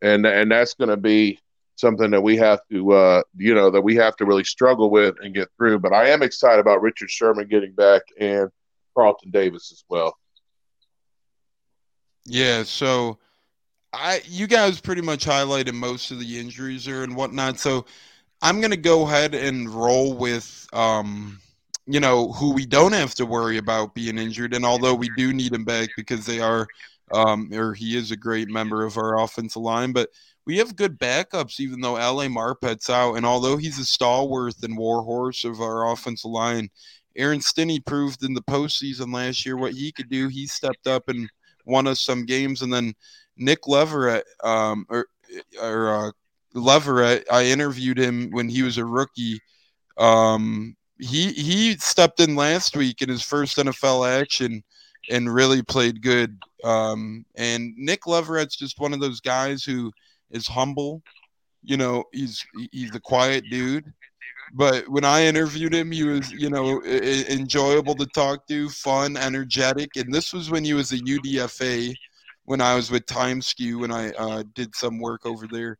and 0.00 0.26
and 0.26 0.50
that's 0.50 0.74
going 0.74 0.90
to 0.90 0.96
be 0.96 1.38
something 1.76 2.10
that 2.10 2.20
we 2.20 2.36
have 2.36 2.60
to, 2.70 2.92
uh, 2.92 3.22
you 3.36 3.54
know, 3.54 3.70
that 3.70 3.80
we 3.80 3.96
have 3.96 4.14
to 4.16 4.24
really 4.24 4.44
struggle 4.44 4.90
with 4.90 5.16
and 5.20 5.34
get 5.34 5.48
through. 5.56 5.78
But 5.78 5.92
I 5.92 6.10
am 6.10 6.22
excited 6.22 6.60
about 6.60 6.82
Richard 6.82 7.10
Sherman 7.10 7.48
getting 7.48 7.72
back 7.72 8.02
and 8.20 8.50
Carlton 8.94 9.30
Davis 9.30 9.72
as 9.72 9.84
well. 9.88 10.16
Yeah, 12.24 12.62
so 12.62 13.18
I 13.92 14.22
you 14.26 14.46
guys 14.46 14.80
pretty 14.80 15.02
much 15.02 15.26
highlighted 15.26 15.74
most 15.74 16.10
of 16.10 16.18
the 16.18 16.38
injuries 16.38 16.84
there 16.84 17.02
and 17.02 17.14
whatnot. 17.14 17.58
So 17.58 17.86
I'm 18.40 18.60
gonna 18.60 18.76
go 18.76 19.06
ahead 19.06 19.34
and 19.34 19.68
roll 19.68 20.14
with 20.14 20.66
um, 20.72 21.38
you 21.86 22.00
know 22.00 22.32
who 22.32 22.52
we 22.52 22.66
don't 22.66 22.92
have 22.92 23.14
to 23.16 23.26
worry 23.26 23.58
about 23.58 23.94
being 23.94 24.18
injured, 24.18 24.54
and 24.54 24.64
although 24.64 24.94
we 24.94 25.10
do 25.16 25.32
need 25.32 25.52
him 25.52 25.64
back 25.64 25.90
because 25.96 26.26
they 26.26 26.40
are 26.40 26.66
um, 27.12 27.50
or 27.52 27.74
he 27.74 27.96
is 27.96 28.10
a 28.10 28.16
great 28.16 28.48
member 28.48 28.84
of 28.84 28.96
our 28.96 29.20
offensive 29.20 29.62
line, 29.62 29.92
but 29.92 30.08
we 30.46 30.58
have 30.58 30.76
good 30.76 30.98
backups, 30.98 31.60
even 31.60 31.80
though 31.80 31.96
Ali 31.96 32.28
Marpet's 32.28 32.90
out. 32.90 33.14
And 33.14 33.24
although 33.24 33.56
he's 33.56 33.78
a 33.78 33.84
stalwart 33.84 34.54
and 34.62 34.76
warhorse 34.76 35.44
of 35.44 35.60
our 35.60 35.92
offensive 35.92 36.30
line, 36.30 36.68
Aaron 37.16 37.40
Stinnie 37.40 37.80
proved 37.80 38.24
in 38.24 38.34
the 38.34 38.42
postseason 38.42 39.14
last 39.14 39.44
year 39.46 39.56
what 39.56 39.74
he 39.74 39.92
could 39.92 40.08
do. 40.08 40.28
He 40.28 40.46
stepped 40.46 40.86
up 40.86 41.08
and 41.08 41.28
won 41.64 41.86
us 41.86 42.00
some 42.00 42.26
games. 42.26 42.62
And 42.62 42.72
then 42.72 42.94
Nick 43.36 43.66
Leverett, 43.66 44.24
um, 44.42 44.86
or, 44.88 45.06
or 45.60 46.08
uh, 46.08 46.10
Leverett, 46.54 47.26
I 47.30 47.46
interviewed 47.46 47.98
him 47.98 48.30
when 48.30 48.48
he 48.48 48.62
was 48.62 48.78
a 48.78 48.84
rookie. 48.84 49.40
Um, 49.98 50.76
he 50.98 51.32
he 51.32 51.76
stepped 51.78 52.20
in 52.20 52.36
last 52.36 52.76
week 52.76 53.02
in 53.02 53.08
his 53.08 53.22
first 53.22 53.56
NFL 53.56 54.20
action 54.20 54.62
and 55.10 55.34
really 55.34 55.62
played 55.62 56.02
good. 56.02 56.38
Um, 56.62 57.24
and 57.34 57.74
Nick 57.76 58.06
Leverett's 58.06 58.56
just 58.56 58.78
one 58.78 58.92
of 58.92 59.00
those 59.00 59.20
guys 59.20 59.64
who– 59.64 59.90
is 60.32 60.46
humble. 60.46 61.02
You 61.62 61.76
know, 61.76 62.04
he's 62.12 62.44
he's 62.72 62.94
a 62.94 63.00
quiet 63.00 63.44
dude. 63.48 63.92
But 64.54 64.86
when 64.88 65.04
I 65.04 65.24
interviewed 65.24 65.74
him, 65.74 65.90
he 65.90 66.04
was, 66.04 66.30
you 66.30 66.50
know, 66.50 66.82
enjoyable 66.84 67.94
to 67.94 68.06
talk 68.06 68.46
to, 68.48 68.68
fun, 68.68 69.16
energetic. 69.16 69.96
And 69.96 70.12
this 70.12 70.32
was 70.32 70.50
when 70.50 70.62
he 70.62 70.74
was 70.74 70.92
a 70.92 70.98
UDFA, 70.98 71.94
when 72.44 72.60
I 72.60 72.74
was 72.74 72.90
with 72.90 73.06
TimeSkew, 73.06 73.80
when 73.80 73.90
I 73.90 74.10
uh, 74.10 74.42
did 74.54 74.74
some 74.74 74.98
work 74.98 75.24
over 75.24 75.46
there. 75.50 75.78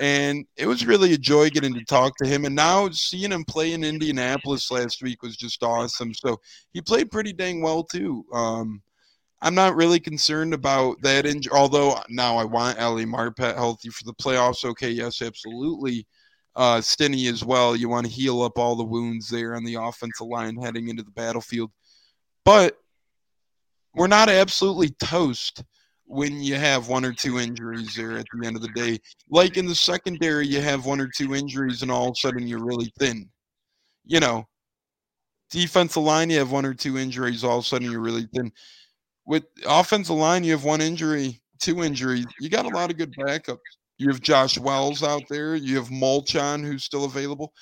And 0.00 0.44
it 0.56 0.66
was 0.66 0.86
really 0.86 1.12
a 1.14 1.18
joy 1.18 1.50
getting 1.50 1.74
to 1.74 1.84
talk 1.84 2.16
to 2.18 2.26
him. 2.26 2.44
And 2.44 2.54
now 2.54 2.88
seeing 2.90 3.32
him 3.32 3.44
play 3.44 3.72
in 3.72 3.82
Indianapolis 3.82 4.70
last 4.70 5.02
week 5.02 5.22
was 5.22 5.36
just 5.36 5.62
awesome. 5.62 6.14
So 6.14 6.40
he 6.72 6.80
played 6.80 7.10
pretty 7.10 7.32
dang 7.32 7.62
well, 7.62 7.82
too. 7.82 8.24
Um, 8.32 8.80
I'm 9.42 9.54
not 9.54 9.76
really 9.76 10.00
concerned 10.00 10.54
about 10.54 11.00
that 11.02 11.26
injury. 11.26 11.52
Although 11.52 12.00
now 12.08 12.36
I 12.36 12.44
want 12.44 12.80
Ali 12.80 13.04
Marpet 13.04 13.56
healthy 13.56 13.90
for 13.90 14.04
the 14.04 14.14
playoffs. 14.14 14.64
Okay, 14.64 14.90
yes, 14.90 15.20
absolutely. 15.20 16.06
Uh, 16.56 16.80
Stinnie 16.80 17.26
as 17.26 17.44
well. 17.44 17.74
You 17.74 17.88
want 17.88 18.06
to 18.06 18.12
heal 18.12 18.42
up 18.42 18.58
all 18.58 18.76
the 18.76 18.84
wounds 18.84 19.28
there 19.28 19.56
on 19.56 19.64
the 19.64 19.74
offensive 19.74 20.26
line 20.26 20.56
heading 20.56 20.88
into 20.88 21.02
the 21.02 21.10
battlefield. 21.10 21.70
But 22.44 22.78
we're 23.94 24.06
not 24.06 24.28
absolutely 24.28 24.90
toast 24.90 25.64
when 26.06 26.40
you 26.40 26.54
have 26.56 26.88
one 26.88 27.04
or 27.04 27.12
two 27.12 27.38
injuries 27.38 27.94
there 27.96 28.18
at 28.18 28.26
the 28.32 28.46
end 28.46 28.56
of 28.56 28.62
the 28.62 28.68
day. 28.68 28.98
Like 29.30 29.56
in 29.56 29.66
the 29.66 29.74
secondary, 29.74 30.46
you 30.46 30.60
have 30.60 30.86
one 30.86 31.00
or 31.00 31.08
two 31.08 31.34
injuries, 31.34 31.82
and 31.82 31.90
all 31.90 32.08
of 32.08 32.12
a 32.12 32.16
sudden 32.16 32.46
you're 32.46 32.64
really 32.64 32.92
thin. 32.98 33.28
You 34.04 34.20
know, 34.20 34.46
defensive 35.50 36.02
line, 36.02 36.30
you 36.30 36.38
have 36.38 36.52
one 36.52 36.66
or 36.66 36.74
two 36.74 36.98
injuries, 36.98 37.42
all 37.42 37.58
of 37.58 37.64
a 37.64 37.66
sudden 37.66 37.90
you're 37.90 38.00
really 38.00 38.28
thin 38.34 38.52
with 39.26 39.44
offensive 39.66 40.16
line, 40.16 40.44
you 40.44 40.52
have 40.52 40.64
one 40.64 40.80
injury, 40.80 41.40
two 41.60 41.82
injuries. 41.82 42.26
You 42.40 42.48
got 42.48 42.66
a 42.66 42.76
lot 42.76 42.90
of 42.90 42.96
good 42.96 43.14
backups. 43.14 43.58
You 43.98 44.08
have 44.08 44.20
Josh 44.20 44.58
Wells 44.58 45.02
out 45.02 45.22
there. 45.28 45.54
You 45.54 45.76
have 45.76 45.88
Molchon, 45.88 46.64
who's 46.64 46.84
still 46.84 47.04
available. 47.04 47.52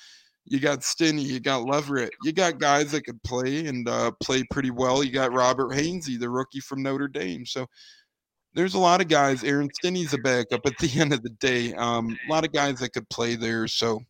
You 0.45 0.59
got 0.59 0.83
Stinnie. 0.83 1.23
You 1.23 1.39
got 1.39 1.65
Leverett. 1.65 2.11
You 2.23 2.33
got 2.33 2.59
guys 2.59 2.91
that 2.91 3.05
could 3.05 3.21
play 3.23 3.65
and 3.67 3.87
uh, 3.87 4.11
play 4.21 4.43
pretty 4.51 4.71
well. 4.71 5.03
You 5.03 5.11
got 5.11 5.33
Robert 5.33 5.71
Hainsey, 5.71 6.19
the 6.19 6.29
rookie 6.29 6.59
from 6.59 6.83
Notre 6.83 7.07
Dame. 7.07 7.45
So 7.45 7.67
there's 8.53 8.73
a 8.73 8.79
lot 8.79 9.01
of 9.01 9.07
guys. 9.07 9.43
Aaron 9.43 9.69
Stinnie's 9.73 10.13
a 10.13 10.17
backup 10.17 10.65
at 10.65 10.77
the 10.79 10.99
end 10.99 11.13
of 11.13 11.23
the 11.23 11.29
day. 11.29 11.73
Um, 11.73 12.17
a 12.27 12.31
lot 12.31 12.45
of 12.45 12.51
guys 12.51 12.79
that 12.79 12.93
could 12.93 13.09
play 13.09 13.35
there. 13.35 13.67
So 13.67 14.01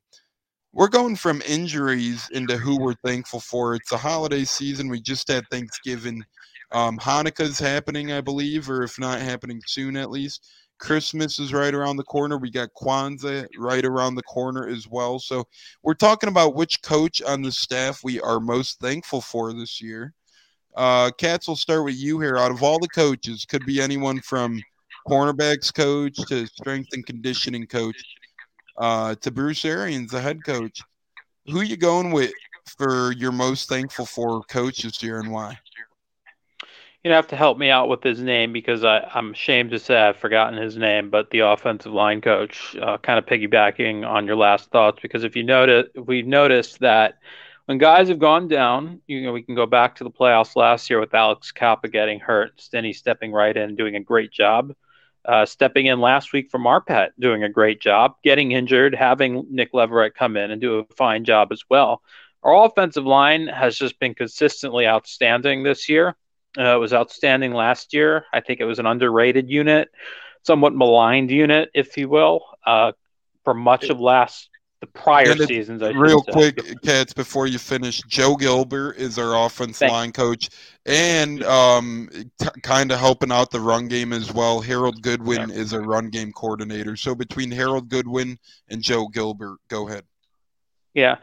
we're 0.74 0.88
going 0.88 1.15
from 1.15 1.43
injuries 1.47 2.28
into 2.32 2.57
who 2.57 2.80
we're 2.80 2.95
thankful 3.05 3.39
for. 3.39 3.76
It's 3.76 3.91
a 3.91 3.97
holiday 3.97 4.43
season. 4.43 4.89
We 4.89 5.01
just 5.01 5.28
had 5.28 5.43
Thanksgiving. 5.51 6.24
Um, 6.71 6.97
Hanukkah's 6.97 7.59
happening, 7.59 8.11
I 8.11 8.21
believe, 8.21 8.69
or 8.69 8.82
if 8.82 8.97
not 8.97 9.21
happening 9.21 9.61
soon 9.67 9.95
at 9.95 10.09
least. 10.09 10.49
Christmas 10.80 11.39
is 11.39 11.53
right 11.53 11.74
around 11.74 11.97
the 11.97 12.03
corner. 12.03 12.38
We 12.38 12.51
got 12.51 12.74
Kwanzaa 12.74 13.47
right 13.57 13.86
around 13.86 14.15
the 14.15 14.24
corner 14.24 14.67
as 14.67 14.88
well. 14.88 15.19
So 15.19 15.45
we're 15.82 15.93
talking 15.93 16.30
about 16.30 16.55
which 16.55 16.82
coach 16.82 17.21
on 17.21 17.41
the 17.41 17.51
staff 17.51 18.03
we 18.03 18.19
are 18.19 18.39
most 18.39 18.80
thankful 18.80 19.21
for 19.21 19.53
this 19.53 19.82
year. 19.82 20.13
Uh, 20.76 21.11
Katz, 21.17 21.47
will 21.47 21.55
start 21.55 21.86
with 21.86 21.95
you 21.95 22.19
here. 22.19 22.38
Out 22.38 22.51
of 22.51 22.63
all 22.63 22.80
the 22.80 22.89
coaches, 22.89 23.45
could 23.45 23.65
be 23.65 23.82
anyone 23.82 24.19
from 24.21 24.61
cornerbacks 25.07 25.74
coach 25.74 26.15
to 26.28 26.47
strength 26.47 26.89
and 26.93 27.05
conditioning 27.05 27.67
coach 27.67 28.03
uh, 28.78 29.15
to 29.15 29.32
Bruce 29.32 29.65
Arians, 29.65 30.11
the 30.11 30.21
head 30.21 30.43
coach. 30.43 30.82
Who 31.47 31.61
you 31.61 31.78
going 31.78 32.11
with 32.11 32.32
for 32.78 33.11
your 33.13 33.32
most 33.32 33.69
thankful 33.69 34.05
for 34.05 34.41
coach 34.43 34.84
this 34.84 35.03
year 35.03 35.19
and 35.19 35.32
why? 35.32 35.57
You 37.04 37.12
have 37.12 37.28
to 37.28 37.36
help 37.36 37.58
me 37.58 37.70
out 37.70 37.89
with 37.89 38.01
his 38.01 38.22
name 38.22 38.54
because 38.54 38.84
I, 38.86 38.99
I'm 39.14 39.32
ashamed 39.32 39.72
to 39.72 39.80
say 39.80 39.97
I've 39.97 40.18
forgotten 40.18 40.62
his 40.62 40.78
name, 40.78 41.10
but 41.10 41.30
the 41.32 41.39
offensive 41.39 41.91
line 41.91 42.22
coach, 42.22 42.76
uh, 42.82 42.97
kind 42.97 43.20
of 43.20 43.26
piggybacking 43.26 44.08
on 44.08 44.26
your 44.26 44.38
last 44.38 44.72
thoughts, 44.72 44.99
because 45.01 45.26
if 45.26 45.36
you 45.36 45.43
notice, 45.43 45.89
we've 45.95 46.26
noticed 46.26 46.80
that 46.80 47.20
when 47.66 47.78
guys 47.78 48.08
have 48.08 48.20
gone 48.20 48.47
down, 48.47 49.01
you 49.06 49.22
know, 49.22 49.34
we 49.34 49.43
can 49.43 49.56
go 49.56 49.66
back 49.66 49.95
to 49.95 50.06
the 50.06 50.12
playoffs 50.12 50.56
last 50.56 50.89
year 50.89 50.99
with 50.99 51.14
Alex 51.14 51.51
Cappa 51.51 51.89
getting 51.89 52.20
hurt, 52.20 52.60
Stinnie 52.62 52.93
stepping 52.93 53.34
right 53.34 53.56
in, 53.56 53.76
doing 53.76 53.95
a 53.95 54.01
great 54.01 54.32
job. 54.32 54.74
Uh, 55.26 55.45
stepping 55.45 55.86
in 55.86 56.01
last 56.01 56.34
week 56.34 56.51
for 56.51 56.60
Marpet, 56.60 57.12
doing 57.18 57.43
a 57.43 57.49
great 57.49 57.80
job. 57.80 58.16
Getting 58.24 58.51
injured, 58.51 58.93
having 58.93 59.45
Nick 59.49 59.70
Leverett 59.74 60.16
come 60.16 60.36
in 60.36 60.51
and 60.51 60.60
do 60.60 60.80
a 60.80 60.86
fine 60.95 61.24
job 61.24 61.54
as 61.54 61.64
well. 61.70 62.01
Our 62.43 62.66
offensive 62.66 63.06
line 63.06 63.47
has 63.47 63.78
just 63.78 63.97
been 63.99 64.16
consistently 64.16 64.86
outstanding 64.86 65.64
this 65.64 65.88
year. 65.88 66.18
Uh, 66.58 66.76
it 66.76 66.80
was 66.80 66.93
outstanding 66.93 67.54
last 67.54 67.93
year. 67.93 68.26
I 68.34 68.39
think 68.39 68.60
it 68.60 68.66
was 68.66 68.80
an 68.80 68.86
underrated 68.86 69.49
unit, 69.49 69.89
somewhat 70.43 70.76
maligned 70.76 71.32
unit, 71.32 71.70
if 71.74 71.97
you 71.97 72.10
will, 72.10 72.45
uh, 72.66 72.91
for 73.43 73.54
much 73.54 73.86
of 73.86 73.99
last 73.99 74.49
the 74.84 74.88
prior 74.88 75.36
seasons. 75.38 75.82
I 75.82 75.89
real 75.91 76.22
quick, 76.22 76.60
Cats, 76.82 77.14
before 77.14 77.47
you 77.47 77.58
finish, 77.58 78.01
Joe 78.01 78.36
Gilbert 78.36 78.97
is 78.97 79.18
our 79.18 79.45
offense 79.45 79.80
Thanks. 79.80 79.91
line 79.91 80.12
coach 80.12 80.49
and 80.86 81.41
um, 81.43 82.10
t- 82.12 82.47
kind 82.64 82.91
of 82.91 82.99
helping 82.99 83.32
out 83.32 83.49
the 83.49 83.62
run 83.62 83.88
game 83.88 84.12
as 84.12 84.34
well. 84.34 84.60
Harold 84.60 85.01
Goodwin 85.01 85.49
yeah. 85.49 85.56
is 85.56 85.72
a 85.72 85.80
run 85.80 86.10
game 86.10 86.34
coordinator. 86.34 86.97
So 86.97 87.16
between 87.16 87.49
Harold 87.49 87.88
Goodwin 87.88 88.38
and 88.68 88.82
Joe 88.82 89.08
Gilbert, 89.08 89.60
go 89.70 89.88
ahead. 89.88 90.04
Yeah. 90.94 91.18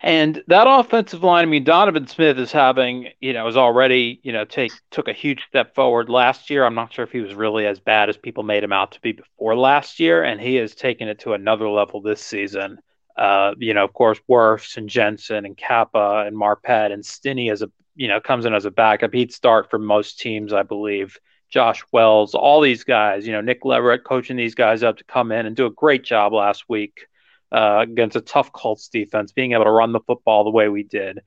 And 0.00 0.42
that 0.48 0.66
offensive 0.68 1.22
line, 1.22 1.42
I 1.42 1.46
mean, 1.46 1.64
Donovan 1.64 2.06
Smith 2.06 2.38
is 2.38 2.50
having, 2.50 3.08
you 3.20 3.32
know, 3.32 3.46
is 3.46 3.56
already, 3.56 4.20
you 4.22 4.32
know, 4.32 4.44
take 4.44 4.72
took 4.90 5.08
a 5.08 5.12
huge 5.12 5.44
step 5.48 5.74
forward 5.74 6.08
last 6.08 6.50
year. 6.50 6.64
I'm 6.64 6.74
not 6.74 6.92
sure 6.92 7.04
if 7.04 7.12
he 7.12 7.20
was 7.20 7.34
really 7.34 7.66
as 7.66 7.78
bad 7.78 8.08
as 8.08 8.16
people 8.16 8.42
made 8.42 8.64
him 8.64 8.72
out 8.72 8.92
to 8.92 9.00
be 9.00 9.12
before 9.12 9.56
last 9.56 10.00
year, 10.00 10.24
and 10.24 10.40
he 10.40 10.56
has 10.56 10.74
taken 10.74 11.08
it 11.08 11.20
to 11.20 11.34
another 11.34 11.68
level 11.68 12.00
this 12.00 12.20
season. 12.20 12.78
Uh, 13.16 13.54
you 13.58 13.74
know, 13.74 13.84
of 13.84 13.92
course, 13.92 14.18
Wirfs 14.28 14.76
and 14.76 14.88
Jensen 14.88 15.44
and 15.44 15.56
Cappa 15.56 16.24
and 16.26 16.36
Marpet 16.36 16.92
and 16.92 17.04
Stinnie 17.04 17.50
as 17.50 17.62
a 17.62 17.70
you 17.94 18.08
know 18.08 18.20
comes 18.20 18.44
in 18.44 18.54
as 18.54 18.64
a 18.64 18.70
backup. 18.70 19.12
He'd 19.12 19.32
start 19.32 19.70
for 19.70 19.78
most 19.78 20.18
teams, 20.18 20.52
I 20.52 20.62
believe. 20.62 21.16
Josh 21.48 21.84
Wells, 21.92 22.34
all 22.34 22.62
these 22.62 22.82
guys, 22.82 23.26
you 23.26 23.32
know, 23.32 23.42
Nick 23.42 23.64
Leverett 23.64 24.04
coaching 24.04 24.38
these 24.38 24.54
guys 24.54 24.82
up 24.82 24.96
to 24.96 25.04
come 25.04 25.30
in 25.30 25.44
and 25.44 25.54
do 25.54 25.66
a 25.66 25.70
great 25.70 26.02
job 26.02 26.32
last 26.32 26.64
week 26.66 27.06
uh, 27.52 27.80
against 27.82 28.16
a 28.16 28.20
tough 28.20 28.52
Colts 28.52 28.88
defense, 28.88 29.32
being 29.32 29.52
able 29.52 29.64
to 29.64 29.70
run 29.70 29.92
the 29.92 30.00
football 30.00 30.44
the 30.44 30.50
way 30.50 30.68
we 30.68 30.82
did, 30.82 31.20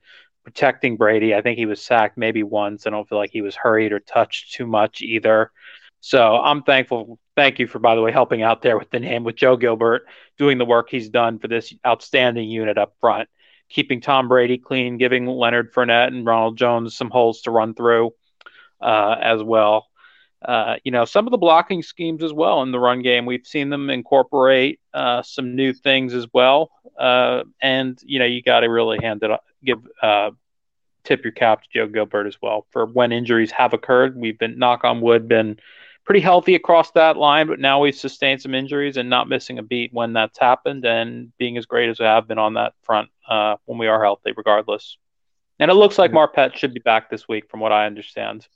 protecting 0.44 0.96
Brady. 0.96 1.34
I 1.34 1.42
think 1.42 1.58
he 1.58 1.66
was 1.66 1.80
sacked 1.80 2.18
maybe 2.18 2.42
once. 2.42 2.86
I 2.86 2.90
don't 2.90 3.08
feel 3.08 3.18
like 3.18 3.30
he 3.30 3.42
was 3.42 3.54
hurried 3.54 3.92
or 3.92 4.00
touched 4.00 4.54
too 4.54 4.66
much 4.66 5.02
either. 5.02 5.52
So 6.00 6.36
I'm 6.36 6.62
thankful. 6.62 7.18
Thank 7.36 7.58
you 7.58 7.66
for, 7.66 7.78
by 7.78 7.94
the 7.94 8.02
way, 8.02 8.12
helping 8.12 8.42
out 8.42 8.62
there 8.62 8.78
with 8.78 8.90
the 8.90 9.00
name 9.00 9.24
with 9.24 9.36
Joe 9.36 9.56
Gilbert, 9.56 10.06
doing 10.38 10.58
the 10.58 10.64
work 10.64 10.88
he's 10.90 11.08
done 11.08 11.38
for 11.38 11.48
this 11.48 11.72
outstanding 11.86 12.48
unit 12.48 12.78
up 12.78 12.94
front, 13.00 13.28
keeping 13.68 14.00
Tom 14.00 14.28
Brady 14.28 14.58
clean, 14.58 14.98
giving 14.98 15.26
Leonard 15.26 15.72
Fournette 15.72 16.08
and 16.08 16.26
Ronald 16.26 16.58
Jones 16.58 16.96
some 16.96 17.10
holes 17.10 17.42
to 17.42 17.50
run 17.50 17.74
through 17.74 18.12
uh, 18.80 19.16
as 19.20 19.42
well 19.42 19.86
uh, 20.42 20.76
you 20.84 20.92
know, 20.92 21.04
some 21.04 21.26
of 21.26 21.30
the 21.30 21.38
blocking 21.38 21.82
schemes 21.82 22.22
as 22.22 22.32
well 22.32 22.62
in 22.62 22.70
the 22.70 22.78
run 22.78 23.02
game. 23.02 23.26
We've 23.26 23.46
seen 23.46 23.70
them 23.70 23.90
incorporate 23.90 24.80
uh, 24.94 25.22
some 25.22 25.56
new 25.56 25.72
things 25.72 26.14
as 26.14 26.26
well. 26.32 26.70
Uh, 26.98 27.44
and, 27.60 27.98
you 28.04 28.18
know, 28.18 28.24
you 28.24 28.42
got 28.42 28.60
to 28.60 28.68
really 28.68 28.98
hand 29.00 29.22
it, 29.22 29.40
give, 29.64 29.78
uh, 30.02 30.30
tip 31.04 31.24
your 31.24 31.32
cap 31.32 31.62
to 31.62 31.68
Joe 31.72 31.86
Gilbert 31.86 32.26
as 32.26 32.36
well 32.40 32.66
for 32.70 32.86
when 32.86 33.12
injuries 33.12 33.50
have 33.50 33.72
occurred. 33.72 34.16
We've 34.16 34.38
been, 34.38 34.58
knock 34.58 34.84
on 34.84 35.00
wood, 35.00 35.28
been 35.28 35.58
pretty 36.04 36.20
healthy 36.20 36.54
across 36.54 36.92
that 36.92 37.16
line, 37.16 37.48
but 37.48 37.58
now 37.58 37.80
we've 37.80 37.94
sustained 37.94 38.40
some 38.40 38.54
injuries 38.54 38.96
and 38.96 39.10
not 39.10 39.28
missing 39.28 39.58
a 39.58 39.62
beat 39.62 39.92
when 39.92 40.12
that's 40.12 40.38
happened 40.38 40.84
and 40.84 41.36
being 41.36 41.56
as 41.56 41.66
great 41.66 41.90
as 41.90 41.98
we 41.98 42.06
have 42.06 42.28
been 42.28 42.38
on 42.38 42.54
that 42.54 42.74
front 42.82 43.08
uh, 43.28 43.56
when 43.64 43.78
we 43.78 43.88
are 43.88 44.02
healthy, 44.02 44.32
regardless. 44.36 44.98
And 45.58 45.70
it 45.70 45.74
looks 45.74 45.98
like 45.98 46.12
Marpet 46.12 46.54
should 46.54 46.74
be 46.74 46.80
back 46.80 47.10
this 47.10 47.26
week, 47.26 47.50
from 47.50 47.60
what 47.60 47.72
I 47.72 47.86
understand. 47.86 48.46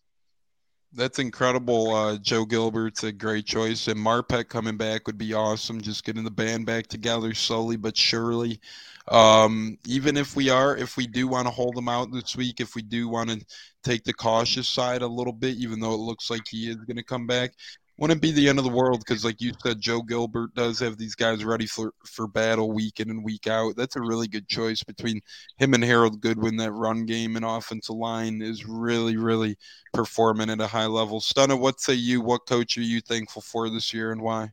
That's 0.93 1.21
incredible. 1.21 1.95
Uh, 1.95 2.17
Joe 2.19 2.45
Gilbert's 2.45 3.05
a 3.05 3.13
great 3.13 3.47
choice, 3.47 3.87
and 3.87 3.99
Marpet 3.99 4.49
coming 4.49 4.77
back 4.77 5.07
would 5.07 5.19
be 5.19 5.35
awesome. 5.35 5.81
Just 5.81 6.05
getting 6.05 6.25
the 6.25 6.33
band 6.33 6.67
back 6.67 6.89
together 6.89 7.33
slowly 7.33 7.77
but 7.77 7.97
surely. 7.97 8.61
Um, 9.07 9.79
even 9.87 10.17
if 10.17 10.35
we 10.35 10.51
are, 10.51 10.77
if 10.77 10.97
we 10.97 11.07
do 11.07 11.29
want 11.29 11.47
to 11.47 11.53
hold 11.53 11.77
him 11.79 11.89
out 11.89 12.13
this 12.13 12.37
week, 12.37 12.61
if 12.61 12.75
we 12.75 12.83
do 12.83 13.09
want 13.09 13.31
to 13.31 13.45
take 13.85 14.03
the 14.03 14.13
cautious 14.13 14.69
side 14.69 15.03
a 15.03 15.07
little 15.07 15.33
bit, 15.33 15.57
even 15.57 15.79
though 15.79 15.95
it 15.95 15.99
looks 15.99 16.29
like 16.29 16.43
he 16.49 16.69
is 16.69 16.77
going 16.77 16.97
to 16.97 17.05
come 17.05 17.27
back, 17.27 17.53
wouldn't 18.01 18.23
be 18.23 18.33
the 18.33 18.49
end 18.49 18.59
of 18.59 18.65
the 18.65 18.71
world 18.71 19.01
because, 19.01 19.27
like 19.27 19.43
you 19.43 19.53
said, 19.63 19.79
Joe 19.79 20.01
Gilbert 20.01 20.55
does 20.55 20.79
have 20.79 20.97
these 20.97 21.15
guys 21.15 21.45
ready 21.45 21.67
for 21.67 21.93
for 22.07 22.27
battle 22.27 22.73
week 22.73 22.99
in 22.99 23.11
and 23.11 23.23
week 23.23 23.47
out. 23.47 23.77
That's 23.77 23.97
a 23.97 24.01
really 24.01 24.27
good 24.27 24.49
choice 24.49 24.83
between 24.83 25.21
him 25.59 25.75
and 25.75 25.85
Harold 25.85 26.21
Goodwin. 26.21 26.57
That 26.57 26.73
run 26.73 27.05
game 27.05 27.37
and 27.37 27.45
offensive 27.45 27.95
line 27.95 28.41
is 28.41 28.65
really, 28.65 29.19
really 29.19 29.59
performing 29.93 30.49
at 30.49 30.63
a 30.63 30.67
high 30.67 30.87
level. 30.87 31.21
Stunna, 31.21 31.61
what 31.61 31.79
say 31.79 31.93
you? 31.93 32.23
What 32.23 32.47
coach 32.47 32.79
are 32.79 32.83
you 32.83 33.03
thankful 33.03 33.43
for 33.43 33.69
this 33.69 33.93
year 33.93 34.13
and 34.13 34.23
why? 34.23 34.53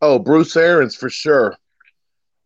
Oh, 0.00 0.18
Bruce 0.18 0.56
Arians 0.56 0.96
for 0.96 1.10
sure. 1.10 1.54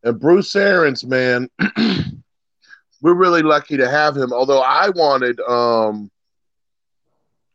And 0.03 0.19
Bruce 0.19 0.57
Arians, 0.57 1.05
man, 1.05 1.49
we're 3.01 3.15
really 3.15 3.43
lucky 3.43 3.77
to 3.77 3.89
have 3.89 4.17
him. 4.17 4.33
Although 4.33 4.61
I 4.61 4.91
wanted 4.91 5.39
um 5.41 6.11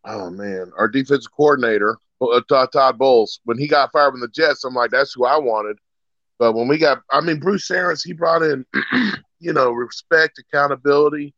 oh 0.05 0.29
man, 0.29 0.71
our 0.77 0.87
defensive 0.87 1.31
coordinator, 1.35 1.97
uh, 2.21 2.41
Todd 2.49 2.97
Bowles, 2.97 3.39
when 3.45 3.57
he 3.57 3.67
got 3.67 3.91
fired 3.91 4.11
from 4.11 4.21
the 4.21 4.27
Jets, 4.27 4.63
I'm 4.63 4.73
like, 4.73 4.91
that's 4.91 5.13
who 5.13 5.25
I 5.25 5.37
wanted. 5.37 5.77
But 6.39 6.53
when 6.53 6.67
we 6.67 6.77
got, 6.77 7.01
I 7.11 7.21
mean, 7.21 7.39
Bruce 7.39 7.69
Arians, 7.69 8.03
he 8.03 8.13
brought 8.13 8.41
in, 8.41 8.65
you 9.39 9.53
know, 9.53 9.71
respect, 9.71 10.39
accountability. 10.39 11.33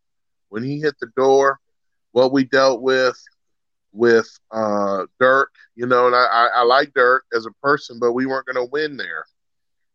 When 0.49 0.63
he 0.63 0.79
hit 0.79 0.95
the 0.99 1.07
door, 1.17 1.59
what 2.11 2.31
we 2.31 2.45
dealt 2.45 2.81
with 2.81 3.19
with 3.91 4.27
uh, 4.51 5.05
Dirk, 5.19 5.51
you 5.75 5.85
know, 5.85 6.07
and 6.07 6.15
I, 6.15 6.49
I, 6.55 6.63
like 6.63 6.93
Dirk 6.93 7.25
as 7.33 7.45
a 7.45 7.51
person, 7.61 7.99
but 7.99 8.13
we 8.13 8.25
weren't 8.25 8.47
going 8.47 8.55
to 8.55 8.71
win 8.71 8.97
there. 8.97 9.25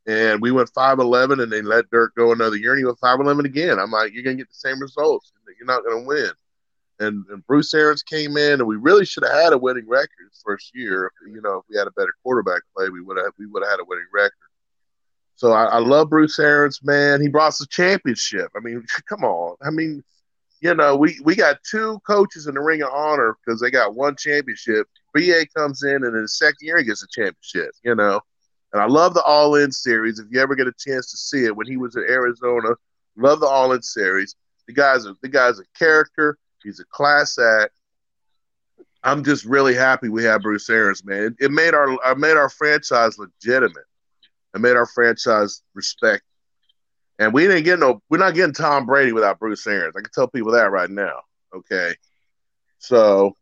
And 0.07 0.41
we 0.41 0.53
went 0.53 0.71
5 0.75 1.01
11 1.01 1.41
and 1.41 1.51
they 1.51 1.62
let 1.62 1.91
Dirk 1.91 2.14
go 2.14 2.33
another 2.33 2.57
year 2.57 2.73
and 2.73 2.79
he 2.79 2.85
went 2.85 2.99
5 2.99 3.21
11 3.21 3.45
again. 3.45 3.79
I'm 3.79 3.91
like, 3.91 4.12
you're 4.12 4.23
going 4.23 4.37
to 4.37 4.43
get 4.43 4.49
the 4.49 4.55
same 4.55 4.81
results. 4.81 5.33
You're 5.59 5.66
not 5.66 5.85
going 5.85 6.03
to 6.03 6.07
win 6.07 6.31
and, 7.01 7.24
and 7.30 7.46
Bruce 7.46 7.72
Arians 7.74 8.03
came 8.03 8.36
in, 8.36 8.55
and 8.55 8.66
we 8.66 8.76
really 8.76 9.05
should 9.05 9.24
have 9.24 9.34
had 9.34 9.53
a 9.53 9.59
winning 9.59 9.88
record 9.88 10.11
first 10.44 10.72
year. 10.74 11.11
You 11.26 11.40
know, 11.40 11.59
if 11.59 11.64
we 11.70 11.76
had 11.76 11.86
a 11.86 11.92
better 11.92 12.12
quarterback 12.22 12.62
play, 12.76 12.88
we 12.88 13.01
would 13.01 13.16
have 13.16 13.32
we 13.38 13.46
would 13.46 13.62
have 13.62 13.72
had 13.72 13.80
a 13.80 13.84
winning 13.84 14.07
record. 14.12 14.32
So 15.36 15.53
I, 15.53 15.66
I 15.66 15.78
love 15.78 16.11
Bruce 16.11 16.38
Arians, 16.38 16.80
man. 16.82 17.22
He 17.22 17.28
brought 17.28 17.49
us 17.49 17.61
a 17.61 17.68
championship. 17.68 18.51
I 18.57 18.61
mean, 18.61 18.84
come 19.09 19.22
on. 19.22 19.57
I 19.62 19.70
mean, 19.70 20.03
you 20.61 20.74
know, 20.74 20.96
we 20.96 21.18
we 21.22 21.36
got 21.36 21.62
two 21.62 22.01
coaches 22.07 22.46
in 22.46 22.55
the 22.55 22.61
Ring 22.61 22.82
of 22.82 22.90
Honor 22.92 23.36
because 23.44 23.61
they 23.61 23.70
got 23.70 23.94
one 23.94 24.16
championship. 24.16 24.88
BA 25.14 25.46
comes 25.57 25.82
in, 25.84 26.05
and 26.05 26.14
in 26.14 26.22
his 26.22 26.38
second 26.38 26.59
year 26.61 26.78
he 26.78 26.84
gets 26.84 27.05
a 27.05 27.09
championship. 27.09 27.72
You 27.84 27.94
know, 27.94 28.20
and 28.72 28.82
I 28.82 28.86
love 28.86 29.14
the 29.14 29.22
All 29.22 29.55
In 29.55 29.70
series. 29.70 30.18
If 30.18 30.26
you 30.30 30.40
ever 30.40 30.57
get 30.57 30.66
a 30.66 30.72
chance 30.76 31.11
to 31.12 31.16
see 31.16 31.44
it, 31.44 31.55
when 31.55 31.68
he 31.68 31.76
was 31.76 31.94
in 31.94 32.03
Arizona, 32.03 32.70
love 33.16 33.40
the 33.40 33.46
All 33.46 33.72
In 33.72 33.82
series. 33.82 34.34
The 34.66 34.72
guys 34.74 35.07
are 35.07 35.14
the 35.22 35.28
guys 35.28 35.61
a 35.61 35.64
character 35.78 36.36
He's 36.62 36.80
a 36.80 36.84
class 36.84 37.38
act. 37.38 37.72
I'm 39.02 39.24
just 39.24 39.44
really 39.44 39.74
happy 39.74 40.09
we 40.09 40.24
have 40.24 40.42
Bruce 40.42 40.68
Arians, 40.68 41.04
man. 41.04 41.22
It, 41.22 41.46
it 41.46 41.50
made 41.50 41.74
our 41.74 41.92
it 41.92 42.18
made 42.18 42.36
our 42.36 42.48
franchise 42.48 43.18
legitimate. 43.18 43.84
It 44.54 44.61
made 44.61 44.76
our 44.76 44.86
franchise 44.86 45.62
respect. 45.74 46.24
And 47.18 47.32
we 47.32 47.46
didn't 47.46 47.64
get 47.64 47.78
no 47.78 48.02
we're 48.11 48.18
not 48.18 48.34
getting 48.34 48.54
Tom 48.54 48.86
Brady 48.86 49.12
without 49.12 49.38
Bruce 49.38 49.66
Arians. 49.66 49.94
I 49.96 50.00
can 50.00 50.11
tell 50.12 50.28
people 50.28 50.52
that 50.52 50.70
right 50.70 50.90
now. 50.90 51.20
Okay. 51.54 51.94
So 52.78 53.36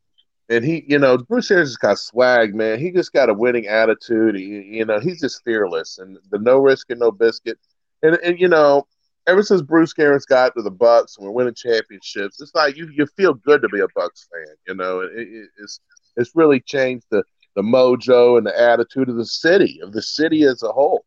and 0.48 0.64
he, 0.64 0.84
you 0.86 0.98
know, 0.98 1.18
Bruce 1.18 1.50
Arians 1.50 1.70
just 1.70 1.80
got 1.80 1.98
swag, 1.98 2.54
man. 2.54 2.78
He 2.78 2.92
just 2.92 3.12
got 3.12 3.30
a 3.30 3.34
winning 3.34 3.66
attitude. 3.66 4.36
He, 4.36 4.76
you 4.78 4.84
know, 4.84 5.00
he's 5.00 5.20
just 5.20 5.42
fearless 5.42 5.98
and 5.98 6.18
the 6.30 6.38
no 6.38 6.58
risk 6.58 6.90
and 6.90 7.00
no 7.00 7.10
biscuit. 7.10 7.58
And, 8.02 8.16
and 8.22 8.38
you 8.38 8.48
know, 8.48 8.86
ever 9.26 9.42
since 9.42 9.62
Bruce 9.62 9.92
Arians 9.98 10.26
got 10.26 10.54
to 10.56 10.62
the 10.62 10.70
Bucks 10.70 11.16
and 11.16 11.26
we're 11.26 11.32
winning 11.32 11.54
championships, 11.54 12.40
it's 12.40 12.54
like 12.54 12.76
you 12.76 12.88
you 12.94 13.06
feel 13.16 13.34
good 13.34 13.62
to 13.62 13.68
be 13.68 13.80
a 13.80 13.86
Bucks 13.94 14.28
fan. 14.32 14.54
You 14.66 14.74
know, 14.74 15.00
it, 15.00 15.10
it, 15.14 15.48
it's 15.58 15.80
it's 16.16 16.30
really 16.34 16.60
changed 16.60 17.06
the 17.10 17.22
the 17.54 17.62
mojo 17.62 18.38
and 18.38 18.46
the 18.46 18.58
attitude 18.58 19.08
of 19.08 19.16
the 19.16 19.26
city 19.26 19.80
of 19.82 19.92
the 19.92 20.02
city 20.02 20.44
as 20.44 20.62
a 20.62 20.70
whole. 20.72 21.04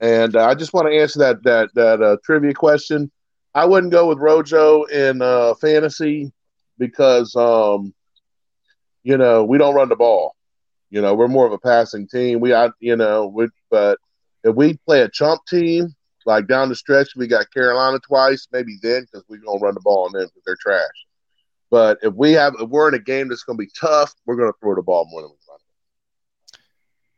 And 0.00 0.34
uh, 0.36 0.46
I 0.46 0.54
just 0.54 0.72
want 0.72 0.88
to 0.88 0.98
answer 0.98 1.20
that 1.20 1.42
that 1.44 1.70
that 1.74 2.02
uh, 2.02 2.16
trivia 2.24 2.54
question. 2.54 3.10
I 3.54 3.64
wouldn't 3.66 3.92
go 3.92 4.08
with 4.08 4.18
Rojo 4.18 4.82
in 4.84 5.22
uh, 5.22 5.54
fantasy 5.54 6.32
because 6.78 7.34
um, 7.36 7.94
you 9.02 9.16
know 9.16 9.44
we 9.44 9.58
don't 9.58 9.74
run 9.74 9.88
the 9.88 9.96
ball. 9.96 10.34
You 10.90 11.00
know 11.00 11.14
we're 11.14 11.28
more 11.28 11.46
of 11.46 11.52
a 11.52 11.58
passing 11.58 12.08
team. 12.08 12.40
We, 12.40 12.52
I, 12.52 12.70
you 12.80 12.96
know, 12.96 13.26
we, 13.26 13.48
but 13.70 13.98
if 14.42 14.54
we 14.54 14.76
play 14.86 15.02
a 15.02 15.08
chump 15.08 15.42
team, 15.48 15.94
like 16.26 16.48
down 16.48 16.68
the 16.68 16.76
stretch, 16.76 17.16
we 17.16 17.26
got 17.26 17.52
Carolina 17.52 17.98
twice, 17.98 18.48
maybe 18.52 18.78
then 18.82 19.02
because 19.02 19.24
we're 19.28 19.38
gonna 19.38 19.60
run 19.60 19.74
the 19.74 19.80
ball 19.80 20.06
on 20.06 20.12
them 20.12 20.28
because 20.28 20.42
they're 20.46 20.56
trash. 20.60 21.06
But 21.70 21.98
if 22.02 22.14
we 22.14 22.32
have, 22.32 22.54
if 22.60 22.68
we're 22.68 22.88
in 22.88 22.94
a 22.94 22.98
game 22.98 23.28
that's 23.28 23.42
gonna 23.42 23.58
be 23.58 23.70
tough, 23.78 24.14
we're 24.26 24.36
gonna 24.36 24.52
throw 24.60 24.74
the 24.74 24.82
ball 24.82 25.06
more 25.10 25.22
than 25.22 25.30
we. 25.30 25.43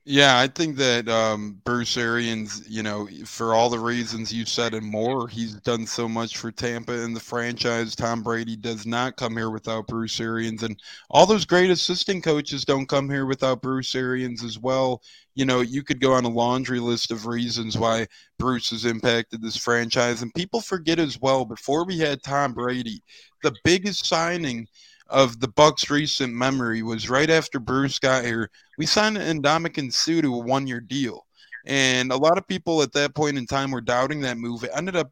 Yeah, 0.08 0.38
I 0.38 0.46
think 0.46 0.76
that 0.76 1.08
um, 1.08 1.60
Bruce 1.64 1.96
Arians, 1.96 2.62
you 2.68 2.84
know, 2.84 3.08
for 3.24 3.54
all 3.54 3.68
the 3.68 3.80
reasons 3.80 4.32
you 4.32 4.46
said 4.46 4.72
and 4.72 4.86
more, 4.86 5.26
he's 5.26 5.54
done 5.54 5.84
so 5.84 6.08
much 6.08 6.36
for 6.36 6.52
Tampa 6.52 6.92
and 7.02 7.14
the 7.16 7.18
franchise. 7.18 7.96
Tom 7.96 8.22
Brady 8.22 8.54
does 8.54 8.86
not 8.86 9.16
come 9.16 9.36
here 9.36 9.50
without 9.50 9.88
Bruce 9.88 10.20
Arians, 10.20 10.62
and 10.62 10.80
all 11.10 11.26
those 11.26 11.44
great 11.44 11.70
assistant 11.70 12.22
coaches 12.22 12.64
don't 12.64 12.88
come 12.88 13.10
here 13.10 13.26
without 13.26 13.62
Bruce 13.62 13.96
Arians 13.96 14.44
as 14.44 14.60
well. 14.60 15.02
You 15.34 15.44
know, 15.44 15.60
you 15.60 15.82
could 15.82 16.00
go 16.00 16.12
on 16.12 16.24
a 16.24 16.28
laundry 16.28 16.78
list 16.78 17.10
of 17.10 17.26
reasons 17.26 17.76
why 17.76 18.06
Bruce 18.38 18.70
has 18.70 18.84
impacted 18.84 19.42
this 19.42 19.56
franchise, 19.56 20.22
and 20.22 20.32
people 20.34 20.60
forget 20.60 21.00
as 21.00 21.18
well. 21.20 21.44
Before 21.44 21.84
we 21.84 21.98
had 21.98 22.22
Tom 22.22 22.54
Brady, 22.54 23.02
the 23.42 23.56
biggest 23.64 24.06
signing 24.06 24.68
of 25.08 25.40
the 25.40 25.48
Bucks' 25.48 25.90
recent 25.90 26.34
memory 26.34 26.82
was 26.82 27.08
right 27.10 27.30
after 27.30 27.58
Bruce 27.58 27.98
got 27.98 28.24
here. 28.24 28.50
We 28.78 28.86
signed 28.86 29.16
Ndamukong 29.16 29.92
Suh 29.92 30.20
to 30.22 30.34
a 30.34 30.38
one-year 30.38 30.80
deal, 30.80 31.26
and 31.64 32.12
a 32.12 32.16
lot 32.16 32.38
of 32.38 32.46
people 32.46 32.82
at 32.82 32.92
that 32.92 33.14
point 33.14 33.38
in 33.38 33.46
time 33.46 33.70
were 33.70 33.80
doubting 33.80 34.20
that 34.22 34.38
move. 34.38 34.64
It 34.64 34.70
ended 34.74 34.96
up 34.96 35.10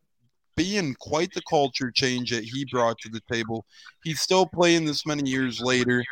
being 0.56 0.94
quite 1.00 1.32
the 1.34 1.42
culture 1.48 1.90
change 1.90 2.30
that 2.30 2.44
he 2.44 2.64
brought 2.70 2.98
to 2.98 3.08
the 3.08 3.20
table. 3.30 3.64
He's 4.04 4.20
still 4.20 4.46
playing 4.46 4.84
this 4.84 5.04
many 5.04 5.28
years 5.28 5.60
later. 5.60 6.04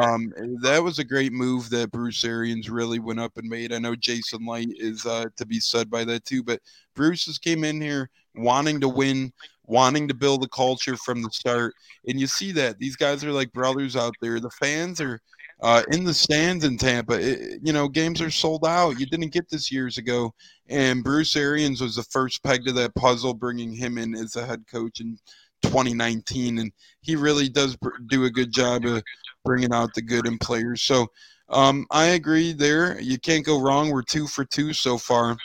Um, 0.00 0.32
that 0.62 0.82
was 0.82 0.98
a 0.98 1.04
great 1.04 1.32
move 1.32 1.68
that 1.70 1.90
Bruce 1.90 2.24
Arians 2.24 2.70
really 2.70 2.98
went 2.98 3.20
up 3.20 3.36
and 3.36 3.48
made. 3.48 3.72
I 3.72 3.78
know 3.78 3.94
Jason 3.94 4.46
Licht 4.46 4.72
is 4.78 5.04
uh, 5.04 5.26
to 5.36 5.44
be 5.44 5.60
said 5.60 5.90
by 5.90 6.04
that 6.04 6.24
too, 6.24 6.42
but 6.42 6.60
Bruce 6.94 7.26
has 7.26 7.38
came 7.38 7.64
in 7.64 7.80
here 7.80 8.08
wanting 8.34 8.80
to 8.80 8.88
win, 8.88 9.32
wanting 9.66 10.08
to 10.08 10.14
build 10.14 10.44
a 10.44 10.48
culture 10.48 10.96
from 10.96 11.22
the 11.22 11.30
start. 11.30 11.74
And 12.06 12.18
you 12.18 12.26
see 12.26 12.52
that 12.52 12.78
these 12.78 12.96
guys 12.96 13.24
are 13.24 13.32
like 13.32 13.52
brothers 13.52 13.96
out 13.96 14.14
there. 14.20 14.40
The 14.40 14.50
fans 14.50 15.00
are 15.00 15.20
uh, 15.62 15.82
in 15.92 16.04
the 16.04 16.14
stands 16.14 16.64
in 16.64 16.76
Tampa. 16.76 17.14
It, 17.14 17.60
you 17.62 17.72
know, 17.72 17.88
games 17.88 18.20
are 18.20 18.30
sold 18.30 18.66
out. 18.66 18.98
You 18.98 19.06
didn't 19.06 19.32
get 19.32 19.48
this 19.48 19.70
years 19.70 19.96
ago, 19.96 20.34
and 20.68 21.04
Bruce 21.04 21.36
Arians 21.36 21.80
was 21.80 21.96
the 21.96 22.02
first 22.04 22.42
peg 22.42 22.64
to 22.64 22.72
that 22.72 22.94
puzzle, 22.96 23.32
bringing 23.32 23.72
him 23.72 23.96
in 23.96 24.14
as 24.14 24.34
a 24.34 24.44
head 24.44 24.64
coach 24.70 25.00
in 25.00 25.16
2019, 25.62 26.58
and 26.58 26.72
he 27.00 27.14
really 27.14 27.48
does 27.48 27.76
do 28.08 28.24
a 28.24 28.30
good 28.30 28.52
job 28.52 28.84
of 28.84 29.04
bringing 29.44 29.72
out 29.72 29.94
the 29.94 30.02
good 30.02 30.26
in 30.26 30.38
players. 30.38 30.82
So. 30.82 31.06
Um, 31.48 31.86
I 31.90 32.06
agree 32.06 32.54
there. 32.54 32.98
You 32.98 33.18
can't 33.18 33.44
go 33.44 33.60
wrong. 33.60 33.90
We're 33.90 34.00
two 34.00 34.26
for 34.26 34.42
two 34.42 34.72
so 34.72 34.96
far. 34.96 35.36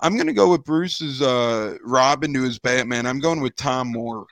I'm 0.00 0.14
going 0.14 0.26
to 0.26 0.32
go 0.32 0.50
with 0.50 0.64
Bruce's 0.64 1.22
uh, 1.22 1.78
Robin 1.82 2.32
to 2.34 2.42
his 2.42 2.58
Batman. 2.58 3.06
I'm 3.06 3.20
going 3.20 3.40
with 3.40 3.56
Tom 3.56 3.92
Moore. 3.92 4.26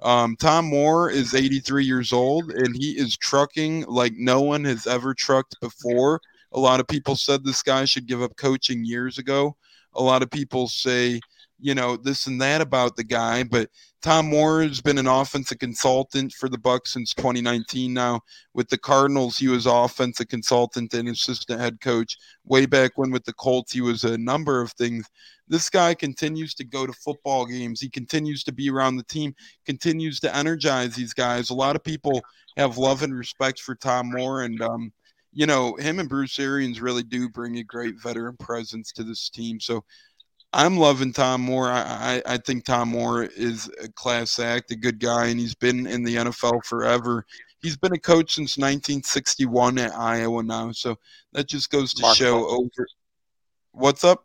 Um, 0.00 0.36
Tom 0.36 0.66
Moore 0.66 1.10
is 1.10 1.34
83 1.34 1.84
years 1.84 2.12
old 2.12 2.52
and 2.52 2.76
he 2.76 2.92
is 2.92 3.16
trucking 3.16 3.84
like 3.86 4.12
no 4.14 4.40
one 4.40 4.64
has 4.64 4.86
ever 4.86 5.12
trucked 5.12 5.56
before. 5.60 6.20
A 6.52 6.60
lot 6.60 6.78
of 6.78 6.86
people 6.86 7.16
said 7.16 7.42
this 7.42 7.62
guy 7.62 7.84
should 7.84 8.06
give 8.06 8.22
up 8.22 8.36
coaching 8.36 8.84
years 8.84 9.18
ago. 9.18 9.56
A 9.94 10.02
lot 10.02 10.22
of 10.22 10.30
people 10.30 10.68
say, 10.68 11.20
you 11.60 11.74
know, 11.74 11.96
this 11.96 12.26
and 12.26 12.40
that 12.40 12.60
about 12.60 12.96
the 12.96 13.04
guy, 13.04 13.42
but 13.42 13.68
Tom 14.00 14.26
Moore 14.30 14.62
has 14.62 14.80
been 14.80 14.98
an 14.98 15.08
offensive 15.08 15.58
consultant 15.58 16.32
for 16.32 16.48
the 16.48 16.58
bucks 16.58 16.92
since 16.92 17.12
2019 17.14 17.92
now. 17.92 18.20
With 18.54 18.68
the 18.68 18.78
Cardinals, 18.78 19.36
he 19.36 19.48
was 19.48 19.66
offensive 19.66 20.28
consultant 20.28 20.94
and 20.94 21.08
assistant 21.08 21.60
head 21.60 21.80
coach. 21.80 22.16
Way 22.44 22.66
back 22.66 22.92
when 22.96 23.10
with 23.10 23.24
the 23.24 23.32
Colts, 23.32 23.72
he 23.72 23.80
was 23.80 24.04
a 24.04 24.16
number 24.16 24.60
of 24.60 24.70
things. 24.72 25.08
This 25.48 25.68
guy 25.68 25.94
continues 25.94 26.54
to 26.54 26.64
go 26.64 26.86
to 26.86 26.92
football 26.92 27.44
games. 27.44 27.80
He 27.80 27.88
continues 27.88 28.44
to 28.44 28.52
be 28.52 28.70
around 28.70 28.96
the 28.96 29.04
team, 29.04 29.34
continues 29.66 30.20
to 30.20 30.36
energize 30.36 30.94
these 30.94 31.14
guys. 31.14 31.50
A 31.50 31.54
lot 31.54 31.74
of 31.74 31.82
people 31.82 32.22
have 32.56 32.78
love 32.78 33.02
and 33.02 33.14
respect 33.14 33.60
for 33.60 33.74
Tom 33.74 34.12
Moore 34.12 34.42
and 34.42 34.62
um, 34.62 34.92
you 35.32 35.46
know, 35.46 35.76
him 35.76 35.98
and 35.98 36.08
Bruce 36.08 36.38
Arians 36.38 36.80
really 36.80 37.02
do 37.02 37.28
bring 37.28 37.58
a 37.58 37.62
great 37.62 38.00
veteran 38.02 38.36
presence 38.38 38.92
to 38.92 39.04
this 39.04 39.28
team. 39.28 39.60
So 39.60 39.84
I'm 40.52 40.78
loving 40.78 41.12
Tom 41.12 41.42
Moore. 41.42 41.68
I, 41.68 42.22
I, 42.26 42.34
I, 42.34 42.36
think 42.38 42.64
Tom 42.64 42.88
Moore 42.88 43.24
is 43.24 43.70
a 43.82 43.88
class 43.88 44.38
act, 44.38 44.70
a 44.70 44.76
good 44.76 44.98
guy, 44.98 45.26
and 45.26 45.38
he's 45.38 45.54
been 45.54 45.86
in 45.86 46.02
the 46.02 46.16
NFL 46.16 46.64
forever. 46.64 47.26
He's 47.60 47.76
been 47.76 47.92
a 47.92 47.98
coach 47.98 48.34
since 48.34 48.56
1961 48.56 49.78
at 49.78 49.94
Iowa 49.94 50.42
now, 50.42 50.72
so 50.72 50.96
that 51.32 51.48
just 51.48 51.70
goes 51.70 51.92
to 51.94 52.14
show 52.14 52.46
over. 52.48 52.86
What's 53.72 54.04
up? 54.04 54.24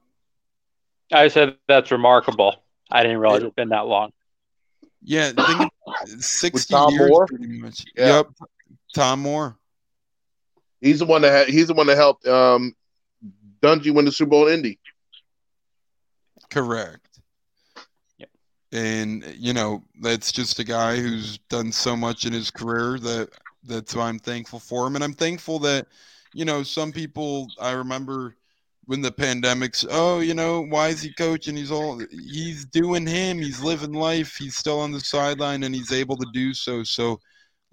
I 1.12 1.28
said 1.28 1.58
that's 1.68 1.92
remarkable. 1.92 2.56
I 2.90 3.04
didn't 3.04 3.18
realize 3.18 3.44
it's 3.44 3.56
been 3.56 3.70
that 3.70 3.88
long. 3.88 4.12
Yeah, 5.02 5.32
think 5.32 5.72
60 6.20 6.74
years 6.92 7.10
Moore? 7.10 7.26
pretty 7.26 7.48
much. 7.48 7.84
Yeah. 7.98 8.18
Yep, 8.18 8.28
Tom 8.96 9.20
Moore. 9.22 9.58
He's 10.80 11.00
the 11.00 11.06
one 11.06 11.22
that 11.24 11.32
had, 11.32 11.50
he's 11.50 11.68
the 11.68 11.74
one 11.74 11.88
that 11.88 11.98
helped 11.98 12.26
um, 12.28 12.76
Dungy 13.62 13.94
win 13.94 14.06
the 14.06 14.12
Super 14.12 14.30
Bowl 14.30 14.48
in 14.48 14.56
Indy. 14.56 14.80
Correct. 16.54 17.20
Yep. 18.20 18.30
And 18.72 19.26
you 19.38 19.54
know, 19.54 19.84
that's 20.01 20.32
just 20.32 20.60
a 20.60 20.64
guy 20.64 20.97
who's 20.97 21.39
done 21.49 21.72
so 21.72 21.97
much 21.97 22.26
in 22.26 22.34
his 22.34 22.51
career 22.51 22.99
that 22.99 23.30
that's 23.64 23.95
why 23.95 24.08
I'm 24.08 24.20
thankful 24.20 24.60
for 24.60 24.86
him. 24.86 24.93
And 24.95 25.04
I'm 25.04 25.14
thankful 25.14 25.58
that, 25.60 25.88
you 26.34 26.45
know, 26.45 26.62
some 26.62 26.91
people 26.91 27.47
I 27.60 27.72
remember 27.72 28.36
when 28.86 29.01
the 29.01 29.12
pandemic's 29.12 29.84
oh, 29.89 30.20
you 30.20 30.36
know, 30.36 30.62
why 30.62 30.89
is 30.89 31.01
he 31.01 31.12
coaching? 31.14 31.56
He's 31.56 31.72
all 31.72 31.99
he's 32.12 32.66
doing 32.66 33.08
him, 33.08 33.39
he's 33.39 33.64
living 33.64 33.93
life, 33.93 34.36
he's 34.38 34.56
still 34.56 34.80
on 34.80 34.91
the 34.91 34.99
sideline 34.99 35.64
and 35.64 35.74
he's 35.74 35.91
able 35.91 36.18
to 36.18 36.28
do 36.34 36.54
so. 36.54 36.84
So 36.84 37.20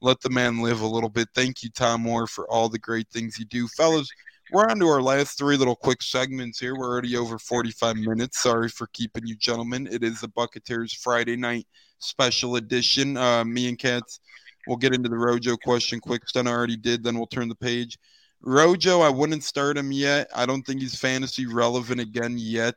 let 0.00 0.22
the 0.22 0.30
man 0.30 0.62
live 0.62 0.80
a 0.80 0.86
little 0.86 1.10
bit. 1.10 1.28
Thank 1.34 1.62
you, 1.62 1.68
Tom 1.68 2.02
Moore, 2.02 2.26
for 2.26 2.50
all 2.50 2.70
the 2.70 2.78
great 2.78 3.08
things 3.10 3.38
you 3.38 3.44
do. 3.44 3.68
Fellas, 3.68 4.08
we're 4.52 4.68
on 4.68 4.78
to 4.80 4.86
our 4.88 5.02
last 5.02 5.38
three 5.38 5.56
little 5.56 5.76
quick 5.76 6.02
segments 6.02 6.58
here. 6.58 6.74
We're 6.74 6.90
already 6.90 7.16
over 7.16 7.38
45 7.38 7.96
minutes. 7.96 8.42
Sorry 8.42 8.68
for 8.68 8.88
keeping 8.88 9.26
you 9.26 9.36
gentlemen. 9.36 9.88
It 9.90 10.02
is 10.02 10.20
the 10.20 10.28
Bucketeers 10.28 10.96
Friday 10.96 11.36
night 11.36 11.66
special 11.98 12.56
edition. 12.56 13.16
Uh, 13.16 13.44
me 13.44 13.68
and 13.68 13.78
Cats 13.78 14.20
will 14.66 14.76
get 14.76 14.94
into 14.94 15.08
the 15.08 15.16
Rojo 15.16 15.56
question 15.56 16.00
quick. 16.00 16.28
Stun 16.28 16.48
already 16.48 16.76
did. 16.76 17.04
Then 17.04 17.16
we'll 17.16 17.26
turn 17.26 17.48
the 17.48 17.54
page. 17.54 17.98
Rojo, 18.42 19.00
I 19.00 19.08
wouldn't 19.08 19.44
start 19.44 19.76
him 19.76 19.92
yet. 19.92 20.28
I 20.34 20.46
don't 20.46 20.62
think 20.62 20.80
he's 20.80 20.98
fantasy 20.98 21.46
relevant 21.46 22.00
again 22.00 22.36
yet. 22.36 22.74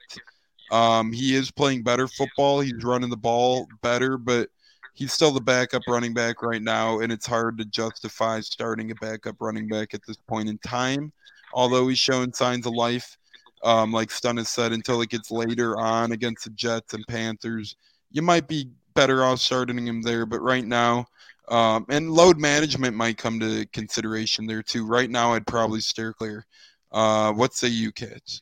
Um, 0.71 1.11
he 1.11 1.35
is 1.35 1.51
playing 1.51 1.83
better 1.83 2.07
football. 2.07 2.59
He's 2.59 2.83
running 2.83 3.09
the 3.09 3.17
ball 3.17 3.67
better, 3.81 4.17
but 4.17 4.49
he's 4.93 5.13
still 5.13 5.31
the 5.31 5.41
backup 5.41 5.83
running 5.87 6.13
back 6.13 6.41
right 6.41 6.61
now, 6.61 6.99
and 6.99 7.11
it's 7.11 7.25
hard 7.25 7.57
to 7.57 7.65
justify 7.65 8.41
starting 8.41 8.91
a 8.91 8.95
backup 8.95 9.37
running 9.39 9.67
back 9.67 9.93
at 9.93 10.01
this 10.05 10.17
point 10.27 10.49
in 10.49 10.57
time 10.59 11.13
although 11.53 11.87
he's 11.87 11.99
showing 11.99 12.33
signs 12.33 12.65
of 12.65 12.73
life. 12.73 13.17
Um, 13.63 13.93
like 13.93 14.11
Stun 14.11 14.37
has 14.37 14.49
said, 14.49 14.73
until 14.73 15.01
it 15.01 15.09
gets 15.09 15.31
later 15.31 15.79
on 15.79 16.11
against 16.11 16.43
the 16.43 16.49
Jets 16.49 16.93
and 16.93 17.05
Panthers, 17.07 17.77
you 18.11 18.21
might 18.21 18.47
be 18.47 18.69
better 18.93 19.23
off 19.23 19.39
starting 19.39 19.87
him 19.87 20.01
there. 20.01 20.25
But 20.25 20.41
right 20.41 20.65
now, 20.65 21.05
um, 21.47 21.85
and 21.89 22.11
load 22.11 22.39
management 22.39 22.95
might 22.95 23.17
come 23.17 23.39
to 23.39 23.65
consideration 23.67 24.45
there 24.45 24.63
too. 24.63 24.85
Right 24.85 25.09
now, 25.09 25.33
I'd 25.33 25.47
probably 25.47 25.79
steer 25.79 26.13
clear. 26.13 26.45
Uh, 26.91 27.31
what 27.33 27.53
say 27.53 27.69
you, 27.69 27.91
kids? 27.91 28.41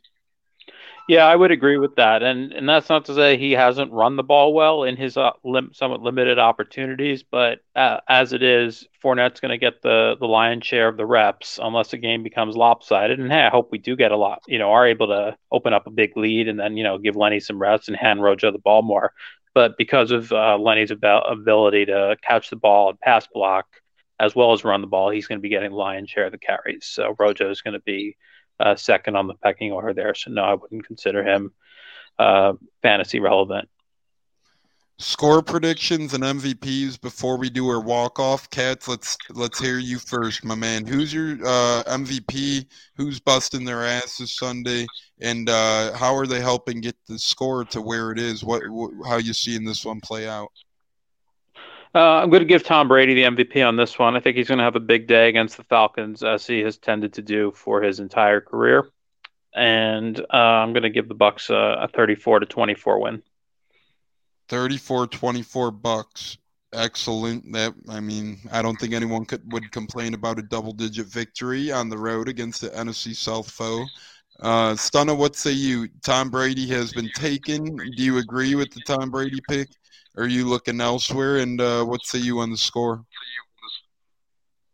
Yeah, 1.12 1.26
I 1.26 1.36
would 1.36 1.52
agree 1.52 1.78
with 1.78 1.98
that, 1.98 2.24
and 2.24 2.54
and 2.54 2.70
that's 2.70 2.88
not 2.88 3.04
to 3.06 3.14
say 3.14 3.36
he 3.36 3.52
hasn't 3.52 3.92
run 3.92 4.16
the 4.16 4.24
ball 4.24 4.54
well 4.54 4.84
in 4.84 4.96
his 4.96 5.18
uh, 5.18 5.32
lim- 5.44 5.74
somewhat 5.74 6.02
limited 6.02 6.40
opportunities, 6.40 7.22
but 7.22 7.60
uh, 7.76 8.00
as 8.08 8.32
it 8.32 8.42
is, 8.42 8.88
Fournette's 9.04 9.42
going 9.42 9.52
to 9.52 9.58
get 9.58 9.82
the 9.82 10.16
the 10.18 10.26
lion's 10.26 10.66
share 10.66 10.88
of 10.88 10.96
the 10.96 11.06
reps 11.06 11.60
unless 11.62 11.90
the 11.92 11.98
game 11.98 12.24
becomes 12.24 12.56
lopsided. 12.56 13.20
And 13.20 13.30
hey, 13.30 13.42
I 13.42 13.50
hope 13.50 13.74
we 13.74 13.78
do 13.78 13.98
get 13.98 14.14
a 14.14 14.16
lot, 14.16 14.42
you 14.48 14.58
know, 14.58 14.72
are 14.72 14.88
able 14.88 15.08
to 15.08 15.36
open 15.52 15.74
up 15.74 15.86
a 15.86 15.92
big 15.92 16.16
lead 16.16 16.48
and 16.48 16.58
then 16.58 16.78
you 16.78 16.84
know 16.86 16.98
give 16.98 17.18
Lenny 17.18 17.42
some 17.42 17.60
reps 17.60 17.90
and 17.90 17.98
hand 17.98 18.24
Rojo 18.24 18.50
the 18.54 18.58
ball 18.60 18.82
more. 18.82 19.12
But 19.54 19.78
because 19.78 20.12
of 20.12 20.32
uh, 20.32 20.58
Lenny's 20.58 20.94
ab- 20.94 21.04
ability 21.04 21.88
to 21.88 22.16
catch 22.24 22.50
the 22.50 22.56
ball 22.56 22.90
and 22.90 23.00
pass 23.02 23.28
block 23.28 23.68
as 24.18 24.34
well 24.34 24.54
as 24.54 24.64
run 24.64 24.80
the 24.80 24.88
ball, 24.88 25.10
he's 25.10 25.28
going 25.28 25.40
to 25.40 25.44
be 25.44 25.50
getting 25.50 25.74
lion's 25.74 26.10
share 26.10 26.28
of 26.28 26.32
the 26.32 26.38
carries. 26.38 26.86
So 26.86 27.16
Rojo 27.20 27.50
is 27.52 27.62
going 27.62 27.74
to 27.74 27.82
be 27.82 28.16
uh, 28.62 28.76
second 28.76 29.16
on 29.16 29.28
the 29.28 29.34
pecking 29.36 29.72
order 29.72 29.94
there. 29.94 30.14
So 30.16 30.32
no, 30.32 30.44
I 30.44 30.54
wouldn't 30.54 30.86
consider 30.86 31.24
him 31.24 31.52
uh, 32.20 32.54
fantasy 32.82 33.20
relevant. 33.20 33.68
Score 35.00 35.42
predictions 35.42 36.14
and 36.14 36.24
MVPs 36.24 37.02
before 37.02 37.36
we 37.36 37.50
do 37.50 37.68
our 37.70 37.82
walk 37.82 38.20
off. 38.20 38.48
Cats, 38.52 38.88
let's 38.88 39.18
let's 39.32 39.60
hear 39.60 39.80
you 39.80 39.98
first, 39.98 40.46
my 40.46 40.54
man. 40.54 40.86
Who's 40.86 41.12
your 41.12 41.34
uh, 41.44 41.84
MVP? 41.88 42.68
Who's 42.98 43.20
busting 43.20 43.66
their 43.66 43.84
ass 43.84 44.18
this 44.18 44.38
Sunday? 44.38 44.86
And 45.20 45.50
uh, 45.50 45.94
how 45.94 46.16
are 46.16 46.28
they 46.28 46.40
helping 46.40 46.82
get 46.82 46.96
the 47.08 47.18
score 47.18 47.66
to 47.66 47.82
where 47.82 48.12
it 48.12 48.20
is? 48.20 48.44
What, 48.44 48.62
what 48.70 48.92
how 49.08 49.18
you 49.18 49.34
seeing 49.34 49.66
this 49.66 49.84
one 49.84 50.02
play 50.02 50.28
out? 50.28 50.52
Uh, 51.94 52.00
I'm 52.00 52.30
going 52.30 52.42
to 52.42 52.46
give 52.46 52.64
Tom 52.64 52.88
Brady 52.88 53.14
the 53.14 53.24
MVP 53.24 53.68
on 53.68 53.76
this 53.76 54.00
one. 54.00 54.16
I 54.16 54.22
think 54.22 54.38
he's 54.38 54.48
going 54.48 54.60
to 54.60 54.64
have 54.64 54.78
a 54.78 54.82
big 54.82 55.08
day 55.08 55.28
against 55.28 55.58
the 55.58 55.64
Falcons, 55.64 56.24
as 56.24 56.48
he 56.48 56.60
has 56.60 56.78
tended 56.78 57.14
to 57.14 57.22
do 57.22 57.52
for 57.52 57.82
his 57.82 58.00
entire 58.00 58.40
career. 58.40 58.90
And 59.54 60.18
uh, 60.20 60.38
I'm 60.38 60.72
going 60.72 60.84
to 60.84 60.90
give 60.90 61.10
the 61.10 61.14
Bucks 61.14 61.50
a, 61.50 61.80
a 61.82 61.88
34 61.90 62.40
to 62.40 62.46
24 62.46 63.02
win. 63.02 63.24
34-24 64.48 65.82
Bucks. 65.82 66.38
Excellent. 66.74 67.52
That 67.52 67.74
I 67.90 68.00
mean, 68.00 68.40
I 68.52 68.62
don't 68.62 68.80
think 68.80 68.94
anyone 68.94 69.26
could 69.26 69.52
would 69.52 69.72
complain 69.72 70.14
about 70.14 70.40
a 70.40 70.44
double-digit 70.44 71.06
victory 71.08 71.70
on 71.70 71.90
the 71.90 71.98
road 71.98 72.30
against 72.30 72.62
the 72.62 72.70
NFC 72.70 73.14
South 73.14 73.50
foe. 73.50 73.86
Uh, 74.40 74.72
Stunna, 74.74 75.16
what 75.16 75.36
say 75.36 75.52
you? 75.52 75.90
Tom 76.02 76.30
Brady 76.30 76.68
has 76.68 76.94
been 76.94 77.10
taken. 77.16 77.76
Do 77.76 78.04
you 78.04 78.20
agree 78.20 78.56
with 78.56 78.72
the 78.72 78.82
Tom 78.82 79.12
Brady 79.12 79.40
pick? 79.50 79.68
Are 80.18 80.28
you 80.28 80.46
looking 80.48 80.82
elsewhere? 80.82 81.38
And 81.38 81.60
uh, 81.60 81.84
what 81.84 82.06
say 82.06 82.20
you 82.20 82.40
on 82.40 82.52
the 82.52 82.58
score? 82.58 83.06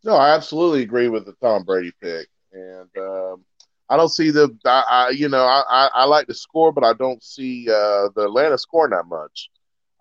No, 0.03 0.15
I 0.15 0.33
absolutely 0.33 0.83
agree 0.83 1.09
with 1.09 1.25
the 1.25 1.33
Tom 1.41 1.63
Brady 1.63 1.91
pick, 2.01 2.27
and 2.53 2.89
um, 2.97 3.43
I 3.89 3.97
don't 3.97 4.09
see 4.09 4.31
the. 4.31 4.55
I, 4.65 4.83
I 4.89 5.09
you 5.09 5.27
know 5.27 5.43
I, 5.43 5.63
I, 5.69 5.89
I, 5.93 6.03
like 6.05 6.27
the 6.27 6.33
score, 6.33 6.71
but 6.71 6.83
I 6.83 6.93
don't 6.93 7.21
see 7.21 7.67
uh, 7.69 8.09
the 8.15 8.25
Atlanta 8.25 8.57
scoring 8.57 8.91
that 8.91 9.05
much. 9.07 9.49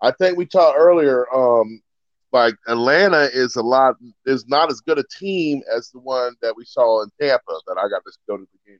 I 0.01 0.11
think 0.11 0.37
we 0.37 0.45
talked 0.45 0.77
earlier. 0.79 1.25
Um, 1.33 1.81
like 2.31 2.55
Atlanta 2.67 3.29
is 3.33 3.55
a 3.55 3.61
lot 3.61 3.95
is 4.25 4.47
not 4.47 4.71
as 4.71 4.81
good 4.81 4.99
a 4.99 5.03
team 5.19 5.61
as 5.75 5.89
the 5.89 5.99
one 5.99 6.35
that 6.41 6.55
we 6.55 6.65
saw 6.65 7.01
in 7.03 7.09
Tampa 7.19 7.59
that 7.67 7.77
I 7.77 7.89
got 7.89 8.03
to 8.05 8.11
go 8.27 8.37
to 8.37 8.43
the 8.43 8.71
game 8.71 8.79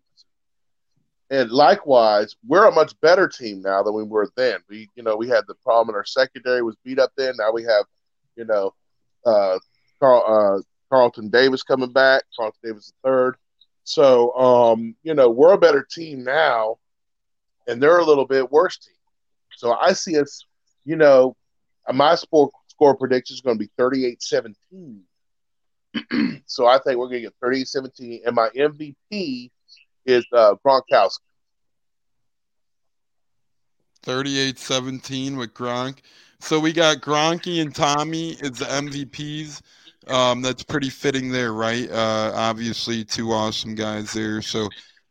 and 1.30 1.52
likewise, 1.52 2.36
we're 2.46 2.68
a 2.68 2.72
much 2.72 3.00
better 3.02 3.28
team 3.28 3.62
now 3.62 3.84
than 3.84 3.94
we 3.94 4.04
were 4.04 4.30
then. 4.36 4.60
We, 4.70 4.90
you 4.96 5.04
know, 5.04 5.16
we 5.16 5.28
had 5.28 5.44
the 5.48 5.56
problem 5.56 5.94
in 5.94 5.96
our 5.96 6.06
secondary 6.06 6.62
was 6.62 6.78
beat 6.84 7.00
up 7.00 7.12
then. 7.18 7.34
Now 7.38 7.52
we 7.52 7.64
have, 7.64 7.86
you 8.36 8.46
know, 8.46 8.74
uh, 9.26 9.60
Carl, 10.00 10.24
uh, 10.26 10.62
Carlton 10.90 11.30
Davis 11.30 11.64
coming 11.64 11.92
back, 11.92 12.24
Carlton 12.36 12.60
Davis 12.64 12.94
the 13.04 13.10
third. 13.10 13.36
So, 13.84 14.34
um, 14.36 14.96
you 15.04 15.14
know, 15.14 15.30
we're 15.30 15.54
a 15.54 15.58
better 15.58 15.86
team 15.90 16.24
now, 16.24 16.78
and 17.68 17.82
they're 17.82 18.00
a 18.00 18.06
little 18.06 18.26
bit 18.26 18.52
worse 18.52 18.78
team. 18.78 18.96
So 19.56 19.74
I 19.74 19.94
see 19.94 20.20
us, 20.20 20.46
you 20.86 20.96
know, 20.96 21.36
my 21.94 22.16
score 22.16 22.50
score 22.68 22.96
prediction 22.96 23.34
is 23.34 23.42
going 23.42 23.58
to 23.58 23.66
be 23.66 23.72
38-17 23.78 25.00
so 26.46 26.68
I 26.68 26.80
think 26.80 26.98
we're 26.98 27.10
going 27.10 27.24
to 27.24 27.30
get 27.30 27.40
38-17. 27.44 28.22
And 28.26 28.36
my 28.36 28.50
MVP 28.50 29.52
is 30.08 30.26
uh, 30.34 30.56
Gronkowski. 30.66 31.20
38-17 34.04 35.38
with 35.38 35.54
Gronk. 35.54 35.98
So 36.40 36.60
we 36.60 36.72
got 36.72 37.02
Gronky 37.02 37.62
and 37.62 37.76
Tommy 37.76 38.38
as 38.42 38.52
the 38.52 38.66
MVPs. 38.66 39.62
Um, 40.08 40.42
that's 40.42 40.64
pretty 40.64 40.90
fitting 40.90 41.30
there, 41.30 41.52
right? 41.52 41.90
Uh, 41.92 42.32
obviously, 42.34 43.04
two 43.04 43.32
awesome 43.32 43.76
guys 43.76 44.14
there. 44.14 44.42
So, 44.42 44.70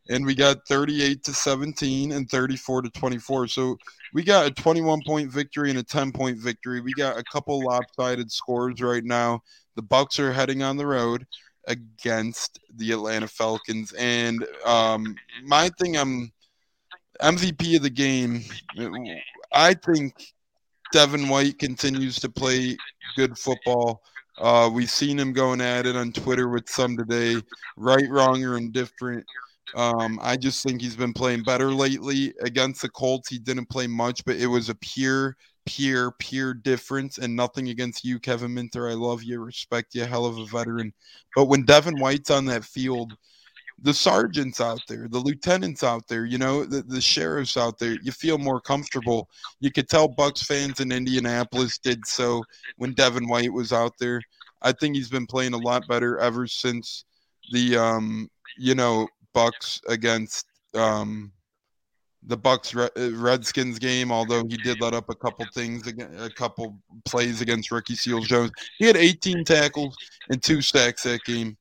and 0.08 0.24
we 0.24 0.34
got 0.34 0.66
38 0.66 1.22
to 1.24 1.34
17 1.34 2.12
and 2.12 2.30
34 2.30 2.82
to 2.82 2.90
24. 2.90 3.48
So 3.48 3.76
we 4.14 4.22
got 4.22 4.46
a 4.46 4.50
21 4.50 5.02
point 5.04 5.30
victory 5.30 5.68
and 5.68 5.78
a 5.78 5.82
10 5.82 6.12
point 6.12 6.38
victory. 6.38 6.80
We 6.80 6.94
got 6.94 7.18
a 7.18 7.24
couple 7.30 7.62
lopsided 7.62 8.32
scores 8.32 8.80
right 8.80 9.04
now. 9.04 9.42
The 9.74 9.82
Bucks 9.82 10.18
are 10.18 10.32
heading 10.32 10.62
on 10.62 10.78
the 10.78 10.86
road 10.86 11.26
against 11.66 12.60
the 12.76 12.92
Atlanta 12.92 13.28
Falcons, 13.28 13.92
and 13.92 14.46
um, 14.64 15.14
my 15.44 15.70
thing, 15.80 15.96
I'm 15.96 16.32
MVP 17.22 17.76
of 17.76 17.82
the 17.82 17.90
game. 17.90 18.42
I 19.52 19.74
think 19.74 20.14
Devin 20.92 21.28
White 21.28 21.58
continues 21.58 22.18
to 22.20 22.28
play 22.28 22.76
good 23.16 23.38
football. 23.38 24.02
Uh, 24.38 24.70
we've 24.72 24.90
seen 24.90 25.18
him 25.18 25.32
going 25.32 25.60
at 25.60 25.86
it 25.86 25.96
on 25.96 26.12
Twitter 26.12 26.48
with 26.48 26.68
some 26.68 26.96
today, 26.96 27.40
right, 27.76 28.08
wrong, 28.10 28.44
or 28.44 28.56
indifferent. 28.56 29.24
Um, 29.74 30.18
I 30.22 30.36
just 30.36 30.62
think 30.62 30.80
he's 30.80 30.96
been 30.96 31.12
playing 31.12 31.42
better 31.42 31.70
lately. 31.70 32.34
Against 32.42 32.82
the 32.82 32.88
Colts, 32.88 33.28
he 33.28 33.38
didn't 33.38 33.68
play 33.68 33.86
much, 33.86 34.24
but 34.24 34.36
it 34.36 34.46
was 34.46 34.68
a 34.68 34.74
pure, 34.76 35.36
pure, 35.66 36.12
pure 36.12 36.54
difference, 36.54 37.18
and 37.18 37.34
nothing 37.36 37.68
against 37.68 38.04
you, 38.04 38.18
Kevin 38.18 38.54
Minter. 38.54 38.88
I 38.88 38.94
love 38.94 39.22
you, 39.22 39.40
respect 39.40 39.94
you, 39.94 40.04
hell 40.04 40.24
of 40.24 40.38
a 40.38 40.46
veteran. 40.46 40.92
But 41.34 41.46
when 41.46 41.64
Devin 41.64 41.98
White's 42.00 42.30
on 42.30 42.46
that 42.46 42.64
field, 42.64 43.16
the 43.82 43.92
sergeants 43.92 44.60
out 44.60 44.80
there, 44.88 45.06
the 45.08 45.18
lieutenants 45.18 45.82
out 45.82 46.08
there, 46.08 46.24
you 46.24 46.38
know, 46.38 46.64
the, 46.64 46.82
the 46.82 47.00
sheriffs 47.00 47.56
out 47.56 47.78
there, 47.78 47.98
you 48.02 48.10
feel 48.10 48.38
more 48.38 48.60
comfortable. 48.60 49.28
You 49.60 49.70
could 49.70 49.88
tell 49.88 50.08
Bucks 50.08 50.42
fans 50.42 50.80
in 50.80 50.92
Indianapolis 50.92 51.78
did 51.78 52.06
so 52.06 52.42
when 52.76 52.94
Devin 52.94 53.28
White 53.28 53.52
was 53.52 53.72
out 53.72 53.92
there. 53.98 54.22
I 54.62 54.72
think 54.72 54.96
he's 54.96 55.10
been 55.10 55.26
playing 55.26 55.52
a 55.52 55.58
lot 55.58 55.86
better 55.86 56.18
ever 56.18 56.46
since 56.46 57.04
the 57.52 57.76
um, 57.76 58.30
you 58.56 58.74
know, 58.74 59.08
Bucks 59.34 59.80
against 59.88 60.46
um 60.74 61.32
the 62.26 62.36
Bucks 62.36 62.74
uh, 62.74 62.88
Redskins 63.14 63.78
game, 63.78 64.10
although 64.10 64.44
he 64.48 64.56
did 64.56 64.80
let 64.80 64.94
up 64.94 65.08
a 65.08 65.14
couple 65.14 65.46
things, 65.54 65.86
a 66.18 66.30
couple 66.30 66.78
plays 67.04 67.40
against 67.40 67.70
Ricky 67.70 67.94
Seals 67.94 68.26
Jones. 68.26 68.50
He 68.78 68.86
had 68.86 68.96
18 68.96 69.44
tackles 69.44 69.96
and 70.28 70.42
two 70.42 70.60
sacks 70.60 71.04
that 71.04 71.22
game. 71.24 71.56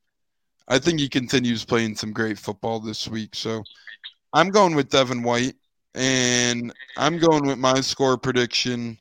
I 0.68 0.80
think 0.80 1.00
he 1.00 1.08
continues 1.08 1.64
playing 1.64 1.96
some 1.96 2.12
great 2.12 2.40
football 2.40 2.80
this 2.80 3.08
week. 3.08 3.36
So 3.36 3.64
I'm 4.34 4.50
going 4.50 4.76
with 4.76 4.90
Devin 4.90 5.22
White, 5.22 5.56
and 5.94 6.74
I'm 6.98 7.20
going 7.20 7.46
with 7.46 7.60
my 7.60 7.82
score 7.82 8.18
prediction. 8.18 8.98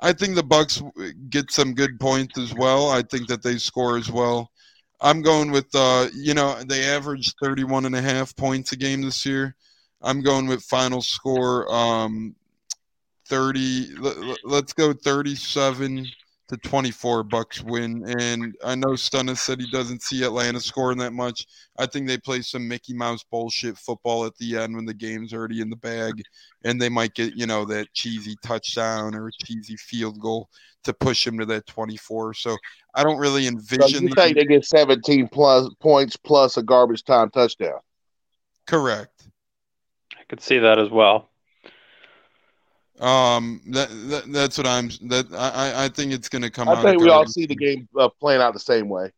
I 0.00 0.14
think 0.14 0.34
the 0.34 0.42
Bucks 0.42 0.82
get 1.28 1.50
some 1.50 1.74
good 1.74 2.00
points 2.00 2.38
as 2.38 2.54
well. 2.54 2.90
I 2.90 3.02
think 3.02 3.28
that 3.28 3.42
they 3.42 3.58
score 3.58 3.98
as 3.98 4.10
well. 4.10 4.50
I'm 5.02 5.20
going 5.20 5.50
with 5.50 5.68
uh, 5.74 6.08
you 6.14 6.32
know, 6.32 6.62
they 6.66 6.84
averaged 6.84 7.34
31 7.42 7.84
and 7.84 7.96
a 7.96 8.00
half 8.00 8.34
points 8.34 8.72
a 8.72 8.76
game 8.76 9.02
this 9.02 9.26
year. 9.26 9.54
I'm 10.02 10.22
going 10.22 10.46
with 10.46 10.62
final 10.62 11.02
score 11.02 11.72
um 11.72 12.34
30 13.28 13.96
let's 14.44 14.72
go 14.72 14.92
37 14.92 16.06
to 16.48 16.56
24 16.58 17.24
bucks 17.24 17.60
win. 17.62 18.04
And 18.20 18.54
i 18.64 18.76
know 18.76 18.90
stunna 18.90 19.36
said 19.36 19.60
he 19.60 19.68
doesn't 19.70 20.02
see 20.02 20.22
atlanta 20.22 20.60
scoring 20.60 20.98
that 20.98 21.12
much. 21.12 21.46
I 21.76 21.86
think 21.86 22.06
they 22.06 22.18
play 22.18 22.42
some 22.42 22.68
mickey 22.68 22.94
mouse 22.94 23.24
bullshit 23.24 23.76
football 23.78 24.24
at 24.26 24.36
the 24.36 24.56
end 24.56 24.76
when 24.76 24.84
the 24.84 24.94
game's 24.94 25.32
already 25.32 25.60
in 25.60 25.70
the 25.70 25.76
bag. 25.76 26.22
And 26.64 26.80
they 26.80 26.88
might 26.88 27.14
get 27.14 27.34
you 27.34 27.46
know 27.46 27.64
that 27.64 27.92
cheesy 27.94 28.36
touchdown 28.44 29.14
or 29.14 29.30
cheesy 29.44 29.76
field 29.76 30.20
goal 30.20 30.48
to 30.84 30.94
push 30.94 31.26
him 31.26 31.36
to 31.38 31.46
that 31.46 31.66
24 31.66 32.32
so 32.34 32.56
i 32.94 33.02
don't 33.02 33.18
really 33.18 33.48
envision 33.48 33.88
so 33.88 33.98
you 34.04 34.14
think 34.14 34.36
they 34.36 34.44
get 34.44 34.64
17 34.64 35.26
plus 35.26 35.68
points 35.80 36.16
plus 36.16 36.56
a 36.58 36.62
garbage 36.62 37.02
time 37.02 37.28
touchdown? 37.30 37.80
Correct 38.68 39.26
could 40.28 40.40
see 40.40 40.58
that 40.58 40.78
as 40.78 40.90
well 40.90 41.28
um, 43.00 43.60
that, 43.66 43.88
that 44.08 44.32
that's 44.32 44.58
what 44.58 44.66
I'm. 44.66 44.88
That 45.02 45.26
I 45.34 45.84
I 45.84 45.88
think 45.88 46.12
it's 46.12 46.28
going 46.28 46.42
to 46.42 46.50
come. 46.50 46.68
Out. 46.68 46.78
I 46.78 46.82
think 46.82 47.02
we 47.02 47.10
all 47.10 47.26
see 47.26 47.46
the 47.46 47.54
game 47.54 47.88
uh, 47.98 48.08
playing 48.08 48.40
out 48.40 48.54
the 48.54 48.60
same 48.60 48.88
way. 48.88 49.12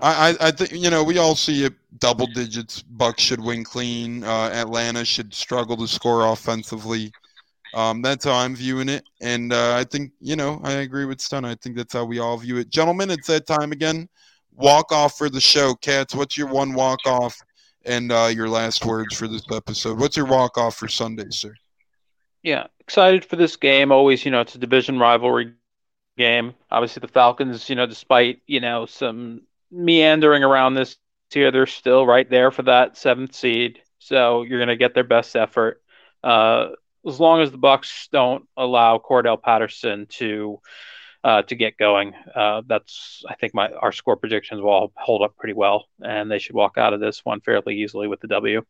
I, 0.00 0.30
I, 0.30 0.48
I 0.48 0.50
think 0.50 0.72
you 0.72 0.90
know 0.90 1.04
we 1.04 1.18
all 1.18 1.36
see 1.36 1.64
it 1.64 1.74
double 1.98 2.26
digits. 2.26 2.82
Bucks 2.82 3.22
should 3.22 3.40
win 3.40 3.62
clean. 3.62 4.24
Uh, 4.24 4.50
Atlanta 4.52 5.04
should 5.04 5.32
struggle 5.32 5.76
to 5.76 5.86
score 5.86 6.32
offensively. 6.32 7.12
Um, 7.74 8.02
that's 8.02 8.24
how 8.24 8.34
I'm 8.34 8.56
viewing 8.56 8.88
it, 8.88 9.04
and 9.20 9.52
uh, 9.52 9.76
I 9.76 9.84
think 9.84 10.12
you 10.20 10.34
know 10.34 10.60
I 10.64 10.72
agree 10.72 11.04
with 11.04 11.20
Stun. 11.20 11.44
I 11.44 11.54
think 11.54 11.76
that's 11.76 11.92
how 11.92 12.04
we 12.04 12.18
all 12.18 12.36
view 12.38 12.56
it, 12.56 12.70
gentlemen. 12.70 13.10
It's 13.10 13.28
that 13.28 13.46
time 13.46 13.70
again. 13.70 14.08
Walk 14.54 14.90
off 14.92 15.16
for 15.16 15.30
the 15.30 15.40
show, 15.40 15.74
cats. 15.74 16.14
What's 16.14 16.36
your 16.36 16.48
one 16.48 16.74
walk 16.74 16.98
off 17.06 17.40
and 17.84 18.12
uh, 18.12 18.30
your 18.32 18.48
last 18.48 18.84
words 18.84 19.16
for 19.16 19.28
this 19.28 19.44
episode? 19.52 19.98
What's 19.98 20.16
your 20.16 20.26
walk 20.26 20.58
off 20.58 20.76
for 20.76 20.88
Sunday, 20.88 21.26
sir? 21.30 21.54
Yeah, 22.42 22.66
excited 22.80 23.24
for 23.24 23.36
this 23.36 23.56
game. 23.56 23.92
Always, 23.92 24.24
you 24.24 24.30
know, 24.30 24.40
it's 24.40 24.54
a 24.54 24.58
division 24.58 24.98
rivalry 24.98 25.52
game. 26.16 26.54
Obviously, 26.70 27.00
the 27.00 27.08
Falcons, 27.08 27.68
you 27.68 27.76
know, 27.76 27.86
despite 27.86 28.42
you 28.46 28.60
know 28.60 28.86
some 28.86 29.42
meandering 29.70 30.44
around 30.44 30.74
this 30.74 30.96
year, 31.34 31.50
they're 31.50 31.66
still 31.66 32.06
right 32.06 32.28
there 32.28 32.50
for 32.50 32.62
that 32.62 32.96
seventh 32.96 33.34
seed. 33.34 33.80
So 33.98 34.42
you're 34.42 34.58
going 34.58 34.68
to 34.68 34.76
get 34.76 34.94
their 34.94 35.04
best 35.04 35.36
effort. 35.36 35.82
Uh, 36.22 36.70
as 37.06 37.18
long 37.18 37.40
as 37.40 37.50
the 37.50 37.58
Bucks 37.58 38.08
don't 38.12 38.46
allow 38.56 38.98
Cordarrelle 38.98 39.42
Patterson 39.42 40.06
to 40.06 40.60
uh, 41.24 41.42
to 41.42 41.54
get 41.54 41.76
going, 41.76 42.14
uh, 42.34 42.62
that's 42.66 43.22
I 43.28 43.34
think 43.34 43.54
my 43.54 43.70
our 43.72 43.92
score 43.92 44.16
predictions 44.16 44.60
will 44.60 44.70
all 44.70 44.92
hold 44.96 45.22
up 45.22 45.36
pretty 45.36 45.54
well, 45.54 45.86
and 46.02 46.30
they 46.30 46.38
should 46.38 46.56
walk 46.56 46.78
out 46.78 46.92
of 46.92 47.00
this 47.00 47.24
one 47.24 47.40
fairly 47.40 47.76
easily 47.76 48.08
with 48.08 48.20
the 48.20 48.28
W. 48.28 48.62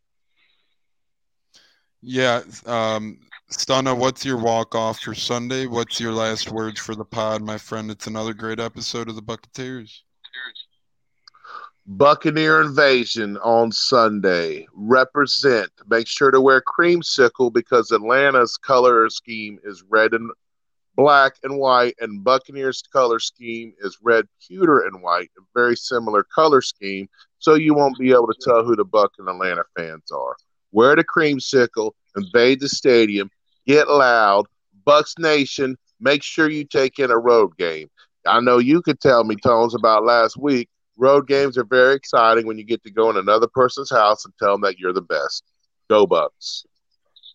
Yeah, 2.03 2.43
um, 2.67 3.21
Stunna, 3.51 3.97
what's 3.97 4.25
your 4.25 4.39
walk 4.39 4.75
off 4.75 5.01
for 5.01 5.15
Sunday? 5.15 5.67
What's 5.67 6.01
your 6.01 6.13
last 6.13 6.51
words 6.51 6.81
for 6.81 6.95
the 6.95 7.05
pod, 7.05 7.43
my 7.43 7.59
friend? 7.59 7.91
It's 7.91 8.07
another 8.07 8.35
great 8.35 8.59
episode 8.59 9.09
of 9.09 9.15
the 9.15 9.23
Bucketeers. 9.23 10.01
Buccaneer 11.87 12.63
invasion 12.63 13.37
on 13.39 13.73
Sunday. 13.73 14.67
Represent. 14.73 15.71
Make 15.89 16.07
sure 16.07 16.31
to 16.31 16.41
wear 16.41 16.63
creamsicle 16.63 17.53
because 17.53 17.91
Atlanta's 17.91 18.57
color 18.57 19.09
scheme 19.11 19.59
is 19.65 19.83
red 19.89 20.15
and 20.15 20.31
black 20.95 21.35
and 21.43 21.59
white, 21.59 21.95
and 22.01 22.23
Buccaneers 22.23 22.83
color 22.93 23.19
scheme 23.19 23.75
is 23.81 23.99
red, 24.03 24.27
pewter, 24.47 24.81
and 24.81 25.03
white. 25.03 25.31
A 25.39 25.43
very 25.55 25.77
similar 25.77 26.23
color 26.23 26.61
scheme, 26.61 27.09
so 27.39 27.55
you 27.55 27.75
won't 27.75 27.99
be 27.99 28.11
able 28.11 28.29
to 28.29 28.39
tell 28.41 28.65
who 28.65 28.77
the 28.77 28.85
Buck 28.85 29.13
and 29.19 29.29
Atlanta 29.29 29.65
fans 29.77 30.11
are. 30.11 30.37
Wear 30.73 30.97
the 30.97 31.05
creamsicle, 31.05 31.93
invade 32.17 32.61
the 32.61 32.69
stadium, 32.69 33.31
get 33.67 33.89
loud. 33.89 34.47
Bucks 34.85 35.15
Nation, 35.19 35.77
make 36.01 36.23
sure 36.23 36.51
you 36.51 36.65
take 36.65 36.99
in 36.99 37.11
a 37.11 37.19
road 37.19 37.57
game. 37.57 37.89
I 38.27 38.41
know 38.41 38.59
you 38.59 38.83
could 38.83 39.01
tell 39.01 39.25
me, 39.25 39.37
Tones, 39.37 39.75
about 39.75 40.05
last 40.05 40.37
week. 40.37 40.69
Road 40.97 41.27
games 41.27 41.57
are 41.59 41.65
very 41.65 41.95
exciting 41.95 42.47
when 42.47 42.59
you 42.59 42.65
get 42.65 42.83
to 42.85 42.91
go 42.91 43.11
in 43.11 43.17
another 43.17 43.49
person's 43.49 43.91
house 43.91 44.25
and 44.25 44.35
tell 44.39 44.53
them 44.53 44.61
that 44.63 44.79
you're 44.79 44.93
the 44.93 45.03
best. 45.03 45.43
Go 45.89 46.07
Bucks. 46.07 46.65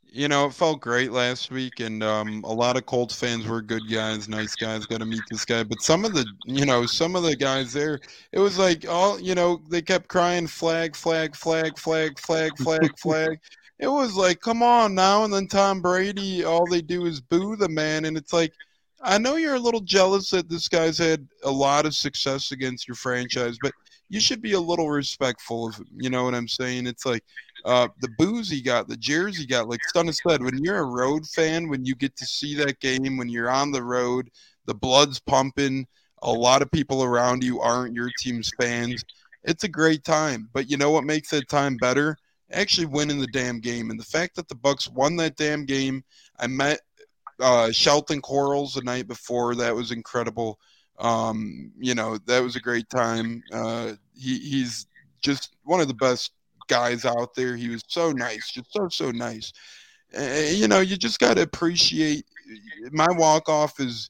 You 0.10 0.28
know, 0.28 0.48
it 0.48 0.54
felt 0.54 0.82
great 0.82 1.12
last 1.12 1.52
week, 1.52 1.80
and 1.80 2.02
um, 2.02 2.44
a 2.44 2.54
lot 2.54 2.78
of 2.78 2.86
Colts 2.86 3.20
fans 3.20 3.46
were 3.46 3.62
good 3.62 3.84
guys, 3.92 4.30
nice 4.30 4.56
guys. 4.56 4.86
Got 4.86 5.00
to 5.00 5.06
meet 5.06 5.22
this 5.30 5.46
guy, 5.46 5.64
but 5.64 5.82
some 5.82 6.06
of 6.06 6.14
the, 6.14 6.26
you 6.46 6.66
know, 6.66 6.86
some 6.86 7.16
of 7.16 7.24
the 7.24 7.36
guys 7.36 7.74
there, 7.74 8.00
it 8.32 8.40
was 8.40 8.58
like 8.58 8.88
all, 8.88 9.20
you 9.20 9.36
know, 9.36 9.62
they 9.70 9.82
kept 9.82 10.08
crying 10.08 10.48
flag, 10.48 10.96
flag, 10.96 11.36
flag, 11.36 11.78
flag, 11.78 12.18
flag, 12.20 12.58
flag, 12.58 12.98
flag 13.00 13.40
it 13.80 13.88
was 13.88 14.16
like, 14.16 14.42
come 14.42 14.64
on 14.64 14.96
now. 14.96 15.24
And 15.24 15.34
then 15.34 15.48
Tom 15.48 15.82
Brady, 15.82 16.44
all 16.44 16.66
they 16.66 16.82
do 16.82 17.06
is 17.06 17.22
boo 17.22 17.56
the 17.56 17.70
man. 17.70 18.06
And 18.06 18.18
it's 18.18 18.34
like, 18.34 18.54
I 19.02 19.18
know 19.18 19.36
you're 19.36 19.56
a 19.56 19.60
little 19.60 19.82
jealous 19.82 20.32
that 20.32 20.50
this 20.50 20.68
guy's 20.68 20.98
had 20.98 21.28
a 21.44 21.52
lot 21.52 21.86
of 21.86 21.94
success 21.94 22.52
against 22.52 22.88
your 22.88 22.96
franchise, 22.96 23.58
but 23.62 23.74
you 24.10 24.20
should 24.20 24.42
be 24.42 24.54
a 24.54 24.60
little 24.60 24.90
respectful 24.90 25.68
of 25.68 25.76
him. 25.76 25.88
You 25.98 26.10
know 26.10 26.24
what 26.24 26.36
I'm 26.36 26.48
saying? 26.48 26.88
It's 26.88 27.06
like 27.06 27.24
uh, 27.66 27.88
the 28.02 28.10
booze 28.18 28.50
he 28.50 28.62
got, 28.62 28.88
the 28.88 28.98
jersey 28.98 29.42
he 29.42 29.48
got. 29.48 29.70
Like 29.70 29.82
Stunna 29.94 30.16
said, 30.16 30.42
when 30.42 30.64
you're 30.64 30.80
a 30.80 30.86
road 30.86 31.26
fan, 31.28 31.68
when 31.68 31.86
you 31.86 31.96
get 31.96 32.16
to 32.18 32.26
see 32.26 32.56
that 32.56 32.80
game, 32.80 33.18
when 33.18 33.30
you're 33.30 33.50
on 33.50 33.72
the 33.72 33.84
road, 33.84 34.30
the 34.66 34.76
blood's 34.76 35.20
pumping. 35.20 35.88
A 36.24 36.32
lot 36.32 36.62
of 36.62 36.72
people 36.72 37.04
around 37.04 37.44
you 37.44 37.60
aren't 37.60 37.94
your 37.94 38.10
team's 38.20 38.52
fans. 38.60 39.04
It's 39.44 39.64
a 39.64 39.70
great 39.70 40.04
time. 40.04 40.50
But 40.54 40.70
you 40.70 40.78
know 40.78 40.92
what 40.92 41.04
makes 41.04 41.30
that 41.30 41.48
time 41.50 41.78
better? 41.78 42.18
actually 42.52 42.88
winning 42.88 43.20
the 43.20 43.28
damn 43.28 43.60
game. 43.60 43.90
And 43.90 44.00
the 44.00 44.06
fact 44.06 44.36
that 44.36 44.48
the 44.48 44.56
Bucks 44.56 44.90
won 44.90 45.16
that 45.18 45.36
damn 45.36 45.66
game, 45.66 46.04
I 46.40 46.48
met 46.48 46.80
uh, 47.40 47.72
Shelton 47.72 48.22
Quarles 48.22 48.74
the 48.74 48.82
night 48.82 49.08
before. 49.08 49.56
That 49.56 49.76
was 49.76 49.92
incredible. 49.92 50.60
Um, 51.00 51.72
you 51.78 51.96
know, 51.96 52.18
that 52.26 52.42
was 52.42 52.56
a 52.56 52.62
great 52.62 52.90
time. 52.90 53.44
Uh, 53.52 53.94
he, 54.16 54.40
he's 54.40 54.88
just 55.22 55.56
one 55.64 55.82
of 55.82 55.88
the 55.88 55.94
best 55.94 56.32
guys 56.68 57.06
out 57.06 57.36
there. 57.36 57.56
He 57.56 57.70
was 57.70 57.84
so 57.88 58.12
nice, 58.12 58.52
just 58.52 58.74
so, 58.74 58.88
so 58.90 59.12
nice. 59.12 59.54
Uh, 60.18 60.50
you 60.52 60.68
know, 60.68 60.80
you 60.80 60.98
just 60.98 61.20
got 61.20 61.36
to 61.36 61.44
appreciate 61.44 62.26
my 62.92 63.08
walk 63.12 63.50
off 63.50 63.80
is 63.80 64.10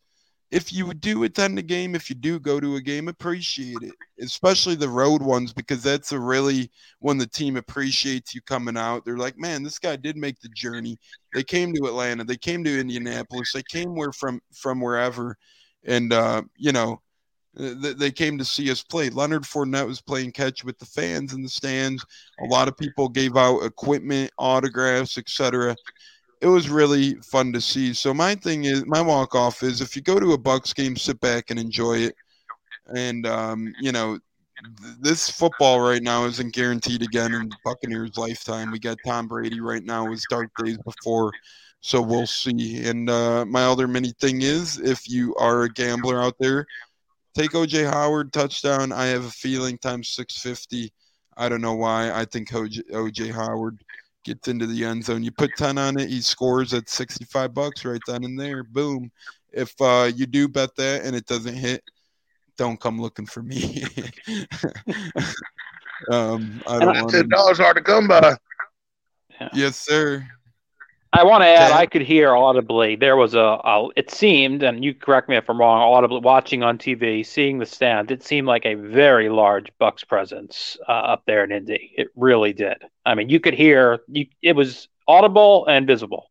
if 0.50 0.72
you 0.72 0.94
do 0.94 1.24
attend 1.24 1.60
a 1.60 1.62
game, 1.62 1.94
if 1.94 2.10
you 2.10 2.16
do 2.16 2.40
go 2.40 2.60
to 2.60 2.78
a 2.78 2.82
game, 2.82 3.10
appreciate 3.10 3.82
it, 3.82 3.94
especially 4.22 4.76
the 4.76 4.88
road 4.88 5.22
ones, 5.22 5.52
because 5.52 5.84
that's 5.84 6.14
a 6.14 6.20
really 6.20 6.72
when 7.00 7.18
the 7.18 7.28
team 7.28 7.58
appreciates 7.58 8.34
you 8.34 8.42
coming 8.42 8.78
out. 8.78 9.04
They're 9.04 9.18
like, 9.18 9.38
man, 9.38 9.64
this 9.64 9.78
guy 9.78 9.98
did 9.98 10.16
make 10.16 10.40
the 10.40 10.50
journey. 10.50 10.98
They 11.34 11.44
came 11.44 11.74
to 11.74 11.88
Atlanta, 11.88 12.24
they 12.24 12.38
came 12.38 12.64
to 12.64 12.80
Indianapolis, 12.80 13.52
they 13.54 13.64
came 13.64 13.94
where 13.94 14.14
from 14.14 14.40
from 14.54 14.80
wherever, 14.80 15.38
and 15.88 16.14
uh, 16.14 16.44
you 16.56 16.72
know, 16.72 17.02
they 17.56 18.12
came 18.12 18.38
to 18.38 18.46
see 18.46 18.70
us 18.70 18.84
play. 18.84 19.10
Leonard 19.10 19.44
Fournette 19.44 19.88
was 19.88 20.02
playing 20.02 20.32
catch 20.32 20.64
with 20.64 20.78
the 20.78 20.86
fans 20.86 21.34
in 21.34 21.42
the 21.42 21.50
stands. 21.50 22.06
A 22.42 22.46
lot 22.46 22.68
of 22.68 22.78
people 22.78 23.10
gave 23.10 23.36
out 23.36 23.64
equipment, 23.64 24.32
autographs, 24.38 25.18
etc 25.18 25.76
it 26.42 26.48
was 26.48 26.70
really 26.70 27.16
fun 27.16 27.52
to 27.54 27.62
see. 27.62 27.94
So 27.94 28.14
my 28.14 28.36
thing 28.36 28.66
is, 28.66 28.86
my 28.86 29.02
walk 29.02 29.36
off 29.36 29.64
is 29.64 29.82
if 29.82 29.96
you 29.96 30.02
go 30.02 30.20
to 30.20 30.34
a 30.34 30.38
Bucks 30.38 30.74
game, 30.74 30.96
sit 30.96 31.20
back 31.20 31.50
and 31.50 31.60
enjoy 31.60 31.98
it. 31.98 32.16
And 32.96 33.26
um, 33.26 33.74
you 33.80 33.92
know, 33.92 34.20
th- 34.82 34.96
this 35.02 35.30
football 35.30 35.82
right 35.82 36.02
now 36.02 36.26
isn't 36.26 36.54
guaranteed 36.54 37.02
again 37.02 37.34
in 37.34 37.50
Buccaneers' 37.66 38.18
lifetime. 38.18 38.72
We 38.72 38.80
got 38.80 38.98
Tom 39.06 39.28
Brady 39.28 39.60
right 39.60 39.84
now. 39.84 40.10
His 40.12 40.26
dark 40.30 40.50
days 40.64 40.78
before, 40.78 41.32
so 41.82 42.02
we'll 42.02 42.28
see. 42.28 42.86
And 42.86 43.10
uh, 43.10 43.46
my 43.46 43.64
other 43.64 43.88
mini 43.88 44.14
thing 44.20 44.42
is, 44.42 44.80
if 44.80 45.08
you 45.10 45.36
are 45.36 45.64
a 45.64 45.70
gambler 45.70 46.22
out 46.22 46.36
there, 46.40 46.66
take 47.36 47.52
OJ 47.52 47.92
Howard 47.92 48.34
touchdown. 48.34 48.92
I 48.92 49.06
have 49.08 49.26
a 49.26 49.32
feeling 49.32 49.78
times 49.78 50.10
six 50.10 50.38
fifty. 50.40 50.92
I 51.38 51.50
don't 51.50 51.62
know 51.62 51.76
why. 51.76 52.12
I 52.12 52.26
think 52.26 52.50
OJ, 52.50 52.90
OJ 52.92 53.32
Howard 53.32 53.80
gets 54.24 54.48
into 54.48 54.66
the 54.66 54.84
end 54.84 55.06
zone. 55.06 55.24
You 55.24 55.32
put 55.32 55.56
10 55.56 55.78
on 55.78 56.00
it, 56.00 56.10
he 56.10 56.20
scores 56.20 56.74
at 56.74 56.90
65 56.90 57.54
bucks 57.54 57.86
right 57.86 58.02
then 58.08 58.24
and 58.26 58.40
there. 58.40 58.64
Boom. 58.64 59.12
If 59.54 59.74
uh, 59.80 60.12
you 60.14 60.26
do 60.26 60.48
bet 60.48 60.76
that 60.76 61.06
and 61.06 61.16
it 61.16 61.26
doesn't 61.26 61.56
hit, 61.56 61.82
don't 62.58 62.80
come 62.80 63.00
looking 63.00 63.26
for 63.26 63.42
me. 63.42 63.84
um, 66.12 66.62
I 66.68 66.80
don't 66.80 66.98
want 66.98 67.12
ten 67.12 67.30
dollars 67.30 67.60
hard 67.60 67.78
to 67.78 67.84
come 67.84 68.08
by. 68.08 68.36
Yeah. 69.40 69.50
Yes, 69.54 69.78
sir. 69.78 70.28
I 71.18 71.24
want 71.24 71.42
to 71.42 71.48
add, 71.48 71.72
I 71.72 71.88
could 71.88 72.04
hear 72.04 72.36
audibly. 72.36 72.96
There 72.96 73.16
was 73.16 73.34
a, 73.34 73.40
a, 73.40 73.90
it 73.96 74.12
seemed, 74.12 74.62
and 74.62 74.86
you 74.86 74.94
correct 74.94 75.28
me 75.28 75.36
if 75.36 75.50
I'm 75.50 75.60
wrong. 75.60 75.82
Audibly 75.82 76.20
watching 76.20 76.62
on 76.62 76.78
TV, 76.78 77.26
seeing 77.26 77.58
the 77.58 77.66
stand, 77.66 78.12
it 78.12 78.24
seemed 78.24 78.48
like 78.48 78.68
a 78.68 78.76
very 78.76 79.28
large 79.28 79.72
Bucks 79.80 80.04
presence 80.04 80.78
uh, 80.88 80.92
up 80.92 81.24
there 81.26 81.44
in 81.44 81.52
Indy. 81.52 81.92
It 81.98 82.10
really 82.16 82.54
did. 82.54 82.78
I 83.04 83.16
mean, 83.16 83.30
you 83.30 83.40
could 83.40 83.56
hear. 83.56 84.00
You, 84.08 84.28
it 84.44 84.56
was 84.56 84.90
audible 85.08 85.66
and 85.66 85.88
visible. 85.88 86.30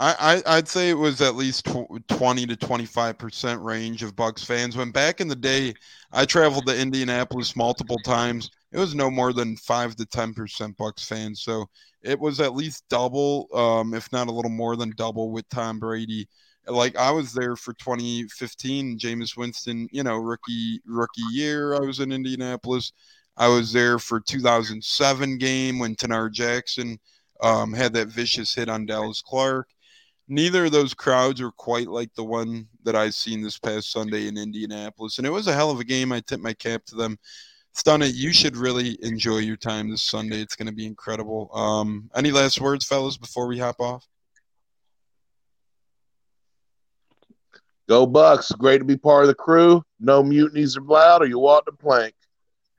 I, 0.00 0.42
I 0.46 0.56
would 0.56 0.68
say 0.68 0.90
it 0.90 0.98
was 0.98 1.20
at 1.20 1.34
least 1.34 1.66
twenty 2.08 2.46
to 2.46 2.56
twenty 2.56 2.84
five 2.84 3.18
percent 3.18 3.60
range 3.62 4.02
of 4.02 4.14
Bucks 4.14 4.44
fans. 4.44 4.76
When 4.76 4.92
back 4.92 5.20
in 5.20 5.28
the 5.28 5.34
day, 5.34 5.74
I 6.12 6.24
traveled 6.24 6.66
to 6.66 6.80
Indianapolis 6.80 7.56
multiple 7.56 7.98
times. 8.04 8.50
It 8.70 8.78
was 8.78 8.94
no 8.94 9.10
more 9.10 9.32
than 9.32 9.56
five 9.56 9.96
to 9.96 10.06
ten 10.06 10.34
percent 10.34 10.76
Bucks 10.76 11.04
fans. 11.04 11.40
So 11.40 11.66
it 12.02 12.18
was 12.18 12.40
at 12.40 12.54
least 12.54 12.84
double, 12.88 13.48
um, 13.54 13.94
if 13.94 14.10
not 14.12 14.28
a 14.28 14.32
little 14.32 14.50
more 14.50 14.76
than 14.76 14.92
double, 14.96 15.30
with 15.30 15.48
Tom 15.48 15.78
Brady. 15.78 16.28
Like 16.66 16.96
I 16.96 17.10
was 17.10 17.32
there 17.32 17.56
for 17.56 17.72
2015, 17.74 18.98
Jameis 18.98 19.36
Winston, 19.36 19.88
you 19.90 20.02
know, 20.02 20.16
rookie 20.16 20.80
rookie 20.86 21.22
year. 21.32 21.74
I 21.74 21.80
was 21.80 22.00
in 22.00 22.12
Indianapolis. 22.12 22.92
I 23.36 23.48
was 23.48 23.72
there 23.72 23.98
for 23.98 24.20
2007 24.20 25.38
game 25.38 25.78
when 25.78 25.94
Tanard 25.94 26.32
Jackson 26.34 26.98
um, 27.40 27.72
had 27.72 27.92
that 27.94 28.08
vicious 28.08 28.54
hit 28.54 28.68
on 28.68 28.84
Dallas 28.86 29.22
Clark. 29.22 29.68
Neither 30.28 30.66
of 30.66 30.72
those 30.72 30.92
crowds 30.92 31.40
are 31.40 31.52
quite 31.52 31.88
like 31.88 32.12
the 32.14 32.24
one 32.24 32.68
that 32.82 32.96
I've 32.96 33.14
seen 33.14 33.42
this 33.42 33.58
past 33.58 33.90
Sunday 33.90 34.28
in 34.28 34.36
Indianapolis, 34.36 35.18
and 35.18 35.26
it 35.26 35.30
was 35.30 35.46
a 35.46 35.54
hell 35.54 35.70
of 35.70 35.80
a 35.80 35.84
game. 35.84 36.12
I 36.12 36.20
tip 36.20 36.40
my 36.40 36.52
cap 36.52 36.84
to 36.86 36.96
them. 36.96 37.16
Stunna, 37.78 38.12
you 38.12 38.32
should 38.32 38.56
really 38.56 38.98
enjoy 39.02 39.38
your 39.38 39.56
time 39.56 39.88
this 39.88 40.02
Sunday. 40.02 40.40
It's 40.40 40.56
going 40.56 40.66
to 40.66 40.74
be 40.74 40.84
incredible. 40.84 41.48
Um, 41.54 42.10
any 42.14 42.32
last 42.32 42.60
words, 42.60 42.84
fellas, 42.84 43.16
before 43.16 43.46
we 43.46 43.58
hop 43.58 43.80
off? 43.80 44.04
Go 47.88 48.04
Bucks! 48.04 48.50
Great 48.50 48.78
to 48.78 48.84
be 48.84 48.96
part 48.96 49.22
of 49.22 49.28
the 49.28 49.34
crew. 49.34 49.82
No 50.00 50.24
mutinies 50.24 50.76
are 50.76 50.80
allowed, 50.80 51.22
or 51.22 51.26
you 51.26 51.38
walk 51.38 51.66
the 51.66 51.72
plank. 51.72 52.14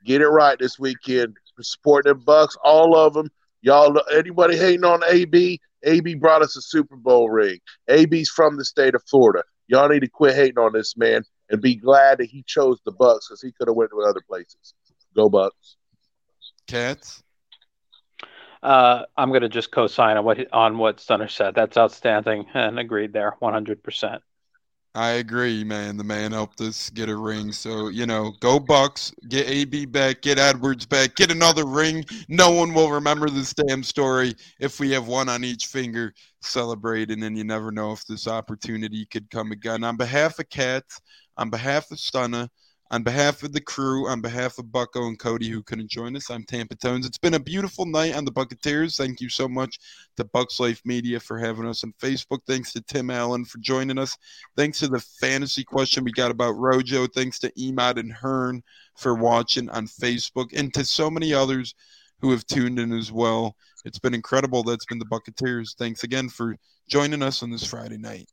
Get 0.04 0.20
it 0.20 0.28
right 0.28 0.58
this 0.58 0.78
weekend. 0.78 1.36
Support 1.60 2.04
the 2.04 2.14
Bucks, 2.14 2.56
all 2.62 2.94
of 2.96 3.14
them. 3.14 3.30
Y'all, 3.62 3.98
anybody 4.12 4.56
hating 4.56 4.84
on 4.84 5.00
AB? 5.08 5.60
AB 5.82 6.14
brought 6.16 6.42
us 6.42 6.56
a 6.56 6.62
Super 6.62 6.96
Bowl 6.96 7.30
ring. 7.30 7.58
AB's 7.88 8.28
from 8.28 8.56
the 8.56 8.64
state 8.64 8.94
of 8.94 9.02
Florida. 9.08 9.44
Y'all 9.66 9.88
need 9.88 10.00
to 10.00 10.08
quit 10.08 10.34
hating 10.34 10.58
on 10.58 10.72
this 10.72 10.96
man 10.96 11.22
and 11.48 11.60
be 11.62 11.74
glad 11.74 12.18
that 12.18 12.28
he 12.28 12.42
chose 12.46 12.78
the 12.84 12.92
Bucks 12.92 13.28
because 13.28 13.42
he 13.42 13.52
could 13.52 13.68
have 13.68 13.76
went 13.76 13.90
to 13.90 14.00
other 14.02 14.22
places. 14.28 14.74
Go 15.14 15.28
Bucks. 15.28 15.76
Cats. 16.66 17.22
Uh, 18.62 19.04
I'm 19.16 19.30
going 19.30 19.42
to 19.42 19.48
just 19.48 19.72
co-sign 19.72 20.16
on 20.16 20.24
what 20.24 20.52
on 20.52 20.78
what 20.78 20.98
Stunna 20.98 21.30
said. 21.30 21.54
That's 21.54 21.76
outstanding 21.76 22.46
and 22.54 22.78
agreed 22.78 23.12
there, 23.12 23.36
100. 23.38 23.82
percent 23.82 24.22
I 24.94 25.10
agree, 25.12 25.62
man. 25.62 25.96
The 25.96 26.04
man 26.04 26.32
helped 26.32 26.60
us 26.60 26.90
get 26.90 27.08
a 27.08 27.16
ring. 27.16 27.52
So, 27.52 27.88
you 27.88 28.06
know, 28.06 28.32
go 28.40 28.58
Bucks, 28.58 29.14
get 29.28 29.48
AB 29.48 29.86
back, 29.86 30.20
get 30.20 30.36
Edwards 30.36 30.84
back, 30.84 31.14
get 31.14 31.30
another 31.30 31.64
ring. 31.64 32.04
No 32.28 32.50
one 32.50 32.74
will 32.74 32.90
remember 32.90 33.30
this 33.30 33.54
damn 33.54 33.84
story 33.84 34.34
if 34.58 34.80
we 34.80 34.90
have 34.90 35.06
one 35.06 35.28
on 35.28 35.44
each 35.44 35.66
finger 35.66 36.12
celebrating, 36.42 37.14
and 37.14 37.22
then 37.22 37.36
you 37.36 37.44
never 37.44 37.70
know 37.70 37.92
if 37.92 38.04
this 38.06 38.26
opportunity 38.26 39.06
could 39.06 39.30
come 39.30 39.52
again. 39.52 39.84
On 39.84 39.96
behalf 39.96 40.40
of 40.40 40.48
Cats, 40.48 41.00
on 41.36 41.50
behalf 41.50 41.88
of 41.92 41.98
Stunna, 41.98 42.48
on 42.90 43.04
behalf 43.04 43.44
of 43.44 43.52
the 43.52 43.60
crew, 43.60 44.08
on 44.08 44.20
behalf 44.20 44.58
of 44.58 44.72
Bucko 44.72 45.06
and 45.06 45.18
Cody 45.18 45.48
who 45.48 45.62
couldn't 45.62 45.90
join 45.90 46.16
us, 46.16 46.28
I'm 46.28 46.42
Tampa 46.42 46.74
Tones. 46.74 47.06
It's 47.06 47.18
been 47.18 47.34
a 47.34 47.40
beautiful 47.40 47.86
night 47.86 48.16
on 48.16 48.24
the 48.24 48.32
Bucketeers. 48.32 48.96
Thank 48.96 49.20
you 49.20 49.28
so 49.28 49.48
much 49.48 49.78
to 50.16 50.24
Bucks 50.24 50.58
Life 50.58 50.82
Media 50.84 51.20
for 51.20 51.38
having 51.38 51.66
us 51.66 51.84
on 51.84 51.92
Facebook. 52.02 52.40
Thanks 52.48 52.72
to 52.72 52.80
Tim 52.80 53.10
Allen 53.10 53.44
for 53.44 53.58
joining 53.58 53.96
us. 53.96 54.16
Thanks 54.56 54.80
to 54.80 54.88
the 54.88 54.98
fantasy 55.20 55.62
question 55.62 56.02
we 56.02 56.10
got 56.10 56.32
about 56.32 56.56
Rojo. 56.56 57.06
Thanks 57.06 57.38
to 57.40 57.52
Emad 57.52 57.96
and 57.96 58.12
Hearn 58.12 58.60
for 58.96 59.14
watching 59.14 59.70
on 59.70 59.86
Facebook, 59.86 60.48
and 60.52 60.74
to 60.74 60.84
so 60.84 61.08
many 61.10 61.32
others 61.32 61.74
who 62.20 62.32
have 62.32 62.44
tuned 62.46 62.80
in 62.80 62.92
as 62.92 63.12
well. 63.12 63.54
It's 63.84 64.00
been 64.00 64.14
incredible. 64.14 64.64
That's 64.64 64.84
been 64.86 64.98
the 64.98 65.06
Bucketeers. 65.06 65.76
Thanks 65.78 66.02
again 66.02 66.28
for 66.28 66.56
joining 66.88 67.22
us 67.22 67.42
on 67.42 67.50
this 67.50 67.64
Friday 67.64 67.98
night. 67.98 68.28